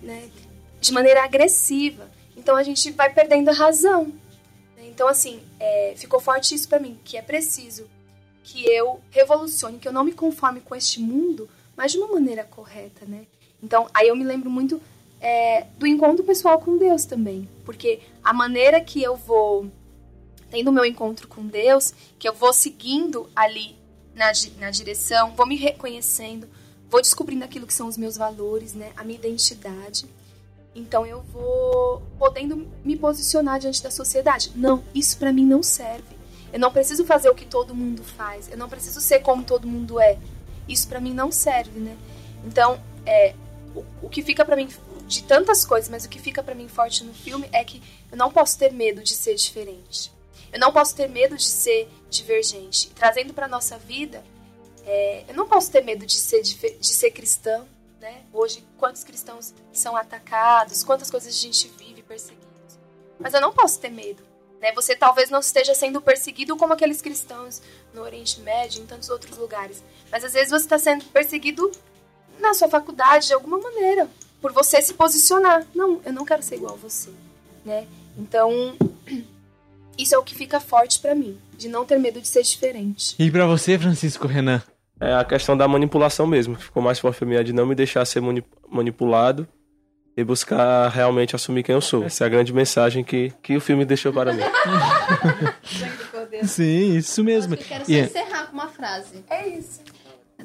né? 0.00 0.30
De 0.84 0.92
maneira 0.92 1.24
agressiva. 1.24 2.10
Então 2.36 2.56
a 2.56 2.62
gente 2.62 2.90
vai 2.92 3.12
perdendo 3.12 3.48
a 3.48 3.52
razão. 3.52 4.12
Então, 4.78 5.08
assim, 5.08 5.42
é, 5.58 5.94
ficou 5.96 6.20
forte 6.20 6.54
isso 6.54 6.68
para 6.68 6.78
mim, 6.78 6.98
que 7.04 7.16
é 7.16 7.22
preciso 7.22 7.88
que 8.44 8.64
eu 8.66 9.00
revolucione, 9.10 9.78
que 9.78 9.88
eu 9.88 9.92
não 9.92 10.04
me 10.04 10.12
conforme 10.12 10.60
com 10.60 10.74
este 10.74 11.00
mundo, 11.00 11.48
mas 11.74 11.92
de 11.92 11.98
uma 11.98 12.08
maneira 12.08 12.44
correta, 12.44 13.06
né? 13.06 13.26
Então, 13.62 13.88
aí 13.94 14.08
eu 14.08 14.14
me 14.14 14.22
lembro 14.22 14.50
muito 14.50 14.80
é, 15.20 15.66
do 15.78 15.86
encontro 15.86 16.22
pessoal 16.22 16.60
com 16.60 16.76
Deus 16.76 17.06
também, 17.06 17.48
porque 17.64 18.00
a 18.22 18.32
maneira 18.32 18.80
que 18.80 19.02
eu 19.02 19.16
vou 19.16 19.70
tendo 20.50 20.68
o 20.68 20.72
meu 20.72 20.84
encontro 20.84 21.26
com 21.26 21.46
Deus, 21.46 21.94
que 22.18 22.28
eu 22.28 22.34
vou 22.34 22.52
seguindo 22.52 23.28
ali 23.34 23.74
na, 24.14 24.30
na 24.60 24.70
direção, 24.70 25.34
vou 25.34 25.46
me 25.46 25.56
reconhecendo, 25.56 26.46
vou 26.90 27.00
descobrindo 27.00 27.44
aquilo 27.44 27.66
que 27.66 27.74
são 27.74 27.88
os 27.88 27.96
meus 27.96 28.16
valores, 28.16 28.74
né, 28.74 28.92
a 28.96 29.02
minha 29.02 29.18
identidade. 29.18 30.06
Então 30.74 31.06
eu 31.06 31.22
vou 31.22 32.02
podendo 32.18 32.66
me 32.84 32.96
posicionar 32.96 33.60
diante 33.60 33.82
da 33.82 33.90
sociedade. 33.90 34.50
Não, 34.56 34.82
isso 34.94 35.16
para 35.18 35.32
mim 35.32 35.46
não 35.46 35.62
serve. 35.62 36.14
Eu 36.52 36.58
não 36.58 36.72
preciso 36.72 37.04
fazer 37.04 37.28
o 37.28 37.34
que 37.34 37.44
todo 37.44 37.74
mundo 37.74 38.02
faz. 38.02 38.50
Eu 38.50 38.56
não 38.56 38.68
preciso 38.68 39.00
ser 39.00 39.20
como 39.20 39.44
todo 39.44 39.66
mundo 39.66 40.00
é. 40.00 40.18
Isso 40.68 40.88
para 40.88 41.00
mim 41.00 41.12
não 41.12 41.30
serve, 41.30 41.78
né? 41.78 41.96
Então, 42.44 42.80
é, 43.06 43.34
o, 43.74 43.84
o 44.02 44.08
que 44.08 44.22
fica 44.22 44.44
para 44.44 44.56
mim 44.56 44.68
de 45.06 45.22
tantas 45.24 45.64
coisas, 45.64 45.88
mas 45.88 46.04
o 46.04 46.08
que 46.08 46.18
fica 46.18 46.42
para 46.42 46.54
mim 46.54 46.68
forte 46.68 47.04
no 47.04 47.12
filme 47.12 47.48
é 47.52 47.62
que 47.64 47.82
eu 48.10 48.16
não 48.16 48.30
posso 48.30 48.58
ter 48.58 48.72
medo 48.72 49.02
de 49.02 49.14
ser 49.14 49.34
diferente. 49.34 50.12
Eu 50.52 50.58
não 50.58 50.72
posso 50.72 50.94
ter 50.94 51.08
medo 51.08 51.36
de 51.36 51.44
ser 51.44 51.88
divergente. 52.08 52.88
Trazendo 52.94 53.34
para 53.34 53.48
nossa 53.48 53.76
vida, 53.76 54.22
é, 54.86 55.24
eu 55.28 55.34
não 55.34 55.48
posso 55.48 55.70
ter 55.70 55.82
medo 55.82 56.06
de 56.06 56.14
ser 56.14 56.42
de 56.42 56.86
ser 56.86 57.10
cristã, 57.10 57.64
né? 58.04 58.20
Hoje, 58.34 58.62
quantos 58.76 59.02
cristãos 59.02 59.54
são 59.72 59.96
atacados, 59.96 60.84
quantas 60.84 61.10
coisas 61.10 61.34
a 61.34 61.40
gente 61.40 61.68
vive 61.78 62.02
perseguidos. 62.02 62.44
Mas 63.18 63.32
eu 63.32 63.40
não 63.40 63.50
posso 63.50 63.80
ter 63.80 63.88
medo. 63.88 64.22
Né? 64.60 64.72
Você 64.72 64.94
talvez 64.94 65.30
não 65.30 65.40
esteja 65.40 65.74
sendo 65.74 66.02
perseguido 66.02 66.54
como 66.54 66.74
aqueles 66.74 67.00
cristãos 67.00 67.62
no 67.94 68.02
Oriente 68.02 68.40
Médio, 68.40 68.82
em 68.82 68.86
tantos 68.86 69.08
outros 69.08 69.38
lugares. 69.38 69.82
Mas 70.12 70.22
às 70.22 70.34
vezes 70.34 70.50
você 70.50 70.66
está 70.66 70.78
sendo 70.78 71.02
perseguido 71.06 71.72
na 72.38 72.52
sua 72.52 72.68
faculdade 72.68 73.28
de 73.28 73.32
alguma 73.32 73.58
maneira, 73.58 74.06
por 74.38 74.52
você 74.52 74.82
se 74.82 74.92
posicionar. 74.92 75.66
Não, 75.74 76.02
eu 76.04 76.12
não 76.12 76.26
quero 76.26 76.42
ser 76.42 76.56
igual 76.56 76.74
a 76.74 76.76
você, 76.76 77.10
né? 77.64 77.88
Então, 78.18 78.76
isso 79.96 80.14
é 80.14 80.18
o 80.18 80.22
que 80.22 80.34
fica 80.34 80.60
forte 80.60 80.98
para 80.98 81.14
mim, 81.14 81.40
de 81.56 81.68
não 81.68 81.86
ter 81.86 81.98
medo 81.98 82.20
de 82.20 82.28
ser 82.28 82.42
diferente. 82.42 83.16
E 83.18 83.30
para 83.30 83.46
você, 83.46 83.78
Francisco 83.78 84.26
Renan? 84.26 84.62
É 85.06 85.14
a 85.14 85.24
questão 85.24 85.56
da 85.56 85.66
manipulação 85.68 86.26
mesmo. 86.26 86.54
Ficou 86.56 86.82
mais 86.82 86.98
forte 86.98 87.18
pra 87.18 87.26
mim, 87.28 87.42
de 87.44 87.52
não 87.52 87.66
me 87.66 87.74
deixar 87.74 88.04
ser 88.04 88.22
manipulado 88.70 89.46
e 90.16 90.22
buscar 90.24 90.88
realmente 90.88 91.34
assumir 91.34 91.62
quem 91.64 91.74
eu 91.74 91.80
sou. 91.80 92.04
Essa 92.04 92.24
é 92.24 92.26
a 92.26 92.30
grande 92.30 92.52
mensagem 92.52 93.02
que, 93.02 93.32
que 93.42 93.56
o 93.56 93.60
filme 93.60 93.84
deixou 93.84 94.12
para 94.12 94.32
mim. 94.32 94.42
Sim, 96.44 96.96
isso 96.96 97.22
mesmo. 97.24 97.54
Eu 97.54 97.58
quero 97.58 97.84
só 97.84 97.92
E- 97.92 98.00
encerrar 98.00 98.46
com 98.46 98.52
uma 98.54 98.68
frase. 98.68 99.24
É 99.28 99.48
isso. 99.48 99.80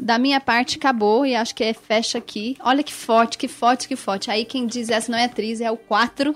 Da 0.02 0.18
minha 0.18 0.40
parte, 0.40 0.78
acabou 0.78 1.26
e 1.26 1.36
acho 1.36 1.54
que 1.54 1.64
é 1.64 1.74
fecha 1.74 2.18
aqui. 2.18 2.56
Olha 2.62 2.82
que 2.82 2.94
forte, 2.94 3.38
que 3.38 3.48
forte, 3.50 3.88
que 3.88 3.96
forte. 3.98 4.32
Aí 4.32 4.46
quem 4.46 4.66
diz 4.66 4.90
essa 4.90 5.12
não 5.12 5.20
é 5.20 5.26
atriz, 5.26 5.60
é 5.60 5.70
o 5.70 5.76
4. 5.78 6.34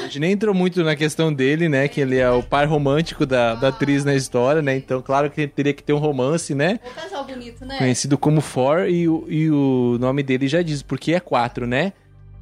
A 0.00 0.02
gente 0.04 0.18
nem 0.18 0.32
entrou 0.32 0.54
muito 0.54 0.82
na 0.82 0.96
questão 0.96 1.32
dele, 1.32 1.68
né? 1.68 1.86
Que 1.86 2.00
ele 2.00 2.16
é 2.16 2.30
o 2.30 2.42
par 2.42 2.66
romântico 2.66 3.26
da, 3.26 3.54
da 3.54 3.68
atriz 3.68 4.04
na 4.04 4.14
história, 4.14 4.62
né? 4.62 4.74
Então, 4.76 5.02
claro 5.02 5.30
que 5.30 5.46
teria 5.46 5.74
que 5.74 5.82
ter 5.82 5.92
um 5.92 5.98
romance, 5.98 6.54
né? 6.54 6.80
Um 6.84 7.00
casal 7.00 7.24
bonito, 7.24 7.64
né? 7.64 7.76
Conhecido 7.78 8.16
como 8.16 8.40
For, 8.40 8.88
e, 8.88 9.06
o- 9.08 9.26
e 9.28 9.50
o 9.50 9.98
nome 10.00 10.22
dele 10.22 10.48
já 10.48 10.62
diz, 10.62 10.82
porque 10.82 11.12
é 11.12 11.20
quatro, 11.20 11.66
né? 11.66 11.92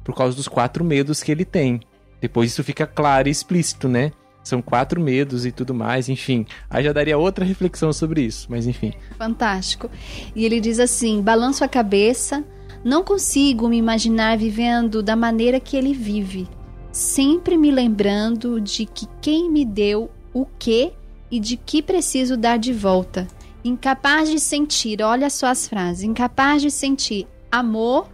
Por 0.03 0.15
causa 0.15 0.35
dos 0.35 0.47
quatro 0.47 0.83
medos 0.83 1.21
que 1.21 1.31
ele 1.31 1.45
tem. 1.45 1.81
Depois 2.21 2.51
isso 2.51 2.63
fica 2.63 2.87
claro 2.87 3.27
e 3.27 3.31
explícito, 3.31 3.89
né? 3.89 4.11
São 4.43 4.61
quatro 4.61 4.99
medos 4.99 5.45
e 5.45 5.51
tudo 5.51 5.73
mais, 5.73 6.09
enfim. 6.09 6.45
Aí 6.69 6.83
já 6.83 6.91
daria 6.91 7.17
outra 7.17 7.45
reflexão 7.45 7.93
sobre 7.93 8.21
isso, 8.21 8.47
mas 8.49 8.65
enfim. 8.65 8.93
Fantástico. 9.17 9.89
E 10.35 10.45
ele 10.45 10.59
diz 10.59 10.79
assim: 10.79 11.21
balanço 11.21 11.63
a 11.63 11.67
cabeça, 11.67 12.43
não 12.83 13.03
consigo 13.03 13.69
me 13.69 13.77
imaginar 13.77 14.37
vivendo 14.37 15.03
da 15.03 15.15
maneira 15.15 15.59
que 15.59 15.77
ele 15.77 15.93
vive, 15.93 16.49
sempre 16.91 17.55
me 17.57 17.69
lembrando 17.69 18.59
de 18.59 18.85
que 18.85 19.07
quem 19.21 19.51
me 19.51 19.63
deu 19.63 20.09
o 20.33 20.45
que 20.45 20.91
e 21.29 21.39
de 21.39 21.55
que 21.55 21.81
preciso 21.81 22.35
dar 22.35 22.57
de 22.57 22.73
volta. 22.73 23.27
Incapaz 23.63 24.27
de 24.29 24.39
sentir, 24.39 25.01
olha 25.03 25.29
só 25.29 25.47
as 25.47 25.67
frases: 25.67 26.03
incapaz 26.03 26.63
de 26.63 26.71
sentir 26.71 27.27
amor, 27.51 28.09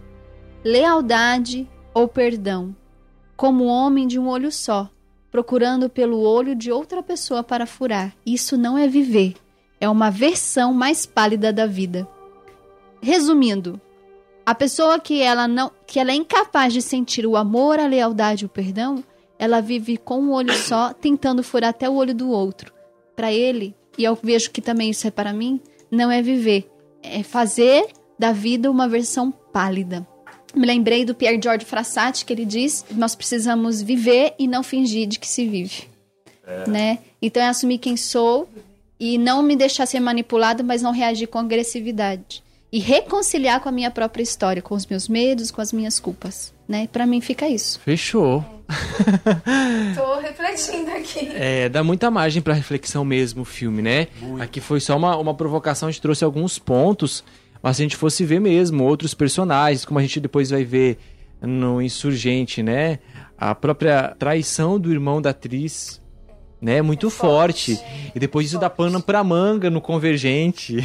lealdade 0.62 1.66
ou 1.94 2.06
perdão, 2.06 2.76
como 3.36 3.64
homem 3.64 4.06
de 4.06 4.18
um 4.18 4.28
olho 4.28 4.52
só, 4.52 4.90
procurando 5.30 5.88
pelo 5.88 6.20
olho 6.20 6.54
de 6.54 6.72
outra 6.72 7.02
pessoa 7.02 7.42
para 7.42 7.66
furar. 7.66 8.14
Isso 8.24 8.56
não 8.56 8.76
é 8.76 8.86
viver 8.86 9.34
é 9.80 9.88
uma 9.88 10.10
versão 10.10 10.72
mais 10.72 11.06
pálida 11.06 11.52
da 11.52 11.66
vida. 11.66 12.08
Resumindo, 13.00 13.80
a 14.44 14.54
pessoa 14.54 14.98
que 14.98 15.22
ela 15.22 15.46
não, 15.46 15.70
que 15.86 16.00
ela 16.00 16.10
é 16.10 16.14
incapaz 16.14 16.72
de 16.72 16.82
sentir 16.82 17.26
o 17.26 17.36
amor, 17.36 17.78
a 17.78 17.86
lealdade 17.86 18.44
o 18.44 18.48
perdão, 18.48 19.04
ela 19.38 19.60
vive 19.60 19.96
com 19.96 20.20
um 20.20 20.32
olho 20.32 20.52
só, 20.52 20.92
tentando 20.92 21.42
furar 21.42 21.70
até 21.70 21.88
o 21.88 21.94
olho 21.94 22.14
do 22.14 22.30
outro. 22.30 22.72
Para 23.14 23.32
ele, 23.32 23.74
e 23.96 24.04
eu 24.04 24.18
vejo 24.20 24.50
que 24.50 24.60
também 24.60 24.90
isso 24.90 25.06
é 25.06 25.10
para 25.10 25.32
mim, 25.32 25.60
não 25.90 26.10
é 26.10 26.20
viver, 26.20 26.68
é 27.02 27.22
fazer 27.22 27.86
da 28.18 28.32
vida 28.32 28.70
uma 28.70 28.88
versão 28.88 29.30
pálida. 29.30 30.06
Me 30.54 30.66
lembrei 30.66 31.04
do 31.04 31.14
Pierre 31.14 31.40
George 31.42 31.64
Frassati 31.64 32.24
que 32.24 32.32
ele 32.32 32.44
diz: 32.44 32.84
nós 32.92 33.14
precisamos 33.14 33.82
viver 33.82 34.34
e 34.38 34.46
não 34.46 34.62
fingir 34.62 35.06
de 35.06 35.18
que 35.18 35.28
se 35.28 35.46
vive, 35.46 35.88
né? 36.66 36.98
Então 37.20 37.42
é 37.42 37.48
assumir 37.48 37.78
quem 37.78 37.96
sou 37.96 38.48
e 38.98 39.18
não 39.18 39.42
me 39.42 39.56
deixar 39.56 39.86
ser 39.86 40.00
manipulado, 40.00 40.64
mas 40.64 40.82
não 40.82 40.92
reagir 40.92 41.28
com 41.28 41.38
agressividade. 41.38 42.42
E 42.70 42.78
reconciliar 42.78 43.60
com 43.60 43.68
a 43.68 43.72
minha 43.72 43.90
própria 43.90 44.22
história, 44.22 44.60
com 44.60 44.74
os 44.74 44.84
meus 44.84 45.08
medos, 45.08 45.50
com 45.50 45.60
as 45.60 45.72
minhas 45.72 45.98
culpas, 45.98 46.52
né? 46.68 46.86
Para 46.92 47.06
mim 47.06 47.20
fica 47.20 47.48
isso. 47.48 47.80
Fechou. 47.80 48.44
Tô 49.96 50.20
refletindo 50.20 50.90
aqui. 50.90 51.30
É, 51.34 51.70
dá 51.70 51.82
muita 51.82 52.10
margem 52.10 52.42
pra 52.42 52.52
reflexão 52.52 53.04
mesmo 53.04 53.42
o 53.42 53.44
filme, 53.44 53.80
né? 53.80 54.08
Aqui 54.40 54.60
foi 54.60 54.80
só 54.80 54.96
uma, 54.96 55.16
uma 55.16 55.34
provocação, 55.34 55.88
a 55.88 55.90
gente 55.90 56.02
trouxe 56.02 56.24
alguns 56.24 56.58
pontos, 56.58 57.24
mas 57.68 57.76
se 57.76 57.82
a 57.82 57.84
gente 57.84 57.96
fosse 57.96 58.24
ver 58.24 58.40
mesmo 58.40 58.82
outros 58.82 59.12
personagens, 59.12 59.84
como 59.84 59.98
a 59.98 60.02
gente 60.02 60.20
depois 60.20 60.48
vai 60.48 60.64
ver 60.64 60.96
no 61.42 61.82
Insurgente, 61.82 62.62
né? 62.62 62.98
A 63.36 63.54
própria 63.54 64.16
traição 64.18 64.80
do 64.80 64.90
irmão 64.90 65.20
da 65.20 65.30
atriz, 65.30 66.00
né? 66.62 66.80
Muito 66.80 67.10
forte. 67.10 67.78
E 68.14 68.18
depois 68.18 68.46
isso 68.46 68.58
dá 68.58 68.70
pano 68.70 69.02
pra 69.02 69.22
manga 69.22 69.68
no 69.68 69.82
Convergente. 69.82 70.78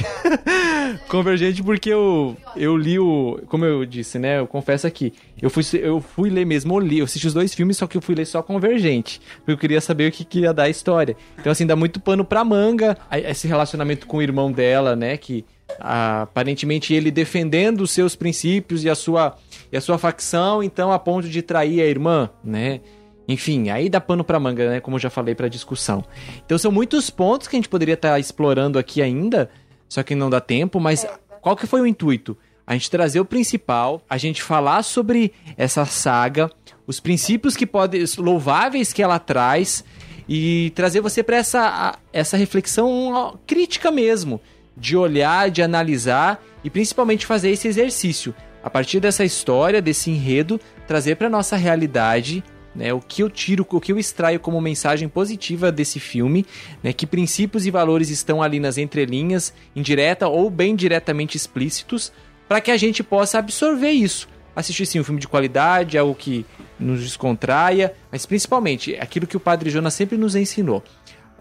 Convergente 1.08 1.64
porque 1.64 1.90
eu, 1.90 2.36
eu 2.54 2.76
li 2.76 3.00
o... 3.00 3.40
Como 3.48 3.64
eu 3.64 3.86
disse, 3.86 4.20
né? 4.20 4.40
Eu 4.40 4.46
confesso 4.46 4.86
aqui. 4.86 5.14
Eu 5.42 5.50
fui, 5.50 5.64
eu 5.76 6.02
fui 6.02 6.30
ler 6.30 6.46
mesmo, 6.46 6.76
eu 6.76 6.80
li. 6.80 7.00
Eu 7.00 7.06
assisti 7.06 7.28
os 7.28 7.34
dois 7.34 7.54
filmes, 7.54 7.78
só 7.78 7.88
que 7.88 7.96
eu 7.96 8.02
fui 8.02 8.14
ler 8.14 8.26
só 8.26 8.44
Convergente. 8.44 9.22
Porque 9.38 9.54
eu 9.54 9.58
queria 9.58 9.80
saber 9.80 10.10
o 10.10 10.12
que, 10.12 10.26
que 10.26 10.42
ia 10.42 10.54
dar 10.54 10.64
a 10.64 10.70
história. 10.70 11.16
Então, 11.40 11.50
assim, 11.50 11.66
dá 11.66 11.78
muito 11.78 12.02
pano 12.02 12.26
pra 12.26 12.44
manga. 12.44 12.98
Esse 13.10 13.48
relacionamento 13.48 14.06
com 14.06 14.18
o 14.18 14.22
irmão 14.22 14.52
dela, 14.52 14.98
né? 14.98 15.16
Que 15.16 15.46
aparentemente 15.80 16.94
ele 16.94 17.12
defendendo 17.12 17.82
os 17.82 17.92
seus 17.92 18.16
princípios 18.16 18.84
e 18.84 18.90
a 18.90 18.96
sua, 18.96 19.36
e 19.72 19.78
a 19.78 19.82
sua 19.82 19.98
facção, 19.98 20.62
então 20.64 20.92
a 20.92 21.00
ponto 21.00 21.28
de 21.28 21.42
trair 21.42 21.82
a 21.82 21.86
irmã, 21.86 22.30
né? 22.44 22.82
Enfim, 23.28 23.70
aí 23.70 23.90
dá 23.90 24.02
pano 24.02 24.24
pra 24.24 24.40
manga, 24.40 24.70
né? 24.70 24.80
Como 24.80 24.98
eu 24.98 25.00
já 25.00 25.10
falei 25.10 25.34
pra 25.34 25.48
discussão. 25.48 26.04
Então 26.46 26.58
são 26.58 26.72
muitos 26.72 27.10
pontos 27.10 27.48
que 27.48 27.56
a 27.56 27.58
gente 27.58 27.70
poderia 27.70 27.94
estar 27.94 28.20
explorando 28.20 28.78
aqui 28.78 29.02
ainda, 29.02 29.50
só 29.88 30.04
que 30.04 30.16
não 30.16 30.30
dá 30.30 30.42
tempo, 30.42 30.80
mas 30.80 31.06
qual 31.42 31.56
que 31.56 31.68
foi 31.68 31.82
o 31.82 31.88
intuito? 31.88 32.38
A 32.66 32.74
gente 32.74 32.90
trazer 32.90 33.20
o 33.20 33.26
principal, 33.26 34.02
a 34.10 34.18
gente 34.18 34.42
falar 34.42 34.84
sobre 34.84 35.34
essa 35.58 35.86
saga, 35.86 36.50
os 36.88 37.00
princípios 37.00 37.56
que 37.56 37.66
podem 37.66 38.04
louváveis 38.18 38.94
que 38.94 39.04
ela 39.04 39.20
traz 39.20 39.84
e 40.28 40.72
trazer 40.74 41.02
você 41.02 41.22
para 41.22 41.36
essa 41.36 41.98
essa 42.14 42.38
reflexão 42.38 43.38
crítica 43.46 43.92
mesmo, 43.92 44.40
de 44.76 44.98
olhar, 44.98 45.50
de 45.50 45.62
analisar 45.62 46.44
e 46.64 46.70
principalmente 46.70 47.26
fazer 47.26 47.52
esse 47.52 47.68
exercício. 47.68 48.34
A 48.64 48.70
partir 48.70 49.00
dessa 49.00 49.26
história, 49.26 49.82
desse 49.82 50.10
enredo, 50.10 50.60
trazer 50.88 51.16
para 51.16 51.30
nossa 51.30 51.56
realidade 51.56 52.44
né, 52.76 52.94
o 52.94 53.00
que 53.00 53.22
eu 53.22 53.30
tiro, 53.30 53.66
o 53.70 53.82
que 53.82 53.92
eu 53.92 54.00
extraio 54.00 54.40
como 54.40 54.60
mensagem 54.60 55.08
positiva 55.08 55.72
desse 55.72 56.00
filme, 56.00 56.46
né, 56.82 56.94
que 56.94 57.06
princípios 57.06 57.66
e 57.66 57.72
valores 57.72 58.10
estão 58.10 58.42
ali 58.42 58.60
nas 58.60 58.78
entrelinhas, 58.78 59.54
indireta 59.76 60.28
ou 60.28 60.50
bem 60.50 60.76
diretamente 60.76 61.38
explícitos, 61.38 62.12
para 62.48 62.62
que 62.62 62.72
a 62.72 62.78
gente 62.78 63.04
possa 63.04 63.40
absorver 63.40 63.92
isso. 63.92 64.28
Assistir 64.56 64.86
sim 64.86 65.00
um 65.00 65.04
filme 65.04 65.20
de 65.20 65.28
qualidade, 65.28 65.98
algo 65.98 66.14
que 66.14 66.46
nos 66.80 67.02
descontraia, 67.02 67.94
mas 68.12 68.26
principalmente 68.26 68.96
aquilo 68.96 69.26
que 69.26 69.38
o 69.38 69.40
Padre 69.40 69.70
Jonas 69.70 69.94
sempre 69.94 70.18
nos 70.18 70.36
ensinou. 70.36 70.84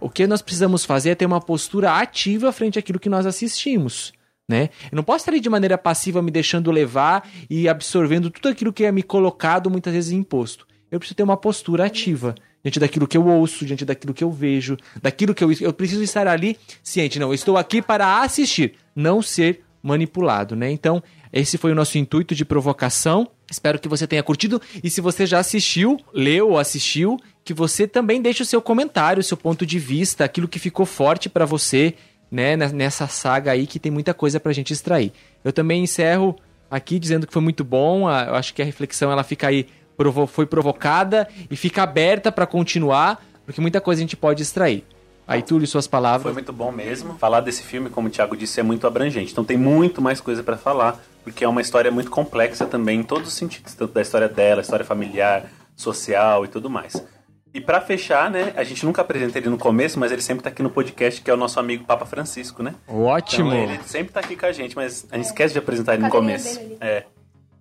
O 0.02 0.10
que 0.10 0.26
nós 0.26 0.42
precisamos 0.42 0.84
fazer 0.84 1.10
é 1.10 1.14
ter 1.14 1.26
uma 1.26 1.40
postura 1.40 1.92
ativa 1.92 2.52
frente 2.52 2.78
àquilo 2.78 2.98
que 2.98 3.08
nós 3.08 3.24
assistimos. 3.24 4.12
Né? 4.48 4.70
Eu 4.90 4.96
não 4.96 5.04
posso 5.04 5.18
estar 5.18 5.32
ali 5.32 5.40
de 5.40 5.48
maneira 5.48 5.78
passiva 5.78 6.20
me 6.20 6.30
deixando 6.30 6.70
levar 6.70 7.28
e 7.48 7.68
absorvendo 7.68 8.28
tudo 8.28 8.48
aquilo 8.48 8.72
que 8.72 8.84
é 8.84 8.90
me 8.92 9.02
colocado 9.02 9.70
muitas 9.70 9.92
vezes 9.92 10.12
imposto. 10.12 10.66
Eu 10.90 10.98
preciso 10.98 11.16
ter 11.16 11.22
uma 11.22 11.36
postura 11.36 11.86
ativa 11.86 12.34
diante 12.62 12.78
daquilo 12.78 13.06
que 13.06 13.16
eu 13.16 13.26
ouço, 13.26 13.64
diante 13.64 13.84
daquilo 13.84 14.12
que 14.12 14.22
eu 14.22 14.30
vejo, 14.30 14.76
daquilo 15.00 15.34
que 15.34 15.42
eu 15.42 15.52
eu 15.60 15.72
preciso 15.72 16.02
estar 16.02 16.26
ali 16.26 16.58
ciente. 16.82 17.18
Não, 17.18 17.28
eu 17.28 17.34
estou 17.34 17.56
aqui 17.56 17.80
para 17.80 18.20
assistir, 18.22 18.74
não 18.94 19.22
ser 19.22 19.64
manipulado, 19.82 20.54
né? 20.54 20.70
Então, 20.70 21.02
esse 21.32 21.56
foi 21.56 21.72
o 21.72 21.74
nosso 21.74 21.96
intuito 21.96 22.34
de 22.34 22.44
provocação. 22.44 23.28
Espero 23.50 23.78
que 23.78 23.88
você 23.88 24.06
tenha 24.06 24.22
curtido. 24.22 24.60
E 24.82 24.90
se 24.90 25.00
você 25.00 25.24
já 25.24 25.38
assistiu, 25.38 25.98
leu 26.12 26.50
ou 26.50 26.58
assistiu, 26.58 27.18
que 27.44 27.54
você 27.54 27.86
também 27.86 28.20
deixe 28.20 28.42
o 28.42 28.46
seu 28.46 28.60
comentário, 28.60 29.20
o 29.20 29.24
seu 29.24 29.36
ponto 29.36 29.64
de 29.64 29.78
vista, 29.78 30.24
aquilo 30.24 30.46
que 30.46 30.58
ficou 30.58 30.84
forte 30.84 31.28
para 31.28 31.46
você, 31.46 31.94
né, 32.30 32.56
nessa 32.56 33.06
saga 33.08 33.52
aí 33.52 33.66
que 33.66 33.78
tem 33.78 33.90
muita 33.90 34.12
coisa 34.12 34.38
pra 34.38 34.52
gente 34.52 34.72
extrair. 34.72 35.12
Eu 35.44 35.52
também 35.52 35.82
encerro 35.82 36.36
aqui 36.70 36.98
dizendo 36.98 37.26
que 37.26 37.32
foi 37.32 37.42
muito 37.42 37.64
bom. 37.64 38.08
Eu 38.08 38.34
acho 38.34 38.52
que 38.54 38.62
a 38.62 38.64
reflexão 38.64 39.10
ela 39.10 39.24
fica 39.24 39.48
aí 39.48 39.66
foi 40.28 40.46
provocada 40.46 41.28
e 41.50 41.54
fica 41.54 41.82
aberta 41.82 42.32
para 42.32 42.46
continuar, 42.46 43.24
porque 43.46 43.60
muita 43.60 43.80
coisa 43.80 44.00
a 44.00 44.02
gente 44.02 44.16
pode 44.16 44.42
extrair. 44.42 44.84
Aí, 45.28 45.42
Túlio, 45.42 45.66
suas 45.66 45.86
palavras. 45.86 46.22
Foi 46.22 46.32
muito 46.32 46.52
bom 46.52 46.72
mesmo. 46.72 47.14
Falar 47.14 47.40
desse 47.40 47.62
filme, 47.62 47.88
como 47.88 48.08
o 48.08 48.10
Thiago 48.10 48.36
disse, 48.36 48.58
é 48.58 48.62
muito 48.62 48.86
abrangente. 48.86 49.30
Então 49.30 49.44
tem 49.44 49.56
muito 49.56 50.02
mais 50.02 50.20
coisa 50.20 50.42
para 50.42 50.56
falar, 50.56 51.00
porque 51.22 51.44
é 51.44 51.48
uma 51.48 51.60
história 51.60 51.90
muito 51.90 52.10
complexa 52.10 52.66
também 52.66 53.00
em 53.00 53.02
todos 53.02 53.28
os 53.28 53.34
sentidos, 53.34 53.74
tanto 53.74 53.92
da 53.92 54.02
história 54.02 54.28
dela, 54.28 54.60
história 54.60 54.84
familiar, 54.84 55.44
social 55.76 56.44
e 56.44 56.48
tudo 56.48 56.68
mais. 56.68 57.02
E 57.54 57.60
para 57.60 57.80
fechar, 57.80 58.30
né, 58.30 58.52
a 58.56 58.64
gente 58.64 58.84
nunca 58.84 59.02
apresenta 59.02 59.38
ele 59.38 59.50
no 59.50 59.58
começo, 59.58 59.98
mas 59.98 60.10
ele 60.10 60.22
sempre 60.22 60.42
tá 60.42 60.48
aqui 60.48 60.62
no 60.62 60.70
podcast, 60.70 61.20
que 61.20 61.30
é 61.30 61.34
o 61.34 61.36
nosso 61.36 61.60
amigo 61.60 61.84
Papa 61.84 62.06
Francisco, 62.06 62.62
né? 62.62 62.74
Ótimo! 62.88 63.52
Então, 63.52 63.74
ele 63.74 63.82
sempre 63.84 64.12
tá 64.12 64.20
aqui 64.20 64.36
com 64.36 64.46
a 64.46 64.52
gente, 64.52 64.74
mas 64.74 65.06
a 65.10 65.16
gente 65.16 65.26
esquece 65.26 65.52
de 65.52 65.58
apresentar 65.58 65.94
ele 65.94 66.04
no 66.04 66.08
começo. 66.08 66.58
É. 66.80 67.04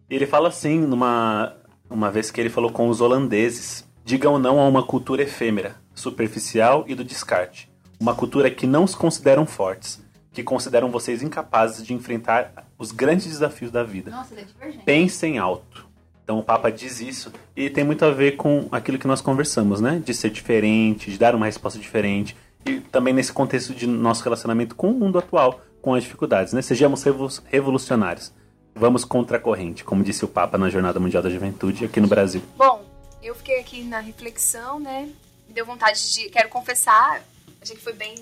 E 0.10 0.16
ele 0.16 0.26
fala 0.26 0.48
assim, 0.48 0.80
numa 0.80 1.56
uma 1.90 2.10
vez 2.10 2.32
que 2.32 2.40
ele 2.40 2.50
falou 2.50 2.72
com 2.72 2.88
os 2.88 3.02
holandeses: 3.02 3.86
digam 4.06 4.40
não 4.40 4.60
a 4.60 4.68
uma 4.68 4.82
cultura 4.82 5.24
efêmera, 5.24 5.76
superficial 5.94 6.86
e 6.88 6.96
do 6.96 7.04
descarte. 7.04 7.70
Uma 8.00 8.16
cultura 8.16 8.50
que 8.50 8.66
não 8.66 8.86
os 8.86 8.96
consideram 8.96 9.46
fortes, 9.46 10.02
que 10.32 10.42
consideram 10.42 10.90
vocês 10.90 11.22
incapazes 11.22 11.86
de 11.86 11.94
enfrentar 11.94 12.54
os 12.82 12.92
grandes 12.92 13.28
desafios 13.28 13.70
da 13.70 13.84
vida. 13.84 14.10
Nossa, 14.10 14.34
ele 14.34 14.42
é 14.42 14.46
divergente. 14.46 14.84
Pensem 14.84 15.38
alto. 15.38 15.88
Então 16.24 16.40
o 16.40 16.44
Papa 16.44 16.72
diz 16.72 17.00
isso 17.00 17.32
e 17.56 17.70
tem 17.70 17.84
muito 17.84 18.04
a 18.04 18.10
ver 18.10 18.36
com 18.38 18.68
aquilo 18.72 18.98
que 18.98 19.06
nós 19.06 19.22
conversamos, 19.22 19.80
né? 19.80 20.02
De 20.04 20.16
ser 20.16 20.32
diferente, 20.32 21.12
de 21.12 21.18
dar 21.18 21.36
uma 21.36 21.46
resposta 21.46 21.78
diferente 21.78 22.36
e 22.66 22.80
também 22.80 23.14
nesse 23.14 23.32
contexto 23.32 23.76
de 23.76 23.86
nosso 23.86 24.24
relacionamento 24.24 24.76
com 24.76 24.90
o 24.90 24.94
mundo 24.96 25.20
atual, 25.20 25.62
com 25.80 25.94
as 25.94 26.02
dificuldades, 26.02 26.54
né? 26.54 26.62
Sejamos 26.64 27.04
revolucionários. 27.46 28.34
Vamos 28.74 29.06
contra 29.06 29.38
a 29.38 29.40
corrente, 29.40 29.84
como 29.84 30.04
disse 30.04 30.26
o 30.26 30.28
Papa 30.28 30.58
na 30.58 30.70
Jornada 30.70 31.00
Mundial 31.00 31.22
da 31.22 31.30
Juventude 31.30 31.86
aqui 31.86 32.00
no 32.00 32.08
Brasil. 32.08 32.42
Bom, 32.58 32.84
eu 33.22 33.36
fiquei 33.36 33.60
aqui 33.60 33.84
na 33.84 34.00
reflexão, 34.00 34.80
né? 34.80 35.08
Me 35.48 35.54
deu 35.54 35.68
vontade 35.68 36.14
de. 36.14 36.30
Quero 36.30 36.50
confessar, 36.50 37.22
achei 37.62 37.76
que 37.76 37.84
foi 37.84 37.94
bem. 37.94 38.16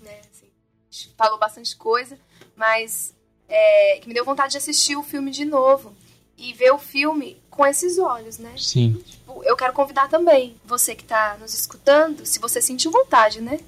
Né, 0.00 0.20
assim, 0.32 1.10
falou 1.18 1.38
bastante 1.38 1.76
coisa, 1.76 2.16
mas 2.54 3.15
é, 3.48 3.98
que 4.00 4.08
me 4.08 4.14
deu 4.14 4.24
vontade 4.24 4.52
de 4.52 4.58
assistir 4.58 4.96
o 4.96 5.02
filme 5.02 5.30
de 5.30 5.44
novo 5.44 5.94
e 6.36 6.52
ver 6.52 6.72
o 6.72 6.78
filme 6.78 7.40
com 7.50 7.64
esses 7.64 7.98
olhos, 7.98 8.38
né? 8.38 8.52
Sim. 8.58 9.02
Tipo, 9.06 9.42
eu 9.44 9.56
quero 9.56 9.72
convidar 9.72 10.08
também 10.08 10.56
você 10.64 10.94
que 10.94 11.02
está 11.02 11.36
nos 11.40 11.54
escutando, 11.54 12.26
se 12.26 12.38
você 12.38 12.60
sentiu 12.60 12.90
vontade, 12.90 13.40
né? 13.40 13.58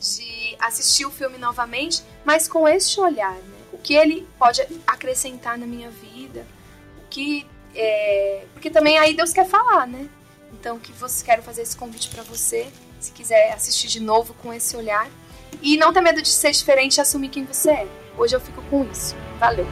De 0.00 0.56
assistir 0.58 1.04
o 1.04 1.10
filme 1.10 1.36
novamente, 1.38 2.02
mas 2.24 2.48
com 2.48 2.66
este 2.66 3.00
olhar, 3.00 3.34
né? 3.34 3.56
o 3.72 3.78
que 3.78 3.94
ele 3.94 4.26
pode 4.38 4.66
acrescentar 4.86 5.58
na 5.58 5.66
minha 5.66 5.90
vida, 5.90 6.46
o 6.98 7.08
que 7.08 7.46
é, 7.74 8.46
porque 8.54 8.70
também 8.70 8.98
aí 8.98 9.14
Deus 9.14 9.32
quer 9.32 9.46
falar, 9.46 9.86
né? 9.86 10.08
Então 10.52 10.78
que 10.78 10.92
você 10.92 11.24
quero 11.24 11.42
fazer 11.42 11.62
esse 11.62 11.76
convite 11.76 12.08
para 12.08 12.22
você, 12.22 12.66
se 12.98 13.12
quiser 13.12 13.52
assistir 13.52 13.88
de 13.88 14.00
novo 14.00 14.32
com 14.34 14.52
esse 14.52 14.74
olhar 14.76 15.08
e 15.60 15.76
não 15.76 15.92
ter 15.92 16.00
medo 16.00 16.22
de 16.22 16.28
ser 16.28 16.50
diferente 16.52 16.96
e 16.96 17.00
assumir 17.00 17.28
quem 17.28 17.44
você 17.44 17.70
é. 17.70 17.88
Hoje 18.16 18.34
eu 18.34 18.40
fico 18.40 18.62
com 18.62 18.84
isso. 18.84 19.14
Valeu. 19.38 19.66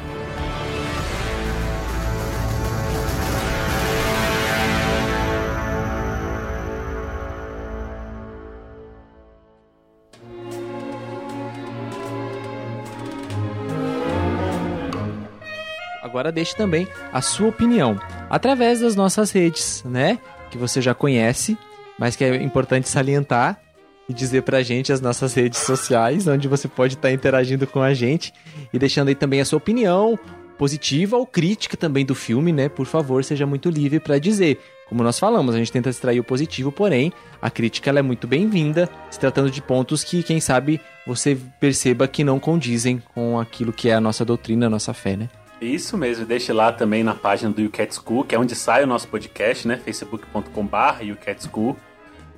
agora 16.14 16.30
deixe 16.30 16.54
também 16.54 16.86
a 17.12 17.20
sua 17.20 17.48
opinião 17.48 18.00
através 18.30 18.78
das 18.78 18.94
nossas 18.94 19.32
redes, 19.32 19.82
né? 19.84 20.20
Que 20.48 20.56
você 20.56 20.80
já 20.80 20.94
conhece, 20.94 21.58
mas 21.98 22.14
que 22.14 22.22
é 22.22 22.36
importante 22.36 22.88
salientar 22.88 23.60
e 24.08 24.12
dizer 24.14 24.42
pra 24.42 24.62
gente 24.62 24.92
as 24.92 25.00
nossas 25.00 25.34
redes 25.34 25.60
sociais, 25.60 26.26
onde 26.26 26.48
você 26.48 26.68
pode 26.68 26.94
estar 26.94 27.08
tá 27.08 27.14
interagindo 27.14 27.66
com 27.66 27.80
a 27.80 27.94
gente 27.94 28.32
e 28.72 28.78
deixando 28.78 29.08
aí 29.08 29.14
também 29.14 29.40
a 29.40 29.44
sua 29.44 29.56
opinião 29.56 30.18
positiva 30.58 31.16
ou 31.16 31.26
crítica 31.26 31.76
também 31.76 32.04
do 32.04 32.14
filme, 32.14 32.52
né? 32.52 32.68
Por 32.68 32.86
favor, 32.86 33.24
seja 33.24 33.46
muito 33.46 33.68
livre 33.68 34.00
para 34.00 34.18
dizer. 34.18 34.60
Como 34.88 35.02
nós 35.02 35.18
falamos, 35.18 35.54
a 35.54 35.58
gente 35.58 35.72
tenta 35.72 35.88
extrair 35.88 36.20
o 36.20 36.24
positivo, 36.24 36.70
porém, 36.70 37.12
a 37.40 37.50
crítica 37.50 37.90
ela 37.90 37.98
é 37.98 38.02
muito 38.02 38.26
bem-vinda, 38.26 38.88
se 39.10 39.18
tratando 39.18 39.50
de 39.50 39.62
pontos 39.62 40.04
que, 40.04 40.22
quem 40.22 40.40
sabe, 40.40 40.80
você 41.06 41.36
perceba 41.58 42.06
que 42.06 42.22
não 42.22 42.38
condizem 42.38 43.02
com 43.14 43.40
aquilo 43.40 43.72
que 43.72 43.88
é 43.88 43.94
a 43.94 44.00
nossa 44.00 44.24
doutrina, 44.24 44.66
a 44.66 44.70
nossa 44.70 44.92
fé, 44.92 45.16
né? 45.16 45.28
Isso 45.60 45.96
mesmo, 45.96 46.26
deixe 46.26 46.52
lá 46.52 46.70
também 46.70 47.02
na 47.02 47.14
página 47.14 47.50
do 47.50 47.62
YouCat 47.62 47.94
School, 47.94 48.24
que 48.24 48.34
é 48.34 48.38
onde 48.38 48.54
sai 48.54 48.84
o 48.84 48.86
nosso 48.86 49.08
podcast, 49.08 49.66
né? 49.66 49.80
facebook.com.br 49.82 51.02
YouCat 51.02 51.42
School. 51.48 51.76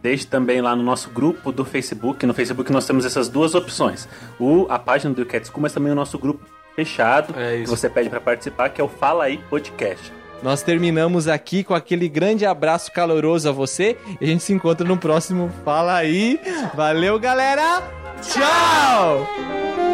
Deixe 0.06 0.24
também 0.24 0.60
lá 0.60 0.76
no 0.76 0.84
nosso 0.84 1.10
grupo 1.10 1.50
do 1.50 1.64
Facebook. 1.64 2.24
No 2.24 2.32
Facebook 2.32 2.70
nós 2.70 2.86
temos 2.86 3.04
essas 3.04 3.28
duas 3.28 3.56
opções. 3.56 4.08
O, 4.38 4.64
a 4.70 4.78
página 4.78 5.12
do 5.12 5.22
YouCat 5.22 5.48
School, 5.48 5.60
mas 5.60 5.72
também 5.72 5.90
o 5.90 5.96
nosso 5.96 6.16
grupo 6.16 6.46
fechado, 6.76 7.34
é 7.36 7.62
que 7.62 7.68
você 7.68 7.90
pede 7.90 8.08
para 8.08 8.20
participar, 8.20 8.68
que 8.68 8.80
é 8.80 8.84
o 8.84 8.88
Fala 8.88 9.24
Aí 9.24 9.38
Podcast. 9.50 10.12
Nós 10.44 10.62
terminamos 10.62 11.26
aqui 11.26 11.64
com 11.64 11.74
aquele 11.74 12.08
grande 12.08 12.46
abraço 12.46 12.92
caloroso 12.92 13.48
a 13.48 13.52
você 13.52 13.96
e 14.20 14.24
a 14.24 14.28
gente 14.28 14.44
se 14.44 14.52
encontra 14.52 14.86
no 14.86 14.96
próximo 14.96 15.50
Fala 15.64 15.96
Aí. 15.96 16.38
Valeu, 16.72 17.18
galera! 17.18 17.82
Tchau! 18.22 19.85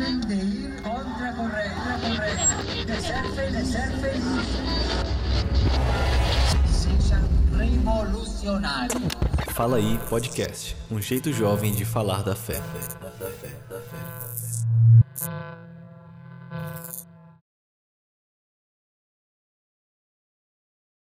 Coragem 0.00 0.20
de 0.20 0.34
ir 0.34 0.82
contra 0.82 1.28
a 1.28 1.32
corrente, 1.34 2.84
de 2.86 3.02
ser 3.02 3.24
feliz, 3.34 3.58
de 3.58 3.72
ser 3.72 3.90
feliz. 4.00 4.22
Sejam 6.70 7.22
revolucionários. 7.56 9.02
Fala 9.54 9.76
aí, 9.76 9.98
podcast. 10.08 10.76
Um 10.90 11.00
jeito 11.00 11.32
jovem 11.32 11.74
de 11.74 11.84
falar 11.84 12.22
da 12.22 12.34
fé. 12.34 12.54
Da 12.54 13.10
fé, 13.10 13.50
da 13.68 13.78
fé. 13.78 14.29